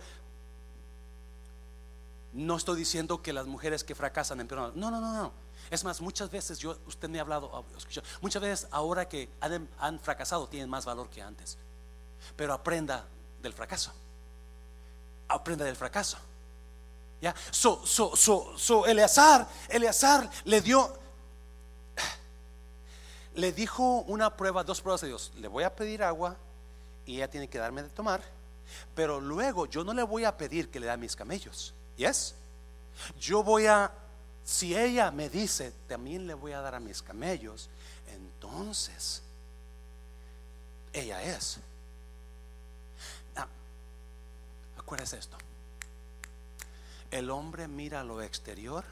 No 2.34 2.56
estoy 2.56 2.78
diciendo 2.78 3.22
que 3.22 3.34
las 3.34 3.46
mujeres 3.46 3.84
que 3.84 3.96
fracasan 3.96 4.40
empeoran. 4.40 4.72
No, 4.76 4.90
no, 4.90 5.02
no, 5.02 5.14
no. 5.14 5.32
Es 5.70 5.84
más, 5.84 6.02
muchas 6.02 6.30
veces 6.30 6.60
yo, 6.60 6.78
usted 6.86 7.10
me 7.10 7.20
ha 7.20 7.22
hablado, 7.22 7.66
muchas 8.22 8.42
veces 8.42 8.68
ahora 8.72 9.08
que 9.08 9.30
han, 9.40 9.70
han 9.80 10.00
fracasado 10.00 10.48
tienen 10.48 10.70
más 10.70 10.86
valor 10.86 11.10
que 11.10 11.22
antes. 11.22 11.58
Pero 12.36 12.54
aprenda 12.54 13.06
del 13.42 13.54
fracaso. 13.54 13.92
Aprenda 15.28 15.66
del 15.66 15.76
fracaso. 15.76 16.18
Ya, 17.22 17.36
so, 17.52 17.86
so, 17.86 18.16
so, 18.16 18.58
so, 18.58 18.86
Eleazar, 18.86 19.48
Eleazar 19.70 20.28
le 20.44 20.60
dio, 20.60 20.92
le 23.36 23.52
dijo 23.52 24.00
una 24.08 24.36
prueba, 24.36 24.64
dos 24.64 24.82
pruebas 24.82 25.04
a 25.04 25.06
Dios. 25.06 25.32
Le 25.38 25.48
voy 25.48 25.64
a 25.64 25.76
pedir 25.76 26.02
agua 26.04 26.36
y 27.06 27.18
ella 27.18 27.30
tiene 27.30 27.48
que 27.48 27.60
darme 27.60 27.84
de 27.84 27.90
tomar, 27.90 28.24
pero 28.96 29.22
luego 29.22 29.68
yo 29.68 29.84
no 29.84 29.94
le 29.94 30.02
voy 30.02 30.26
a 30.26 30.36
pedir 30.36 30.72
que 30.72 30.80
le 30.80 30.88
da 30.88 30.98
mis 30.98 31.16
camellos. 31.16 31.76
¿Yes? 32.02 32.34
Yo 33.20 33.44
voy 33.44 33.68
a, 33.68 33.92
si 34.44 34.76
ella 34.76 35.12
me 35.12 35.30
dice, 35.30 35.72
también 35.88 36.26
le 36.26 36.34
voy 36.34 36.52
a 36.52 36.60
dar 36.60 36.74
a 36.74 36.80
mis 36.80 37.00
camellos, 37.04 37.70
entonces 38.08 39.22
ella 40.92 41.22
es. 41.22 41.60
Ah, 43.36 43.48
acuérdese 44.80 45.20
esto. 45.20 45.38
El 47.12 47.30
hombre 47.30 47.68
mira 47.68 48.04
lo 48.04 48.24
exterior, 48.24 48.84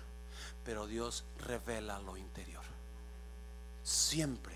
pero 0.63 0.85
Dios 0.85 1.23
revela 1.39 1.99
lo 1.99 2.15
interior. 2.15 2.63
Siempre. 3.83 4.55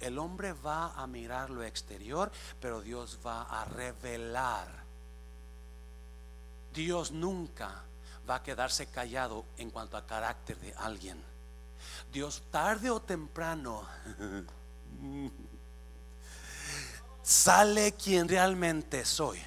El 0.00 0.18
hombre 0.18 0.52
va 0.52 0.92
a 0.92 1.06
mirar 1.06 1.48
lo 1.48 1.62
exterior, 1.62 2.30
pero 2.60 2.82
Dios 2.82 3.18
va 3.24 3.44
a 3.44 3.64
revelar. 3.64 4.84
Dios 6.74 7.10
nunca 7.10 7.85
va 8.28 8.36
a 8.36 8.42
quedarse 8.42 8.86
callado 8.86 9.44
en 9.56 9.70
cuanto 9.70 9.96
a 9.96 10.06
carácter 10.06 10.58
de 10.58 10.74
alguien. 10.74 11.22
Dios 12.12 12.42
tarde 12.50 12.90
o 12.90 13.00
temprano 13.00 13.86
sale 17.22 17.92
quien 17.92 18.28
realmente 18.28 19.04
soy. 19.04 19.40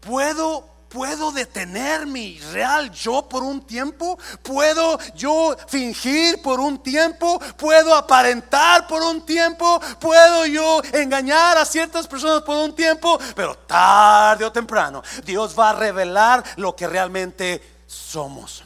Puedo 0.00 0.68
¿Puedo 0.92 1.32
detener 1.32 2.04
mi 2.04 2.38
real 2.38 2.90
yo 2.90 3.26
por 3.26 3.42
un 3.42 3.62
tiempo? 3.62 4.18
¿Puedo 4.42 4.98
yo 5.14 5.56
fingir 5.66 6.42
por 6.42 6.60
un 6.60 6.82
tiempo? 6.82 7.40
¿Puedo 7.56 7.94
aparentar 7.94 8.86
por 8.86 9.02
un 9.02 9.24
tiempo? 9.24 9.80
¿Puedo 9.98 10.44
yo 10.44 10.82
engañar 10.92 11.56
a 11.56 11.64
ciertas 11.64 12.06
personas 12.06 12.42
por 12.42 12.58
un 12.58 12.74
tiempo? 12.74 13.18
Pero 13.34 13.54
tarde 13.54 14.44
o 14.44 14.52
temprano 14.52 15.02
Dios 15.24 15.58
va 15.58 15.70
a 15.70 15.72
revelar 15.72 16.44
lo 16.56 16.76
que 16.76 16.86
realmente 16.86 17.62
somos. 17.86 18.62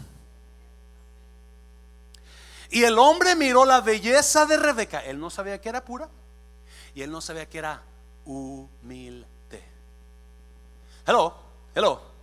Y 2.71 2.83
el 2.83 2.99
hombre 2.99 3.37
miró 3.37 3.65
la 3.65 3.81
belleza 3.83 4.47
de 4.47 4.57
Rebeca. 4.57 4.99
Él 4.99 5.21
no 5.21 5.31
sabía 5.31 5.61
que 5.61 5.69
era 5.69 5.85
pura 5.85 6.09
y 6.93 7.03
él 7.03 7.11
no 7.13 7.21
sabía 7.21 7.49
que 7.49 7.59
era 7.59 7.85
humilde. 8.25 9.63
Hello, 11.07 11.33
hello 11.73 12.16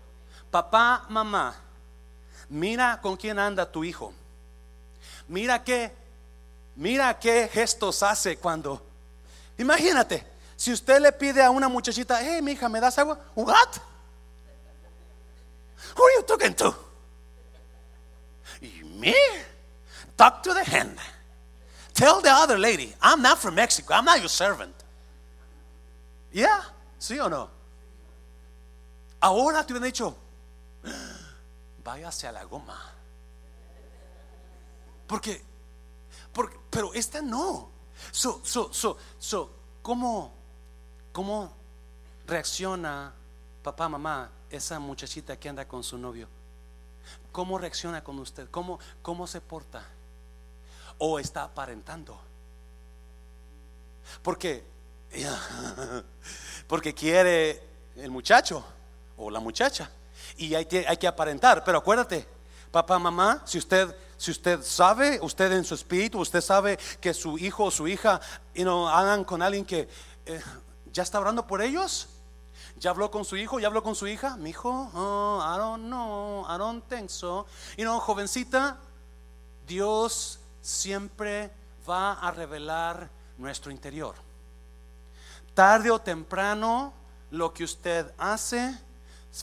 papá, 0.53 1.07
mamá, 1.09 1.55
mira 2.47 3.01
con 3.01 3.17
quién 3.17 3.39
anda 3.39 3.65
tu 3.65 3.83
hijo. 3.83 4.13
Mira 5.27 5.63
qué, 5.63 5.91
mira 6.75 7.17
qué 7.17 7.49
gestos 7.51 8.03
hace 8.03 8.37
cuando. 8.37 8.79
Imagínate, 9.57 10.23
si 10.55 10.71
usted 10.71 11.01
le 11.01 11.11
pide 11.11 11.41
a 11.41 11.49
una 11.49 11.67
muchachita, 11.67 12.21
hey, 12.21 12.39
mi 12.43 12.51
hija, 12.51 12.69
¿me 12.69 12.79
das 12.79 12.99
agua? 12.99 13.17
What? 13.33 13.79
Who 15.95 16.03
are 16.03 16.15
you 16.17 16.23
talking 16.23 16.53
to? 16.53 16.75
Me? 18.99 19.15
Talk 20.15 20.43
to 20.43 20.53
the 20.53 20.63
hand. 20.63 20.99
Tell 21.95 22.21
the 22.21 22.29
other 22.29 22.59
lady, 22.59 22.93
I'm 23.01 23.23
not 23.23 23.39
from 23.39 23.55
Mexico. 23.55 23.95
I'm 23.95 24.05
not 24.05 24.19
your 24.19 24.29
servant. 24.29 24.75
Yeah, 26.31 26.61
¿sí 26.99 27.19
o 27.19 27.27
no? 27.27 27.49
Ahora 29.19 29.65
te 29.65 29.73
hubieran 29.73 29.91
dicho, 29.91 30.15
váyase 31.83 32.27
a 32.27 32.31
la 32.31 32.43
goma. 32.43 32.79
Porque, 35.07 35.41
pero 36.69 36.93
esta 36.93 37.21
no. 37.21 37.71
So, 38.11 38.41
so, 38.43 38.73
so, 38.73 38.97
so, 39.19 39.49
¿cómo, 39.81 40.33
¿Cómo 41.13 41.53
reacciona 42.25 43.13
papá, 43.61 43.87
mamá, 43.87 44.31
esa 44.49 44.79
muchachita 44.79 45.37
que 45.37 45.47
anda 45.47 45.67
con 45.67 45.83
su 45.83 45.95
novio? 45.95 46.27
¿Cómo 47.31 47.59
reacciona 47.59 48.03
con 48.03 48.17
usted? 48.17 48.49
¿Cómo, 48.49 48.79
cómo 49.03 49.27
se 49.27 49.39
porta? 49.39 49.85
¿O 50.97 51.19
está 51.19 51.43
aparentando? 51.43 52.19
Porque, 54.23 54.63
porque 56.67 56.95
quiere 56.95 57.61
el 57.95 58.09
muchacho 58.09 58.65
o 59.15 59.29
la 59.29 59.39
muchacha 59.39 59.91
y 60.37 60.55
hay 60.55 60.65
que, 60.65 60.85
hay 60.87 60.97
que 60.97 61.07
aparentar. 61.07 61.63
Pero 61.63 61.77
acuérdate, 61.77 62.27
papá, 62.71 62.99
mamá, 62.99 63.41
si 63.45 63.57
usted, 63.57 63.95
si 64.17 64.31
usted 64.31 64.61
sabe, 64.63 65.19
usted 65.21 65.51
en 65.51 65.63
su 65.63 65.75
espíritu, 65.75 66.19
usted 66.19 66.41
sabe 66.41 66.77
que 66.99 67.13
su 67.13 67.37
hijo 67.37 67.65
o 67.65 67.71
su 67.71 67.87
hija 67.87 68.19
you 68.53 68.63
know, 68.63 68.87
hagan 68.87 69.23
con 69.23 69.41
alguien 69.41 69.65
que 69.65 69.87
eh, 70.25 70.41
ya 70.91 71.03
está 71.03 71.17
hablando 71.17 71.45
por 71.45 71.61
ellos. 71.61 72.09
¿Ya 72.77 72.89
habló 72.89 73.11
con 73.11 73.23
su 73.23 73.37
hijo? 73.37 73.59
¿Ya 73.59 73.67
habló 73.67 73.83
con 73.83 73.95
su 73.95 74.07
hija? 74.07 74.35
Mi 74.37 74.49
hijo, 74.49 74.89
oh, 74.93 75.39
I 75.41 75.57
don't 75.57 75.85
know, 75.85 76.45
I 76.49 76.57
don't 76.57 76.83
think 76.89 77.09
so. 77.09 77.45
Y 77.77 77.83
no, 77.83 77.99
jovencita, 77.99 78.77
Dios 79.67 80.39
siempre 80.61 81.51
va 81.87 82.13
a 82.13 82.31
revelar 82.31 83.09
nuestro 83.37 83.71
interior. 83.71 84.15
Tarde 85.53 85.91
o 85.91 85.99
temprano, 85.99 86.93
lo 87.31 87.53
que 87.53 87.63
usted 87.63 88.11
hace 88.17 88.77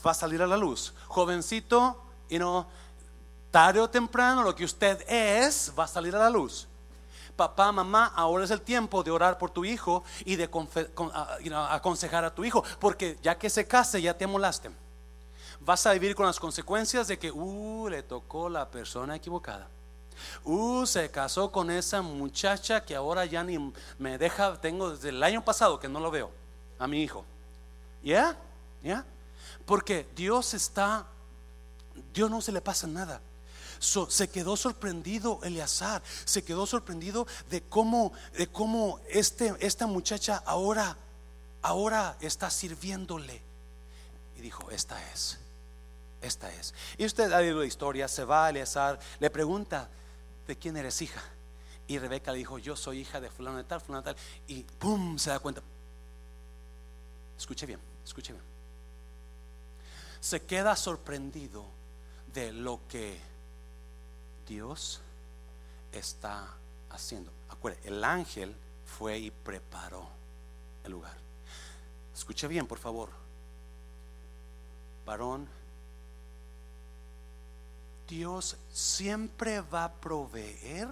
va 0.05 0.11
a 0.11 0.13
salir 0.13 0.41
a 0.41 0.47
la 0.47 0.57
luz. 0.57 0.93
Jovencito, 1.07 2.01
y 2.29 2.39
no, 2.39 2.67
tarde 3.51 3.79
o 3.79 3.89
temprano 3.89 4.43
lo 4.43 4.55
que 4.55 4.63
usted 4.63 5.03
es 5.09 5.71
va 5.77 5.83
a 5.83 5.87
salir 5.87 6.15
a 6.15 6.19
la 6.19 6.29
luz. 6.29 6.67
Papá, 7.35 7.71
mamá, 7.71 8.11
ahora 8.15 8.43
es 8.43 8.51
el 8.51 8.61
tiempo 8.61 9.03
de 9.03 9.11
orar 9.11 9.37
por 9.37 9.49
tu 9.49 9.65
hijo 9.65 10.03
y 10.25 10.35
de 10.35 10.49
aconsejar 11.69 12.23
a 12.23 12.33
tu 12.33 12.45
hijo, 12.45 12.63
porque 12.79 13.17
ya 13.21 13.37
que 13.37 13.49
se 13.49 13.67
case 13.67 14.01
ya 14.01 14.17
te 14.17 14.27
molaste. 14.27 14.69
Vas 15.59 15.85
a 15.85 15.93
vivir 15.93 16.15
con 16.15 16.25
las 16.25 16.39
consecuencias 16.39 17.07
de 17.07 17.19
que, 17.19 17.31
uh, 17.31 17.87
le 17.89 18.03
tocó 18.03 18.49
la 18.49 18.69
persona 18.69 19.15
equivocada. 19.15 19.67
Uh, 20.43 20.85
se 20.85 21.09
casó 21.09 21.51
con 21.51 21.71
esa 21.71 22.01
muchacha 22.01 22.83
que 22.83 22.95
ahora 22.95 23.25
ya 23.25 23.43
ni 23.43 23.73
me 23.97 24.17
deja, 24.17 24.59
tengo 24.59 24.91
desde 24.91 25.09
el 25.09 25.21
año 25.23 25.43
pasado 25.43 25.79
que 25.79 25.87
no 25.87 25.99
lo 25.99 26.11
veo, 26.11 26.31
a 26.77 26.87
mi 26.87 27.01
hijo. 27.01 27.25
¿Ya? 28.03 28.37
¿Ya? 28.83 29.05
Porque 29.65 30.07
Dios 30.15 30.53
está, 30.53 31.07
Dios 32.13 32.29
no 32.29 32.41
se 32.41 32.51
le 32.51 32.61
pasa 32.61 32.87
nada. 32.87 33.21
se 33.79 34.29
quedó 34.29 34.55
sorprendido 34.55 35.39
Eleazar, 35.43 36.01
se 36.25 36.43
quedó 36.43 36.65
sorprendido 36.65 37.27
de 37.49 37.61
cómo, 37.63 38.13
de 38.37 38.47
cómo 38.47 38.99
este, 39.09 39.55
esta 39.59 39.87
muchacha 39.87 40.43
ahora, 40.45 40.97
ahora 41.61 42.17
está 42.19 42.49
sirviéndole. 42.49 43.41
Y 44.37 44.41
dijo, 44.41 44.69
esta 44.71 44.97
es, 45.11 45.37
esta 46.21 46.51
es. 46.53 46.73
Y 46.97 47.05
usted 47.05 47.31
ha 47.31 47.37
oído 47.37 47.59
la 47.59 47.65
historia, 47.65 48.07
se 48.07 48.23
va 48.23 48.47
a 48.47 48.49
Eleazar, 48.49 48.99
le 49.19 49.29
pregunta, 49.29 49.89
¿de 50.47 50.57
quién 50.57 50.77
eres 50.77 51.01
hija? 51.01 51.21
Y 51.87 51.97
Rebeca 51.97 52.31
le 52.31 52.37
dijo, 52.37 52.57
yo 52.57 52.75
soy 52.75 52.99
hija 52.99 53.19
de 53.19 53.29
fulano 53.29 53.57
de 53.57 53.63
tal, 53.63 53.81
fulano 53.81 54.03
de 54.03 54.13
tal. 54.13 54.23
Y 54.47 54.63
¡pum! 54.63 55.17
se 55.17 55.29
da 55.29 55.39
cuenta. 55.39 55.61
Escuche 57.37 57.65
bien, 57.65 57.79
escuche 58.05 58.31
bien 58.31 58.50
se 60.21 60.43
queda 60.43 60.75
sorprendido 60.75 61.65
de 62.33 62.53
lo 62.53 62.79
que 62.87 63.19
Dios 64.47 65.01
está 65.91 66.47
haciendo. 66.91 67.31
Acuérdense, 67.49 67.89
el 67.89 68.03
ángel 68.03 68.55
fue 68.85 69.17
y 69.17 69.31
preparó 69.31 70.07
el 70.83 70.91
lugar. 70.91 71.17
Escuche 72.15 72.47
bien, 72.47 72.67
por 72.67 72.77
favor. 72.77 73.09
Varón, 75.05 75.47
Dios 78.07 78.57
siempre 78.71 79.61
va 79.61 79.85
a 79.85 79.93
proveer 79.93 80.87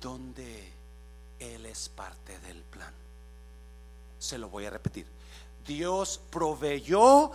donde 0.00 0.72
Él 1.40 1.66
es 1.66 1.88
parte 1.88 2.38
del 2.40 2.62
plan. 2.62 2.92
Se 4.18 4.38
lo 4.38 4.48
voy 4.48 4.66
a 4.66 4.70
repetir. 4.70 5.06
Dios 5.66 6.20
proveyó 6.30 7.32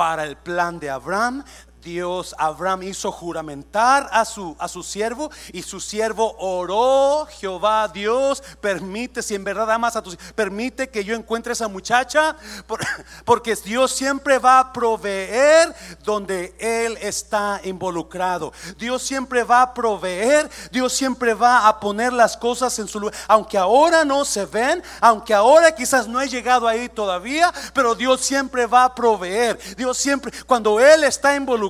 para 0.00 0.24
el 0.24 0.36
plan 0.36 0.80
de 0.80 0.88
Abraham 0.88 1.44
Dios, 1.82 2.34
Abraham 2.38 2.82
hizo 2.84 3.10
juramentar 3.10 4.08
a 4.12 4.24
su, 4.24 4.54
a 4.58 4.68
su 4.68 4.82
siervo 4.82 5.30
y 5.52 5.62
su 5.62 5.80
siervo 5.80 6.36
oró, 6.38 7.26
Jehová 7.26 7.88
Dios, 7.88 8.42
permite, 8.60 9.22
si 9.22 9.34
en 9.34 9.44
verdad 9.44 9.70
amas 9.70 9.96
a 9.96 10.02
tu 10.02 10.14
permite 10.34 10.88
que 10.90 11.04
yo 11.04 11.14
encuentre 11.14 11.52
esa 11.52 11.68
muchacha, 11.68 12.36
porque 13.24 13.54
Dios 13.56 13.92
siempre 13.92 14.38
va 14.38 14.58
a 14.58 14.72
proveer 14.72 15.74
donde 16.04 16.54
Él 16.58 16.98
está 17.00 17.60
involucrado. 17.64 18.52
Dios 18.78 19.02
siempre 19.02 19.44
va 19.44 19.62
a 19.62 19.74
proveer, 19.74 20.50
Dios 20.70 20.92
siempre 20.92 21.34
va 21.34 21.66
a 21.66 21.80
poner 21.80 22.12
las 22.12 22.36
cosas 22.36 22.78
en 22.78 22.88
su 22.88 23.00
lugar, 23.00 23.14
aunque 23.28 23.56
ahora 23.56 24.04
no 24.04 24.24
se 24.24 24.44
ven, 24.46 24.82
aunque 25.00 25.34
ahora 25.34 25.74
quizás 25.74 26.06
no 26.06 26.20
he 26.20 26.28
llegado 26.28 26.68
ahí 26.68 26.88
todavía, 26.88 27.52
pero 27.72 27.94
Dios 27.94 28.20
siempre 28.20 28.66
va 28.66 28.84
a 28.84 28.94
proveer. 28.94 29.58
Dios 29.76 29.96
siempre, 29.96 30.32
cuando 30.46 30.80
Él 30.80 31.04
está 31.04 31.34
involucrado, 31.34 31.69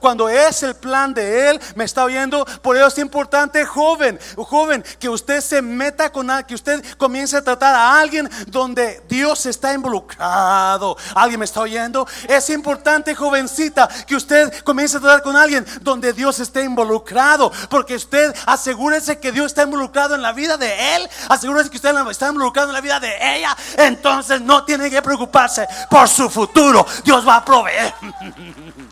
cuando 0.00 0.28
es 0.28 0.62
el 0.62 0.74
plan 0.74 1.14
de 1.14 1.50
Él, 1.50 1.60
me 1.74 1.84
está 1.84 2.04
oyendo. 2.04 2.44
Por 2.62 2.76
eso 2.76 2.86
es 2.86 2.98
importante, 2.98 3.64
joven, 3.64 4.18
joven, 4.36 4.84
que 4.98 5.08
usted 5.08 5.40
se 5.40 5.62
meta 5.62 6.10
con 6.10 6.28
que 6.46 6.54
usted 6.54 6.84
comience 6.98 7.36
a 7.36 7.42
tratar 7.42 7.74
a 7.74 7.98
alguien 7.98 8.28
donde 8.48 9.02
Dios 9.08 9.46
está 9.46 9.72
involucrado. 9.72 10.96
¿Alguien 11.14 11.40
me 11.40 11.46
está 11.46 11.60
oyendo? 11.60 12.06
Es 12.28 12.50
importante, 12.50 13.14
jovencita, 13.14 13.88
que 14.06 14.14
usted 14.14 14.52
comience 14.62 14.98
a 14.98 15.00
tratar 15.00 15.22
con 15.22 15.36
alguien 15.36 15.64
donde 15.80 16.12
Dios 16.12 16.38
esté 16.40 16.64
involucrado. 16.64 17.50
Porque 17.70 17.94
usted 17.96 18.34
asegúrese 18.46 19.18
que 19.18 19.32
Dios 19.32 19.46
está 19.46 19.62
involucrado 19.62 20.14
en 20.14 20.22
la 20.22 20.32
vida 20.32 20.56
de 20.56 20.96
Él. 20.96 21.08
Asegúrese 21.28 21.70
que 21.70 21.76
usted 21.76 21.94
está 22.10 22.28
involucrado 22.28 22.68
en 22.68 22.74
la 22.74 22.80
vida 22.80 23.00
de 23.00 23.36
ella. 23.36 23.56
Entonces 23.76 24.40
no 24.40 24.64
tiene 24.64 24.90
que 24.90 25.02
preocuparse 25.02 25.66
por 25.90 26.08
su 26.08 26.28
futuro. 26.28 26.86
Dios 27.04 27.26
va 27.26 27.36
a 27.36 27.44
proveer. 27.44 27.94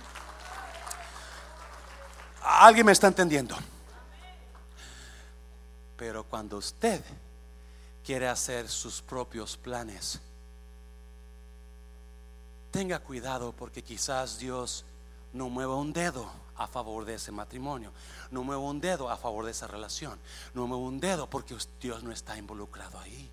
¿Alguien 2.48 2.86
me 2.86 2.92
está 2.92 3.08
entendiendo? 3.08 3.56
Pero 5.96 6.22
cuando 6.22 6.58
usted 6.58 7.02
quiere 8.04 8.28
hacer 8.28 8.68
sus 8.68 9.02
propios 9.02 9.56
planes, 9.56 10.20
tenga 12.70 13.00
cuidado 13.00 13.52
porque 13.52 13.82
quizás 13.82 14.38
Dios 14.38 14.84
no 15.32 15.48
mueva 15.48 15.74
un 15.74 15.92
dedo 15.92 16.30
a 16.56 16.68
favor 16.68 17.04
de 17.04 17.14
ese 17.14 17.32
matrimonio, 17.32 17.90
no 18.30 18.44
mueva 18.44 18.62
un 18.62 18.80
dedo 18.80 19.10
a 19.10 19.16
favor 19.16 19.44
de 19.44 19.50
esa 19.50 19.66
relación, 19.66 20.16
no 20.54 20.68
mueva 20.68 20.84
un 20.84 21.00
dedo 21.00 21.28
porque 21.28 21.56
Dios 21.80 22.04
no 22.04 22.12
está 22.12 22.38
involucrado 22.38 23.00
ahí. 23.00 23.28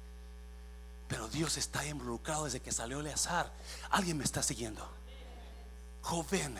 Pero 1.07 1.27
Dios 1.27 1.57
está 1.57 1.85
involucrado 1.85 2.45
desde 2.45 2.61
que 2.61 2.71
salió 2.71 2.99
el 2.99 3.07
azar. 3.07 3.53
Alguien 3.91 4.17
me 4.17 4.23
está 4.23 4.41
siguiendo. 4.41 4.89
Joven 6.01 6.57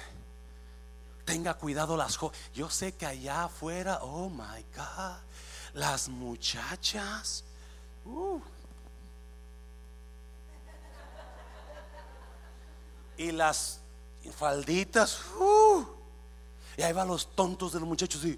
Tenga 1.26 1.54
cuidado 1.54 1.96
las 1.96 2.18
jóvenes. 2.18 2.42
Yo 2.54 2.70
sé 2.70 2.94
que 2.94 3.06
allá 3.06 3.46
afuera, 3.46 4.00
oh 4.02 4.30
my 4.30 4.66
God, 4.76 5.18
las 5.74 6.10
muchachas. 6.10 7.44
Uh. 8.06 8.40
Y 13.18 13.32
las 13.32 13.80
falditas. 14.36 15.22
Uh. 15.40 15.86
Y 16.78 16.82
ahí 16.82 16.94
van 16.94 17.08
los 17.08 17.36
tontos 17.36 17.72
de 17.74 17.80
los 17.80 17.88
muchachos. 17.88 18.24
Y, 18.26 18.38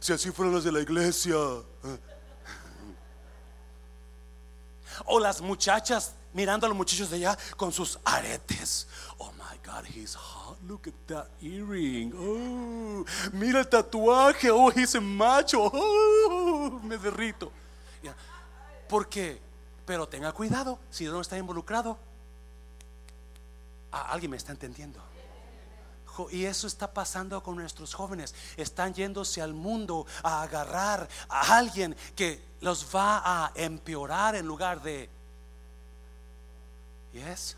si 0.00 0.12
así 0.12 0.30
fueran 0.30 0.54
los 0.54 0.64
de 0.64 0.72
la 0.72 0.80
iglesia. 0.80 1.36
O 5.06 5.18
las 5.18 5.40
muchachas 5.40 6.12
mirando 6.32 6.66
a 6.66 6.68
los 6.68 6.76
muchachos 6.76 7.10
de 7.10 7.16
allá 7.16 7.38
con 7.56 7.72
sus 7.72 7.98
aretes. 8.04 8.86
Oh 9.18 9.32
God, 9.72 9.86
he's 9.86 10.14
hot. 10.14 10.56
Look 10.68 10.86
at 10.86 10.94
that 11.06 11.28
earring. 11.42 12.12
Oh, 12.14 13.04
mira 13.32 13.60
el 13.60 13.64
tatuaje. 13.64 14.50
Oh, 14.50 14.70
he's 14.70 14.94
a 14.94 15.00
macho. 15.00 15.70
Oh, 15.72 16.80
me 16.82 16.96
derrito. 16.98 17.50
¿Por 18.88 19.08
qué? 19.08 19.40
Pero 19.86 20.06
tenga 20.06 20.32
cuidado 20.32 20.78
si 20.90 21.06
no 21.06 21.20
está 21.20 21.38
involucrado. 21.38 21.96
Ah, 23.90 24.10
alguien 24.10 24.30
me 24.30 24.36
está 24.36 24.52
entendiendo. 24.52 25.00
Y 26.30 26.44
eso 26.44 26.66
está 26.66 26.92
pasando 26.92 27.42
con 27.42 27.56
nuestros 27.56 27.94
jóvenes. 27.94 28.34
Están 28.58 28.92
yéndose 28.92 29.40
al 29.40 29.54
mundo 29.54 30.06
a 30.22 30.42
agarrar 30.42 31.08
a 31.30 31.56
alguien 31.56 31.96
que 32.14 32.42
los 32.60 32.94
va 32.94 33.22
a 33.24 33.52
empeorar 33.54 34.34
en 34.34 34.46
lugar 34.46 34.82
de 34.82 35.08
Yes. 37.12 37.56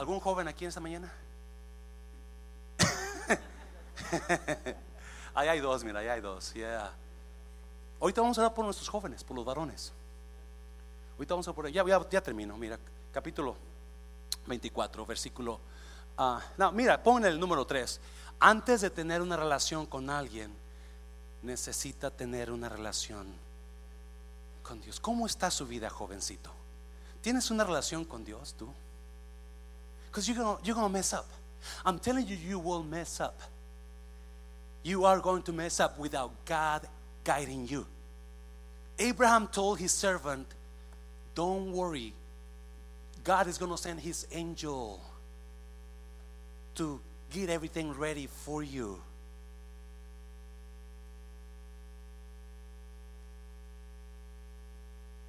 ¿Algún 0.00 0.18
joven 0.18 0.48
aquí 0.48 0.64
en 0.64 0.70
esta 0.70 0.80
mañana? 0.80 1.12
ahí 5.34 5.48
hay 5.48 5.60
dos, 5.60 5.84
mira, 5.84 6.00
ahí 6.00 6.08
hay 6.08 6.22
dos. 6.22 6.54
Yeah. 6.54 6.90
Ahorita 8.00 8.22
vamos 8.22 8.38
a 8.38 8.40
hablar 8.40 8.54
por 8.54 8.64
nuestros 8.64 8.88
jóvenes, 8.88 9.22
por 9.22 9.36
los 9.36 9.44
varones. 9.44 9.92
Ahorita 11.16 11.34
vamos 11.34 11.48
a 11.48 11.52
por 11.52 11.68
ya, 11.68 11.84
ya, 11.86 12.08
ya 12.08 12.22
termino. 12.22 12.56
Mira, 12.56 12.78
capítulo 13.12 13.56
24, 14.46 15.04
versículo. 15.04 15.60
Uh, 16.18 16.38
no, 16.56 16.72
mira, 16.72 17.02
pon 17.02 17.26
el 17.26 17.38
número 17.38 17.66
3. 17.66 18.00
Antes 18.38 18.80
de 18.80 18.88
tener 18.88 19.20
una 19.20 19.36
relación 19.36 19.84
con 19.84 20.08
alguien, 20.08 20.50
necesita 21.42 22.10
tener 22.10 22.50
una 22.50 22.70
relación 22.70 23.26
con 24.62 24.80
Dios. 24.80 24.98
¿Cómo 24.98 25.26
está 25.26 25.50
su 25.50 25.66
vida, 25.66 25.90
jovencito? 25.90 26.50
¿Tienes 27.20 27.50
una 27.50 27.64
relación 27.64 28.06
con 28.06 28.24
Dios 28.24 28.54
tú? 28.54 28.72
Because 30.10 30.28
you're 30.28 30.36
gonna, 30.36 30.58
you're 30.64 30.74
gonna 30.74 30.88
mess 30.88 31.12
up. 31.12 31.28
I'm 31.84 31.98
telling 31.98 32.26
you, 32.26 32.36
you 32.36 32.58
will 32.58 32.82
mess 32.82 33.20
up. 33.20 33.40
You 34.82 35.04
are 35.04 35.20
going 35.20 35.42
to 35.42 35.52
mess 35.52 35.78
up 35.78 35.98
without 35.98 36.32
God 36.44 36.86
guiding 37.22 37.68
you. 37.68 37.86
Abraham 38.98 39.46
told 39.48 39.78
his 39.78 39.92
servant, 39.92 40.46
Don't 41.34 41.72
worry, 41.72 42.12
God 43.22 43.46
is 43.46 43.58
going 43.58 43.70
to 43.70 43.76
send 43.76 44.00
his 44.00 44.26
angel 44.32 45.00
to 46.74 47.00
get 47.30 47.50
everything 47.50 47.92
ready 47.92 48.26
for 48.26 48.62
you. 48.62 49.00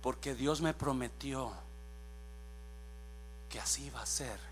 Porque 0.01 0.34
Dios 0.36 0.61
me 0.61 0.73
prometió 0.73 1.51
que 3.47 3.59
así 3.59 3.91
va 3.91 4.01
a 4.01 4.05
ser. 4.05 4.51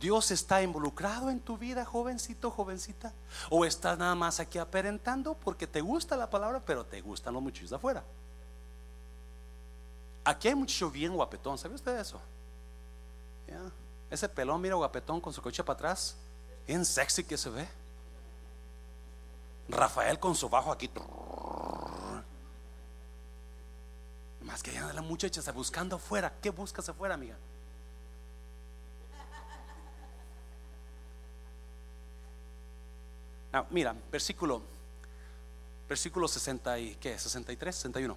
Dios 0.00 0.30
está 0.30 0.62
involucrado 0.62 1.30
en 1.30 1.40
tu 1.40 1.56
vida, 1.58 1.84
jovencito, 1.84 2.50
jovencita. 2.50 3.12
O 3.50 3.64
estás 3.64 3.98
nada 3.98 4.14
más 4.14 4.40
aquí 4.40 4.58
aparentando 4.58 5.34
porque 5.34 5.66
te 5.66 5.80
gusta 5.80 6.16
la 6.16 6.28
palabra, 6.30 6.62
pero 6.64 6.84
te 6.84 7.00
gustan 7.00 7.34
los 7.34 7.42
muchachos 7.42 7.70
de 7.70 7.76
afuera. 7.76 8.04
Aquí 10.24 10.48
hay 10.48 10.54
mucho 10.54 10.90
bien 10.90 11.14
guapetón, 11.14 11.56
¿sabe 11.56 11.74
usted 11.74 11.98
eso? 11.98 12.20
Ese 14.10 14.28
pelón, 14.28 14.60
mira 14.60 14.74
guapetón 14.74 15.20
con 15.20 15.32
su 15.32 15.40
coche 15.40 15.62
para 15.62 15.74
atrás, 15.74 16.16
bien 16.66 16.84
sexy 16.84 17.22
que 17.22 17.36
se 17.36 17.50
ve. 17.50 17.68
Rafael 19.68 20.18
con 20.18 20.34
su 20.34 20.48
bajo 20.48 20.72
aquí. 20.72 20.90
Más 24.40 24.62
que 24.62 24.72
ya 24.72 24.92
la 24.92 25.02
muchacha 25.02 25.40
está 25.40 25.52
buscando 25.52 25.96
afuera. 25.96 26.32
¿Qué 26.40 26.50
buscas 26.50 26.88
afuera, 26.88 27.14
amiga? 27.14 27.36
Ah, 33.56 33.64
mira, 33.70 33.94
versículo, 34.12 34.60
versículo 35.88 36.28
60 36.28 36.78
y 36.78 36.94
¿qué? 36.96 37.18
63, 37.18 37.74
61. 37.74 38.16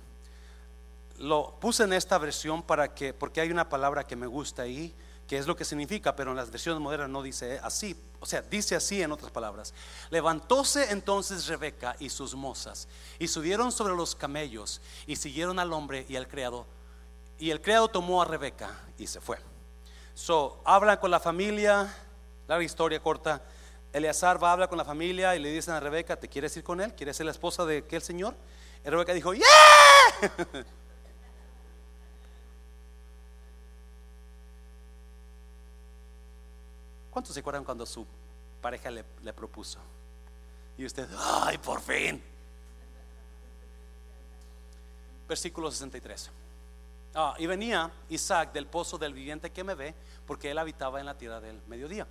Lo 1.20 1.56
puse 1.62 1.84
en 1.84 1.94
esta 1.94 2.18
versión 2.18 2.62
para 2.62 2.94
que, 2.94 3.14
porque 3.14 3.40
hay 3.40 3.50
una 3.50 3.70
palabra 3.70 4.06
que 4.06 4.18
me 4.18 4.28
gusta 4.28 4.64
ahí 4.64 4.94
que 5.30 5.38
es 5.38 5.46
lo 5.46 5.56
que 5.56 5.64
significa, 5.64 6.16
pero 6.16 6.32
en 6.32 6.38
las 6.38 6.50
versiones 6.50 6.82
modernas 6.82 7.08
no 7.08 7.22
dice 7.22 7.60
así. 7.62 7.96
O 8.20 8.26
sea, 8.26 8.42
dice 8.42 8.76
así 8.76 9.02
en 9.02 9.12
otras 9.12 9.32
palabras. 9.32 9.76
Levantóse 10.10 10.92
entonces 10.92 11.46
Rebeca 11.46 11.96
y 12.00 12.10
sus 12.10 12.34
mozas 12.34 12.88
y 13.20 13.28
subieron 13.28 13.72
sobre 13.72 13.96
los 13.96 14.16
camellos 14.16 14.82
y 15.06 15.16
siguieron 15.16 15.60
al 15.60 15.72
hombre 15.72 16.06
y 16.10 16.16
al 16.16 16.28
criado. 16.28 16.66
Y 17.38 17.52
el 17.52 17.62
criado 17.62 17.88
tomó 17.88 18.24
a 18.24 18.26
Rebeca 18.26 18.72
y 18.98 19.06
se 19.06 19.22
fue. 19.22 19.38
So, 20.16 20.62
habla 20.66 21.00
con 21.00 21.12
la 21.12 21.20
familia, 21.20 21.96
la 22.48 22.62
historia 22.62 23.00
corta. 23.00 23.42
Eleazar 23.92 24.42
va 24.44 24.50
a 24.50 24.54
hablar 24.54 24.70
con 24.70 24.78
la 24.78 24.86
familia 24.86 25.36
y 25.36 25.40
le 25.40 25.52
dicen 25.52 25.74
a 25.74 25.80
Rebeca, 25.80 26.16
¿te 26.16 26.28
quieres 26.28 26.56
ir 26.58 26.64
con 26.64 26.80
él? 26.80 26.94
¿Quieres 26.94 27.18
ser 27.18 27.26
la 27.26 27.32
esposa 27.32 27.66
de 27.66 27.80
aquel 27.80 28.02
señor? 28.02 28.36
Y 28.86 28.90
Rebeca 28.90 29.14
dijo, 29.14 29.34
¡Yeah! 29.34 29.46
¿Cuántos 37.12 37.34
se 37.34 37.40
acuerdan 37.40 37.64
cuando 37.64 37.86
su 37.86 38.06
pareja 38.62 38.92
le, 38.92 39.04
le 39.24 39.34
propuso? 39.34 39.80
Y 40.78 40.86
usted, 40.86 41.10
¡ay, 41.18 41.58
por 41.58 41.82
fin! 41.82 42.24
Versículo 45.28 45.72
63. 45.72 46.30
Ah, 47.16 47.36
y 47.38 47.48
venía 47.48 47.92
Isaac 48.10 48.54
del 48.54 48.68
pozo 48.68 48.98
del 48.98 49.14
viviente 49.14 49.50
que 49.50 49.64
me 49.64 49.74
ve, 49.74 49.94
porque 50.26 50.52
él 50.52 50.58
habitaba 50.58 51.00
en 51.00 51.06
la 51.08 51.18
tierra 51.18 51.42
del 51.42 51.60
mediodía. 51.68 52.08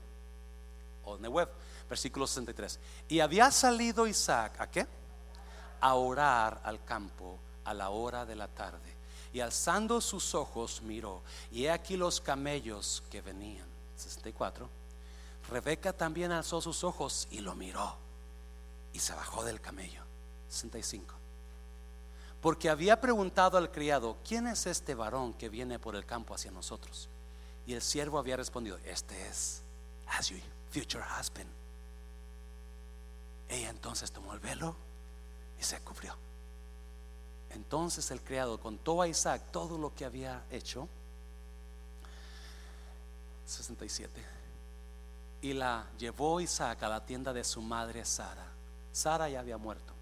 O 1.04 1.16
Nehuev, 1.16 1.48
versículo 1.88 2.26
63. 2.26 2.78
Y 3.08 3.20
había 3.20 3.50
salido 3.50 4.06
Isaac, 4.06 4.60
¿a 4.60 4.70
qué? 4.70 4.86
A 5.80 5.94
orar 5.94 6.60
al 6.64 6.84
campo 6.84 7.38
a 7.64 7.74
la 7.74 7.90
hora 7.90 8.24
de 8.26 8.36
la 8.36 8.48
tarde. 8.48 8.96
Y 9.32 9.40
alzando 9.40 10.00
sus 10.00 10.34
ojos 10.34 10.82
miró, 10.82 11.22
y 11.50 11.64
he 11.64 11.70
aquí 11.70 11.96
los 11.96 12.20
camellos 12.20 13.02
que 13.10 13.20
venían. 13.20 13.66
64. 13.96 14.68
Rebeca 15.50 15.92
también 15.92 16.32
alzó 16.32 16.60
sus 16.60 16.84
ojos 16.84 17.28
y 17.30 17.40
lo 17.40 17.54
miró, 17.54 17.96
y 18.92 18.98
se 18.98 19.14
bajó 19.14 19.44
del 19.44 19.60
camello. 19.60 20.02
65 20.48 21.18
porque 22.40 22.70
había 22.70 23.00
preguntado 23.00 23.58
al 23.58 23.70
criado, 23.70 24.16
¿quién 24.26 24.46
es 24.46 24.66
este 24.66 24.94
varón 24.94 25.34
que 25.34 25.48
viene 25.48 25.78
por 25.78 25.96
el 25.96 26.06
campo 26.06 26.34
hacia 26.34 26.50
nosotros? 26.50 27.08
Y 27.66 27.74
el 27.74 27.82
siervo 27.82 28.18
había 28.18 28.36
respondido, 28.36 28.78
este 28.84 29.28
es 29.28 29.62
as 30.06 30.28
your 30.28 30.40
future 30.70 31.02
husband. 31.02 31.57
Ella 33.48 33.70
entonces 33.70 34.12
tomó 34.12 34.34
el 34.34 34.40
velo 34.40 34.76
y 35.58 35.62
se 35.62 35.80
cubrió. 35.80 36.14
Entonces 37.50 38.10
el 38.10 38.20
criado 38.20 38.60
contó 38.60 39.00
a 39.00 39.08
Isaac 39.08 39.42
todo 39.50 39.78
lo 39.78 39.94
que 39.94 40.04
había 40.04 40.44
hecho. 40.50 40.88
67. 43.46 44.24
Y 45.40 45.54
la 45.54 45.86
llevó 45.98 46.40
Isaac 46.40 46.82
a 46.82 46.88
la 46.88 47.04
tienda 47.04 47.32
de 47.32 47.44
su 47.44 47.62
madre 47.62 48.04
Sara. 48.04 48.46
Sara 48.92 49.28
ya 49.28 49.40
había 49.40 49.56
muerto 49.56 49.92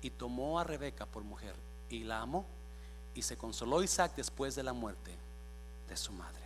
y 0.00 0.10
tomó 0.10 0.58
a 0.58 0.64
Rebeca 0.64 1.06
por 1.06 1.22
mujer 1.22 1.54
y 1.88 2.04
la 2.04 2.20
amó 2.20 2.46
y 3.14 3.22
se 3.22 3.36
consoló 3.36 3.82
Isaac 3.82 4.12
después 4.16 4.54
de 4.54 4.62
la 4.62 4.72
muerte 4.72 5.16
de 5.88 5.96
su 5.96 6.12
madre. 6.12 6.42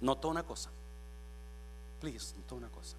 Notó 0.00 0.28
una 0.28 0.42
cosa. 0.42 0.70
Please, 2.00 2.34
notó 2.36 2.56
una 2.56 2.68
cosa. 2.68 2.96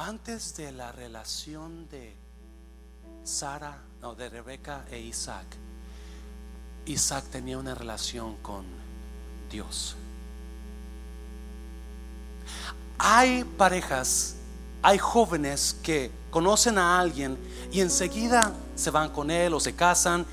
Antes 0.00 0.56
de 0.56 0.70
la 0.70 0.92
relación 0.92 1.88
de 1.88 2.14
Sara, 3.24 3.82
no, 4.00 4.14
de 4.14 4.28
Rebeca 4.28 4.84
e 4.92 5.00
Isaac, 5.00 5.44
Isaac 6.86 7.24
tenía 7.32 7.58
una 7.58 7.74
relación 7.74 8.36
con 8.36 8.64
Dios. 9.50 9.96
Hay 12.96 13.42
parejas, 13.42 14.36
hay 14.82 14.98
jóvenes 14.98 15.76
que 15.82 16.12
conocen 16.30 16.78
a 16.78 17.00
alguien 17.00 17.36
y 17.72 17.80
enseguida 17.80 18.54
se 18.76 18.92
van 18.92 19.10
con 19.10 19.32
él 19.32 19.52
o 19.52 19.58
se 19.58 19.74
casan, 19.74 20.24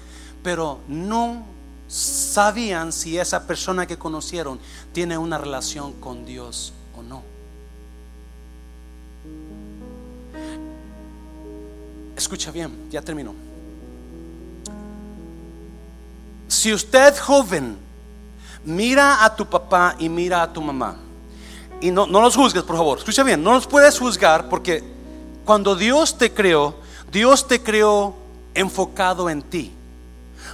pero 0.43 0.79
no 0.87 1.43
sabían 1.87 2.93
si 2.93 3.17
esa 3.17 3.47
persona 3.47 3.87
que 3.87 3.97
conocieron 3.97 4.59
tiene 4.93 5.17
una 5.17 5.39
relación 5.39 5.93
con 5.93 6.23
Dios 6.23 6.71
o 6.95 7.01
no. 7.01 7.34
Escucha 12.25 12.49
bien, 12.49 12.71
ya 12.89 13.03
termino. 13.03 13.35
Si 16.47 16.73
usted 16.73 17.15
joven 17.19 17.77
mira 18.63 19.23
a 19.23 19.35
tu 19.35 19.45
papá 19.45 19.95
y 19.99 20.09
mira 20.09 20.41
a 20.41 20.51
tu 20.51 20.59
mamá, 20.59 20.95
y 21.79 21.91
no, 21.91 22.07
no 22.07 22.19
los 22.21 22.35
juzgues, 22.35 22.63
por 22.63 22.77
favor. 22.77 22.97
Escucha 22.97 23.21
bien, 23.21 23.43
no 23.43 23.53
los 23.53 23.67
puedes 23.67 23.99
juzgar 23.99 24.49
porque 24.49 24.83
cuando 25.45 25.75
Dios 25.75 26.17
te 26.17 26.33
creó, 26.33 26.73
Dios 27.11 27.47
te 27.47 27.61
creó 27.61 28.15
enfocado 28.55 29.29
en 29.29 29.43
ti. 29.43 29.71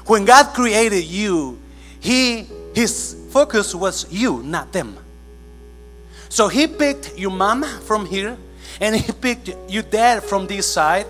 When 0.05 0.25
God 0.25 0.53
created 0.53 1.05
you, 1.05 1.57
he 2.01 2.49
his 2.75 3.15
focus 3.31 3.73
was 3.73 4.05
you, 4.11 4.43
not 4.43 4.73
them. 4.73 4.97
So 6.27 6.49
he 6.49 6.67
picked 6.67 7.17
your 7.17 7.31
mom 7.31 7.63
from 7.63 8.05
here 8.05 8.35
and 8.81 8.93
he 8.93 9.13
picked 9.13 9.55
your 9.69 9.83
dad 9.83 10.21
from 10.21 10.47
this 10.47 10.69
side 10.69 11.07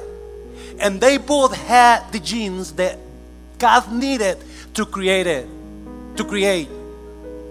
and 0.82 1.00
they 1.00 1.18
both 1.18 1.54
had 1.54 2.12
the 2.12 2.20
genes 2.20 2.74
that 2.74 2.98
God 3.60 3.92
needed 3.92 4.38
to 4.74 4.86
create 4.86 5.28
it, 5.28 5.48
to 6.16 6.24
create 6.26 6.70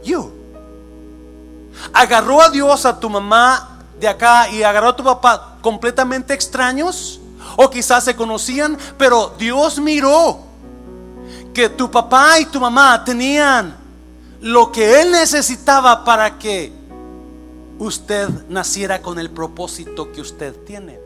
you. 0.02 0.40
agarró 1.92 2.40
a 2.40 2.50
Dios 2.50 2.84
a 2.84 2.98
tu 2.98 3.08
mamá 3.08 3.84
de 3.98 4.08
acá 4.08 4.48
y 4.50 4.62
agarró 4.62 4.88
a 4.88 4.96
tu 4.96 5.04
papá 5.04 5.58
completamente 5.60 6.34
extraños 6.34 7.20
o 7.56 7.68
quizás 7.68 8.04
se 8.04 8.14
conocían, 8.14 8.78
pero 8.98 9.34
Dios 9.38 9.78
miró 9.78 10.40
que 11.52 11.68
tu 11.68 11.90
papá 11.90 12.38
y 12.38 12.46
tu 12.46 12.60
mamá 12.60 13.02
tenían 13.04 13.76
lo 14.40 14.70
que 14.72 15.00
Él 15.00 15.12
necesitaba 15.12 16.04
para 16.04 16.38
que 16.38 16.72
usted 17.78 18.28
naciera 18.48 19.02
con 19.02 19.18
el 19.18 19.30
propósito 19.30 20.12
que 20.12 20.20
usted 20.20 20.54
tiene. 20.64 20.98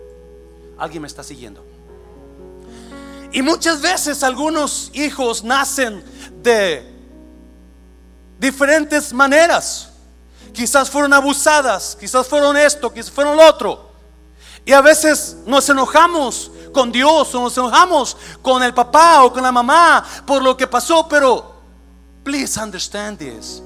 ¿Alguien 0.78 1.02
me 1.02 1.08
está 1.08 1.22
siguiendo? 1.22 1.73
Y 3.34 3.42
muchas 3.42 3.80
veces 3.80 4.22
algunos 4.22 4.92
hijos 4.94 5.42
nacen 5.42 6.04
de 6.40 6.88
diferentes 8.38 9.12
maneras. 9.12 9.90
Quizás 10.52 10.88
fueron 10.88 11.12
abusadas, 11.12 11.96
quizás 11.98 12.28
fueron 12.28 12.56
esto, 12.56 12.92
quizás 12.92 13.10
fueron 13.10 13.36
lo 13.36 13.44
otro. 13.44 13.90
Y 14.64 14.72
a 14.72 14.80
veces 14.80 15.38
nos 15.46 15.68
enojamos 15.68 16.52
con 16.72 16.92
Dios 16.92 17.34
o 17.34 17.40
nos 17.40 17.58
enojamos 17.58 18.16
con 18.40 18.62
el 18.62 18.72
papá 18.72 19.24
o 19.24 19.32
con 19.32 19.42
la 19.42 19.50
mamá 19.50 20.04
por 20.24 20.40
lo 20.40 20.56
que 20.56 20.68
pasó, 20.68 21.08
pero 21.08 21.56
please 22.22 22.56
understand 22.60 23.18
this. 23.18 23.60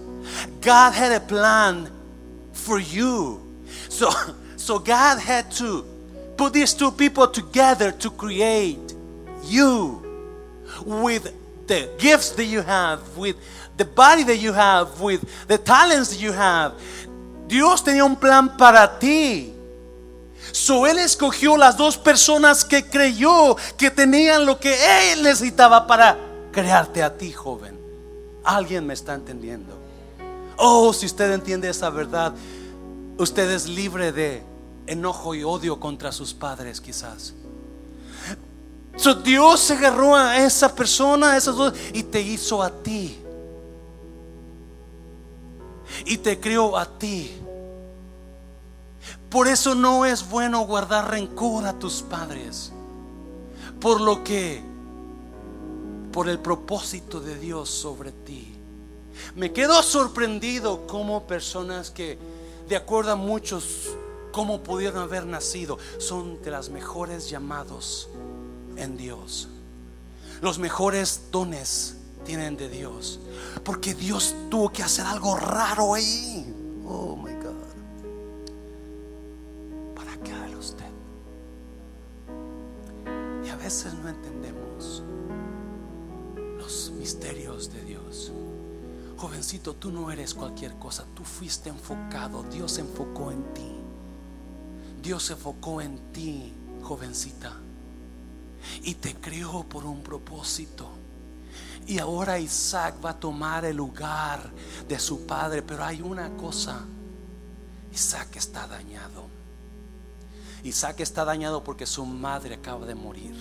God 0.62 0.94
had 0.94 1.12
a 1.12 1.20
plan 1.20 1.90
for 2.54 2.80
you. 2.80 3.38
So, 3.90 4.08
so 4.56 4.78
God 4.78 5.18
had 5.18 5.50
to 5.58 5.84
put 6.38 6.54
these 6.54 6.72
two 6.72 6.90
people 6.90 7.28
together 7.28 7.92
to 7.92 8.10
create 8.10 8.87
you 9.44 10.02
with 10.84 11.32
the 11.66 11.88
gifts 11.98 12.30
that 12.32 12.46
you 12.46 12.62
have, 12.62 13.00
with 13.16 13.36
the 13.76 13.84
body 13.84 14.24
that 14.24 14.38
you 14.38 14.52
have, 14.52 15.00
with 15.00 15.22
the 15.46 15.58
talents 15.58 16.10
that 16.10 16.20
you 16.20 16.32
have. 16.32 16.74
Dios 17.46 17.82
tenía 17.82 18.04
un 18.04 18.16
plan 18.16 18.56
para 18.56 18.98
ti. 18.98 19.54
So 20.52 20.86
él 20.86 20.98
escogió 20.98 21.56
las 21.56 21.76
dos 21.76 21.96
personas 21.96 22.64
que 22.64 22.84
creyó 22.84 23.56
que 23.76 23.90
tenían 23.90 24.46
lo 24.46 24.58
que 24.58 25.12
él 25.12 25.22
necesitaba 25.22 25.86
para 25.86 26.18
crearte 26.52 27.02
a 27.02 27.16
ti, 27.16 27.32
joven. 27.32 27.78
Alguien 28.44 28.86
me 28.86 28.94
está 28.94 29.14
entendiendo. 29.14 29.76
Oh, 30.56 30.92
si 30.92 31.06
usted 31.06 31.32
entiende 31.32 31.68
esa 31.68 31.90
verdad, 31.90 32.34
usted 33.18 33.50
es 33.50 33.68
libre 33.68 34.10
de 34.10 34.42
enojo 34.86 35.34
y 35.34 35.44
odio 35.44 35.78
contra 35.78 36.12
sus 36.12 36.34
padres, 36.34 36.80
quizás. 36.80 37.34
So 38.98 39.14
Dios 39.14 39.60
se 39.60 39.74
agarró 39.74 40.14
a 40.14 40.38
esa 40.38 40.74
persona, 40.74 41.32
a 41.32 41.36
esas 41.36 41.56
dos, 41.56 41.72
y 41.92 42.02
te 42.02 42.20
hizo 42.20 42.62
a 42.62 42.70
ti 42.70 43.18
y 46.04 46.18
te 46.18 46.40
crió 46.40 46.76
a 46.76 46.86
ti. 46.98 47.30
Por 49.30 49.46
eso 49.46 49.74
no 49.74 50.04
es 50.06 50.28
bueno 50.28 50.64
guardar 50.66 51.10
rencor 51.10 51.66
a 51.66 51.78
tus 51.78 52.02
padres. 52.02 52.72
Por 53.80 54.00
lo 54.00 54.24
que, 54.24 54.62
por 56.12 56.28
el 56.28 56.38
propósito 56.38 57.20
de 57.20 57.38
Dios 57.38 57.68
sobre 57.68 58.12
ti. 58.12 58.54
Me 59.34 59.52
quedo 59.52 59.82
sorprendido 59.82 60.86
como 60.86 61.26
personas 61.26 61.90
que, 61.90 62.18
de 62.68 62.76
acuerdo 62.76 63.12
a 63.12 63.16
muchos, 63.16 63.90
cómo 64.32 64.62
pudieron 64.62 65.02
haber 65.02 65.26
nacido, 65.26 65.78
son 65.98 66.40
de 66.42 66.50
las 66.50 66.70
mejores 66.70 67.28
llamados 67.28 68.08
en 68.78 68.96
Dios. 68.96 69.48
Los 70.40 70.58
mejores 70.58 71.28
dones 71.30 71.96
tienen 72.24 72.56
de 72.56 72.68
Dios. 72.68 73.20
Porque 73.64 73.94
Dios 73.94 74.34
tuvo 74.50 74.70
que 74.70 74.82
hacer 74.82 75.06
algo 75.06 75.36
raro 75.36 75.94
ahí. 75.94 76.54
Oh 76.86 77.16
my 77.16 77.32
God. 77.34 77.54
Para 79.94 80.16
que 80.18 80.56
usted. 80.56 80.84
Y 83.44 83.48
a 83.48 83.56
veces 83.56 83.92
no 83.94 84.08
entendemos. 84.08 85.02
misterios 87.08 87.72
de 87.72 87.82
Dios. 87.84 88.32
Jovencito, 89.16 89.74
tú 89.74 89.90
no 89.90 90.10
eres 90.10 90.34
cualquier 90.34 90.74
cosa, 90.74 91.06
tú 91.14 91.24
fuiste 91.24 91.70
enfocado, 91.70 92.42
Dios 92.42 92.72
se 92.72 92.82
enfocó 92.82 93.32
en 93.32 93.42
ti. 93.54 93.72
Dios 95.02 95.22
se 95.22 95.32
enfocó 95.32 95.80
en 95.80 95.98
ti, 96.12 96.52
jovencita, 96.82 97.56
y 98.82 98.94
te 98.94 99.14
creó 99.14 99.64
por 99.64 99.84
un 99.84 100.02
propósito. 100.02 100.88
Y 101.86 101.98
ahora 101.98 102.38
Isaac 102.38 102.96
va 103.02 103.10
a 103.10 103.20
tomar 103.20 103.64
el 103.64 103.76
lugar 103.76 104.50
de 104.86 104.98
su 104.98 105.26
padre, 105.26 105.62
pero 105.62 105.84
hay 105.84 106.02
una 106.02 106.30
cosa, 106.36 106.84
Isaac 107.92 108.36
está 108.36 108.66
dañado. 108.66 109.26
Isaac 110.64 111.00
está 111.00 111.24
dañado 111.24 111.64
porque 111.64 111.86
su 111.86 112.04
madre 112.04 112.56
acaba 112.56 112.84
de 112.84 112.94
morir. 112.94 113.34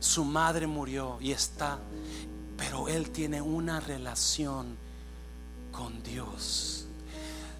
Su 0.00 0.24
madre 0.24 0.66
murió 0.66 1.18
y 1.20 1.32
está, 1.32 1.78
pero 2.56 2.88
él 2.88 3.10
tiene 3.10 3.40
una 3.40 3.78
relación 3.78 4.76
con 5.70 6.02
Dios 6.02 6.87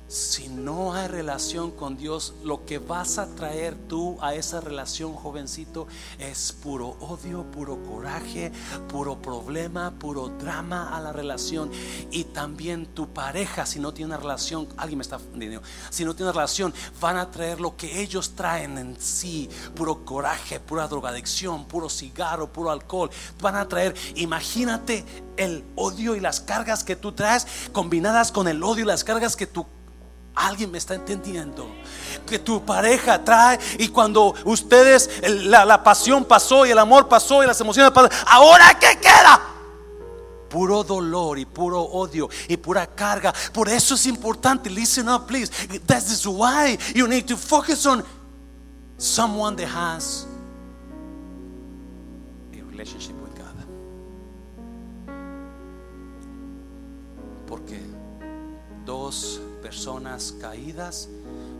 si 0.08 0.48
no 0.48 0.94
hay 0.94 1.06
relación 1.06 1.70
con 1.70 1.98
Dios, 1.98 2.32
lo 2.42 2.64
que 2.64 2.78
vas 2.78 3.18
a 3.18 3.26
traer 3.34 3.74
tú 3.74 4.16
a 4.22 4.34
esa 4.34 4.60
relación, 4.60 5.12
jovencito, 5.12 5.86
es 6.18 6.52
puro 6.52 6.96
odio, 7.00 7.44
puro 7.52 7.78
coraje, 7.84 8.50
puro 8.88 9.20
problema, 9.20 9.92
puro 9.98 10.28
drama 10.28 10.96
a 10.96 11.00
la 11.00 11.12
relación. 11.12 11.70
Y 12.10 12.24
también 12.24 12.86
tu 12.86 13.12
pareja, 13.12 13.66
si 13.66 13.80
no 13.80 13.92
tiene 13.92 14.14
una 14.14 14.16
relación, 14.16 14.66
alguien 14.78 14.98
me 14.98 15.02
está 15.02 15.16
entendiendo, 15.16 15.62
si 15.90 16.06
no 16.06 16.16
tiene 16.16 16.32
relación, 16.32 16.72
van 17.00 17.18
a 17.18 17.30
traer 17.30 17.60
lo 17.60 17.76
que 17.76 18.00
ellos 18.00 18.34
traen 18.34 18.78
en 18.78 18.98
sí, 18.98 19.50
puro 19.74 20.06
coraje, 20.06 20.58
pura 20.58 20.88
drogadicción, 20.88 21.66
puro 21.66 21.90
cigarro, 21.90 22.50
puro 22.50 22.70
alcohol. 22.70 23.10
Van 23.42 23.56
a 23.56 23.68
traer, 23.68 23.94
imagínate 24.14 25.04
el 25.36 25.64
odio 25.76 26.16
y 26.16 26.20
las 26.20 26.40
cargas 26.40 26.82
que 26.82 26.96
tú 26.96 27.12
traes 27.12 27.46
combinadas 27.72 28.32
con 28.32 28.48
el 28.48 28.62
odio 28.62 28.84
y 28.84 28.86
las 28.86 29.04
cargas 29.04 29.36
que 29.36 29.46
tú 29.46 29.66
Alguien 30.38 30.70
me 30.70 30.78
está 30.78 30.94
entendiendo. 30.94 31.68
Que 32.24 32.38
tu 32.38 32.64
pareja 32.64 33.24
trae 33.24 33.58
y 33.78 33.88
cuando 33.88 34.34
ustedes, 34.44 35.10
la, 35.46 35.82
pasión 35.82 36.24
pasó 36.24 36.64
y 36.64 36.70
el 36.70 36.78
amor 36.78 37.08
pasó 37.08 37.42
y 37.42 37.46
las 37.46 37.60
emociones 37.60 37.90
pasaron, 37.90 38.16
ahora 38.26 38.78
qué 38.78 38.98
queda? 39.00 39.40
Puro 40.48 40.84
dolor 40.84 41.38
y 41.38 41.44
puro 41.44 41.82
odio 41.82 42.28
y 42.46 42.56
pura 42.56 42.86
carga. 42.86 43.34
Por 43.52 43.68
eso 43.68 43.96
es 43.96 44.06
importante. 44.06 44.70
Listen 44.70 45.08
up, 45.08 45.26
please. 45.26 45.50
That 45.86 46.04
is 46.04 46.24
why 46.24 46.78
you 46.94 47.08
need 47.08 47.26
to 47.26 47.36
focus 47.36 47.84
on 47.84 48.04
someone 48.96 49.56
that 49.56 49.68
has 49.68 50.26
a 52.52 52.62
relationship 52.70 53.16
with 53.20 53.34
God. 53.34 53.54
Porque 57.46 57.80
dos 58.86 59.40
personas 59.68 60.34
caídas 60.40 61.10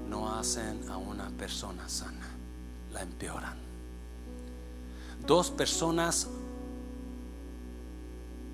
no 0.09 0.35
hacen 0.35 0.83
a 0.89 0.97
una 0.97 1.29
persona 1.29 1.87
sana, 1.91 2.27
la 2.91 3.03
empeoran. 3.03 3.59
Dos 5.27 5.51
personas 5.51 6.27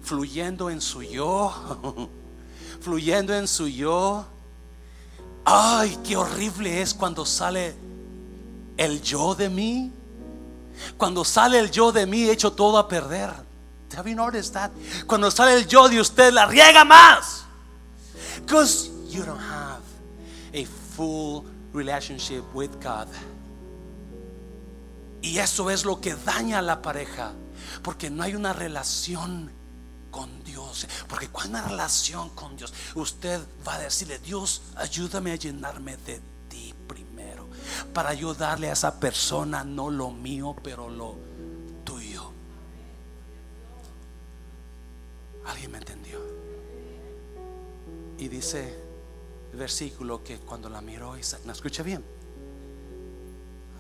fluyendo 0.03 0.71
en 0.71 0.81
su 0.81 1.05
yo, 1.05 1.55
fluyendo 2.81 3.33
en 3.33 3.47
su 3.47 3.69
yo. 3.69 4.27
Ay, 5.45 6.01
qué 6.03 6.17
horrible 6.17 6.83
es 6.83 6.93
cuando 6.93 7.25
sale 7.25 7.77
el 8.77 9.01
yo 9.03 9.37
de 9.37 9.49
mí. 9.49 9.93
Cuando 10.97 11.25
sale 11.25 11.61
el 11.61 11.71
yo 11.71 11.93
de 11.93 12.07
mí, 12.07 12.29
hecho 12.29 12.53
todo 12.53 12.77
a 12.77 12.89
perder. 12.89 13.31
Have 13.97 14.11
you 14.11 14.17
noticed 14.17 14.53
that? 14.55 14.73
Cuando 15.07 15.31
sale 15.31 15.55
el 15.55 15.69
yo 15.69 15.89
de 15.89 16.01
usted, 16.01 16.33
la 16.33 16.47
riega 16.47 16.85
más. 16.85 17.45
You 19.15 19.25
don't 19.25 19.39
have 19.39 19.83
a 20.53 20.65
full 20.65 21.45
relationship 21.73 22.43
with 22.53 22.71
God. 22.83 23.09
Y 25.23 25.39
eso 25.39 25.71
es 25.71 25.85
lo 25.85 26.01
que 26.01 26.15
daña 26.15 26.59
a 26.59 26.63
la 26.63 26.83
pareja, 26.83 27.33
porque 27.83 28.11
no 28.11 28.23
hay 28.23 28.35
una 28.35 28.53
relación 28.53 29.51
con 30.11 30.45
Dios. 30.45 30.87
Porque 31.09 31.29
cuando 31.29 31.59
hay 31.59 31.65
una 31.65 31.71
relación 31.71 32.29
con 32.31 32.57
Dios, 32.57 32.75
usted 32.95 33.41
va 33.67 33.77
a 33.77 33.79
decirle, 33.79 34.19
Dios, 34.19 34.63
ayúdame 34.77 35.33
a 35.33 35.37
llenarme 35.37 35.97
de 35.99 36.21
ti 36.49 36.75
primero, 36.87 37.49
para 37.95 38.11
ayudarle 38.11 38.69
a 38.69 38.73
esa 38.75 39.01
persona, 39.01 39.65
no 39.65 39.91
lo 39.91 40.11
mío, 40.11 40.55
pero 40.63 40.91
lo 40.91 41.17
tuyo. 41.85 42.31
¿Alguien 45.47 45.73
me 45.73 45.79
entendió? 45.79 46.21
Y 48.19 48.29
dice, 48.29 48.84
versículo 49.55 50.23
que 50.23 50.39
cuando 50.39 50.69
la 50.69 50.81
miró 50.81 51.17
Isaac, 51.17 51.43
¿no 51.45 51.53
escucha 51.53 51.83
bien? 51.83 52.05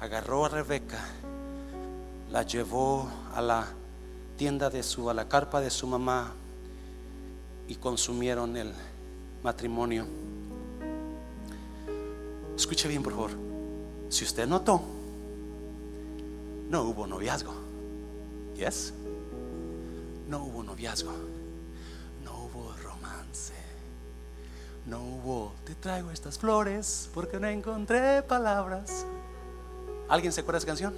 Agarró 0.01 0.45
a 0.45 0.49
Rebeca, 0.49 1.05
la 2.31 2.43
llevó 2.43 3.09
a 3.35 3.41
la 3.41 3.67
tienda 4.37 4.71
de 4.71 4.83
su, 4.83 5.09
a 5.09 5.15
la 5.15 5.29
carpa 5.29 5.61
de 5.61 5.71
su 5.71 5.87
mamá 5.87 6.33
y 7.69 7.77
consumieron 7.77 8.57
el 8.57 8.73
matrimonio. 9.43 10.07
Escuche 12.57 12.89
bien, 12.89 13.03
por 13.03 13.13
favor. 13.13 13.31
Si 14.09 14.25
usted 14.25 14.47
notó, 14.47 14.81
no 16.69 16.83
hubo 16.83 17.07
noviazgo. 17.07 17.55
¿Yes? 18.57 18.93
No 20.29 20.45
hubo 20.45 20.63
noviazgo. 20.63 21.13
No 24.87 25.03
hubo, 25.03 25.53
te 25.65 25.75
traigo 25.75 26.11
estas 26.11 26.39
flores 26.39 27.09
porque 27.15 27.41
no 27.41 27.47
encontré 27.47 28.23
palabras. 28.23 29.07
¿Alguien 30.09 30.33
se 30.33 30.43
acuerda 30.43 30.59
de 30.59 30.65
esa 30.65 30.67
canción? 30.67 30.95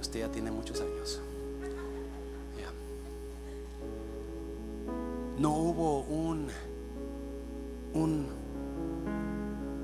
Usted 0.00 0.20
ya 0.20 0.28
tiene 0.30 0.50
muchos 0.50 0.80
años. 0.80 1.20
No 5.38 5.50
hubo 5.50 6.02
un, 6.02 6.48
un, 7.94 8.28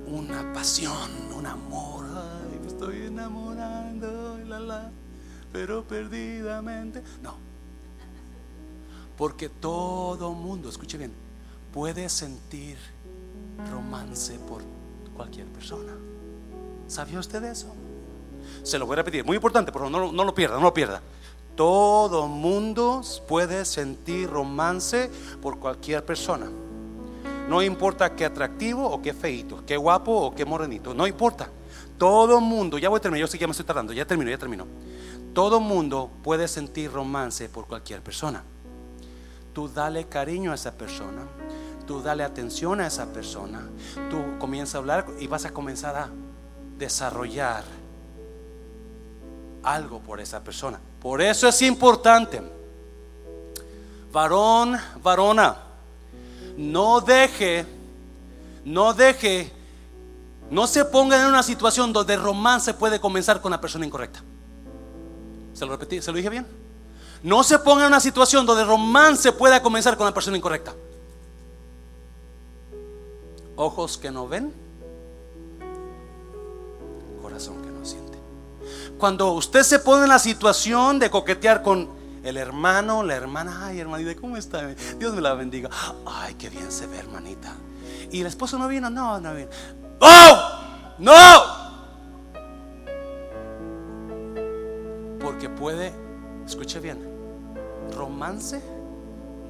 una 0.06 0.52
pasión, 0.52 1.10
un 1.36 1.46
amor. 1.46 2.04
Ay, 2.14 2.60
me 2.60 2.66
estoy 2.68 3.06
enamorando, 3.06 4.38
la, 4.46 4.92
pero 5.52 5.82
perdidamente. 5.82 7.02
No. 7.22 7.34
Porque 9.16 9.48
todo 9.48 10.32
mundo, 10.32 10.68
escuche 10.68 10.96
bien, 10.96 11.12
puede 11.72 12.08
sentir 12.08 12.76
romance 13.70 14.38
por 14.48 14.62
cualquier 15.14 15.46
persona. 15.46 15.92
¿Sabía 16.86 17.18
usted 17.18 17.42
eso? 17.44 17.74
Se 18.62 18.78
lo 18.78 18.86
voy 18.86 18.94
a 18.94 18.96
repetir, 18.96 19.24
muy 19.24 19.36
importante, 19.36 19.72
pero 19.72 19.90
no, 19.90 20.12
no 20.12 20.24
lo 20.24 20.34
pierda, 20.34 20.56
no 20.56 20.62
lo 20.62 20.74
pierda. 20.74 21.02
Todo 21.54 22.28
mundo 22.28 23.02
puede 23.26 23.64
sentir 23.64 24.30
romance 24.30 25.10
por 25.42 25.58
cualquier 25.58 26.04
persona. 26.04 26.48
No 27.48 27.62
importa 27.62 28.14
qué 28.14 28.24
atractivo 28.24 28.86
o 28.86 29.02
qué 29.02 29.12
feito, 29.12 29.64
qué 29.66 29.76
guapo 29.76 30.12
o 30.12 30.34
qué 30.34 30.44
morenito, 30.44 30.94
no 30.94 31.06
importa. 31.06 31.50
Todo 31.96 32.40
mundo, 32.40 32.78
ya 32.78 32.88
voy 32.88 32.98
a 32.98 33.00
terminar, 33.00 33.22
yo 33.22 33.26
sé 33.26 33.38
que 33.38 33.42
ya 33.42 33.48
me 33.48 33.52
estoy 33.52 33.66
tardando, 33.66 33.92
ya 33.92 34.04
termino, 34.06 34.30
ya 34.30 34.38
termino. 34.38 34.66
Todo 35.34 35.58
mundo 35.58 36.10
puede 36.22 36.46
sentir 36.46 36.92
romance 36.92 37.48
por 37.48 37.66
cualquier 37.66 38.02
persona. 38.02 38.44
Tú 39.58 39.68
dale 39.68 40.04
cariño 40.04 40.52
a 40.52 40.54
esa 40.54 40.70
persona, 40.70 41.26
tú 41.84 42.00
dale 42.00 42.22
atención 42.22 42.80
a 42.80 42.86
esa 42.86 43.12
persona, 43.12 43.68
tú 44.08 44.38
comienza 44.38 44.78
a 44.78 44.80
hablar 44.80 45.06
y 45.18 45.26
vas 45.26 45.46
a 45.46 45.50
comenzar 45.50 45.96
a 45.96 46.10
desarrollar 46.78 47.64
algo 49.64 49.98
por 49.98 50.20
esa 50.20 50.44
persona. 50.44 50.78
Por 51.00 51.20
eso 51.20 51.48
es 51.48 51.60
importante, 51.62 52.40
varón, 54.12 54.76
varona, 55.02 55.56
no 56.56 57.00
deje, 57.00 57.66
no 58.64 58.94
deje, 58.94 59.50
no 60.52 60.68
se 60.68 60.84
ponga 60.84 61.20
en 61.20 61.26
una 61.26 61.42
situación 61.42 61.92
donde 61.92 62.16
romance 62.16 62.74
puede 62.74 63.00
comenzar 63.00 63.40
con 63.40 63.50
la 63.50 63.60
persona 63.60 63.84
incorrecta. 63.84 64.22
¿Se 65.52 65.66
lo 65.66 65.72
repetí? 65.72 66.00
¿Se 66.00 66.12
lo 66.12 66.16
dije 66.16 66.30
bien? 66.30 66.46
No 67.22 67.42
se 67.42 67.58
ponga 67.58 67.82
en 67.82 67.88
una 67.88 68.00
situación 68.00 68.46
donde 68.46 68.64
romance 68.64 69.32
pueda 69.32 69.62
comenzar 69.62 69.96
con 69.96 70.06
la 70.06 70.14
persona 70.14 70.36
incorrecta 70.36 70.74
ojos 73.58 73.98
que 73.98 74.10
no 74.10 74.28
ven, 74.28 74.54
corazón 77.20 77.60
que 77.60 77.70
no 77.70 77.84
siente. 77.84 78.16
Cuando 78.98 79.32
usted 79.32 79.62
se 79.64 79.80
pone 79.80 80.04
en 80.04 80.08
la 80.08 80.20
situación 80.20 80.98
de 80.98 81.10
coquetear 81.10 81.62
con 81.62 81.88
el 82.22 82.36
hermano, 82.36 83.02
la 83.02 83.16
hermana, 83.16 83.66
ay 83.66 83.80
hermanita, 83.80 84.14
¿cómo 84.18 84.36
está? 84.36 84.66
Dios 84.98 85.12
me 85.12 85.20
la 85.20 85.34
bendiga. 85.34 85.68
Ay, 86.06 86.34
qué 86.34 86.48
bien 86.48 86.70
se 86.70 86.86
ve, 86.86 86.98
hermanita. 86.98 87.54
Y 88.12 88.20
el 88.20 88.28
esposo 88.28 88.58
no 88.58 88.68
vino, 88.68 88.88
no, 88.90 89.20
no 89.20 89.34
vino. 89.34 89.48
¡Oh! 90.00 90.94
¡No! 90.98 91.14
Porque 95.20 95.48
puede, 95.48 95.92
escuche 96.48 96.80
bien, 96.80 96.98
romance 97.94 98.60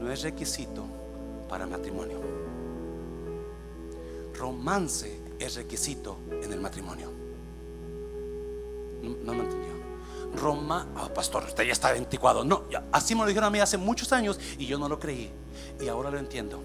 no 0.00 0.10
es 0.10 0.22
requisito 0.22 0.84
para 1.48 1.64
matrimonio. 1.66 2.20
Romance 4.34 5.20
es 5.38 5.54
requisito 5.56 6.18
en 6.42 6.52
el 6.52 6.60
matrimonio. 6.60 7.10
No, 9.02 9.32
me 9.32 9.40
entendió. 9.40 9.68
Roma, 10.36 10.86
oh, 11.02 11.08
pastor, 11.12 11.44
usted 11.44 11.64
ya 11.64 11.72
está 11.72 11.90
anticuado. 11.90 12.44
No, 12.44 12.64
así 12.92 13.14
me 13.14 13.22
lo 13.22 13.26
dijeron 13.26 13.48
a 13.48 13.50
mí 13.50 13.60
hace 13.60 13.76
muchos 13.76 14.12
años 14.12 14.38
y 14.58 14.66
yo 14.66 14.78
no 14.78 14.88
lo 14.88 14.98
creí. 14.98 15.30
Y 15.80 15.88
ahora 15.88 16.10
lo 16.10 16.18
entiendo. 16.18 16.60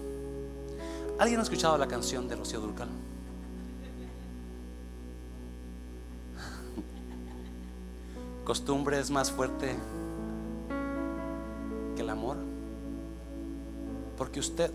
¿Alguien 1.18 1.40
ha 1.40 1.42
escuchado 1.42 1.76
la 1.78 1.88
canción 1.88 2.28
de 2.28 2.36
Rocío 2.36 2.60
Durcal? 2.60 2.88
Costumbre 8.44 9.00
es 9.00 9.10
más 9.10 9.32
fuerte 9.32 9.74
que 11.94 12.02
el 12.02 12.10
amor. 12.10 12.36
Porque 14.16 14.40
usted, 14.40 14.72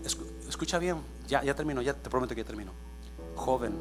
escucha 0.48 0.78
bien, 0.78 0.98
ya, 1.26 1.42
ya 1.42 1.54
termino, 1.54 1.80
ya 1.82 1.94
te 1.94 2.10
prometo 2.10 2.34
que 2.34 2.42
ya 2.42 2.46
termino. 2.46 2.72
Joven, 3.36 3.74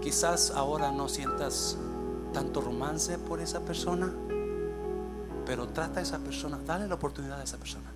quizás 0.00 0.50
ahora 0.50 0.90
no 0.90 1.08
sientas 1.08 1.78
tanto 2.32 2.60
romance 2.60 3.18
por 3.18 3.40
esa 3.40 3.60
persona, 3.60 4.12
pero 5.44 5.68
trata 5.68 6.00
a 6.00 6.02
esa 6.02 6.18
persona, 6.18 6.58
dale 6.66 6.88
la 6.88 6.96
oportunidad 6.96 7.40
a 7.40 7.44
esa 7.44 7.58
persona. 7.58 7.92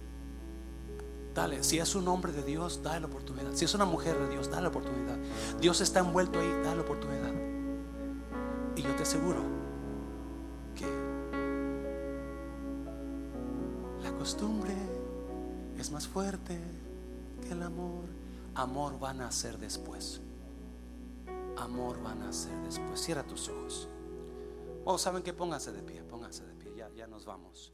Dale, 1.35 1.62
si 1.62 1.78
es 1.78 1.95
un 1.95 2.07
hombre 2.09 2.33
de 2.33 2.43
Dios, 2.43 2.83
dale 2.83 3.01
la 3.01 3.07
oportunidad. 3.07 3.53
Si 3.55 3.64
es 3.64 3.74
una 3.74 3.85
mujer 3.85 4.18
de 4.18 4.28
Dios, 4.28 4.51
dale 4.51 4.62
la 4.62 4.68
oportunidad. 4.68 5.16
Dios 5.61 5.81
está 5.81 6.01
envuelto 6.01 6.41
ahí, 6.41 6.51
dale 6.64 6.76
la 6.76 6.83
oportunidad. 6.83 7.33
Y 8.76 8.83
yo 8.83 8.95
te 8.97 9.03
aseguro 9.03 9.60
costumbre 14.21 14.75
es 15.79 15.91
más 15.91 16.07
fuerte 16.07 16.61
que 17.43 17.53
el 17.53 17.62
amor. 17.62 18.05
Amor 18.55 18.99
van 19.01 19.23
a 19.23 19.25
nacer 19.25 19.57
después. 19.57 20.21
Amor 21.57 22.03
van 22.03 22.21
a 22.21 22.27
nacer 22.27 22.55
después. 22.62 23.01
Cierra 23.01 23.23
tus 23.23 23.49
ojos. 23.49 23.89
Oh, 24.85 24.99
¿saben 24.99 25.23
que 25.23 25.33
Pónganse 25.33 25.73
de 25.73 25.83
pie, 25.83 26.03
pónganse 26.03 26.45
de 26.45 26.55
pie. 26.55 26.75
Ya, 26.77 26.91
ya 26.91 27.07
nos 27.07 27.25
vamos. 27.25 27.73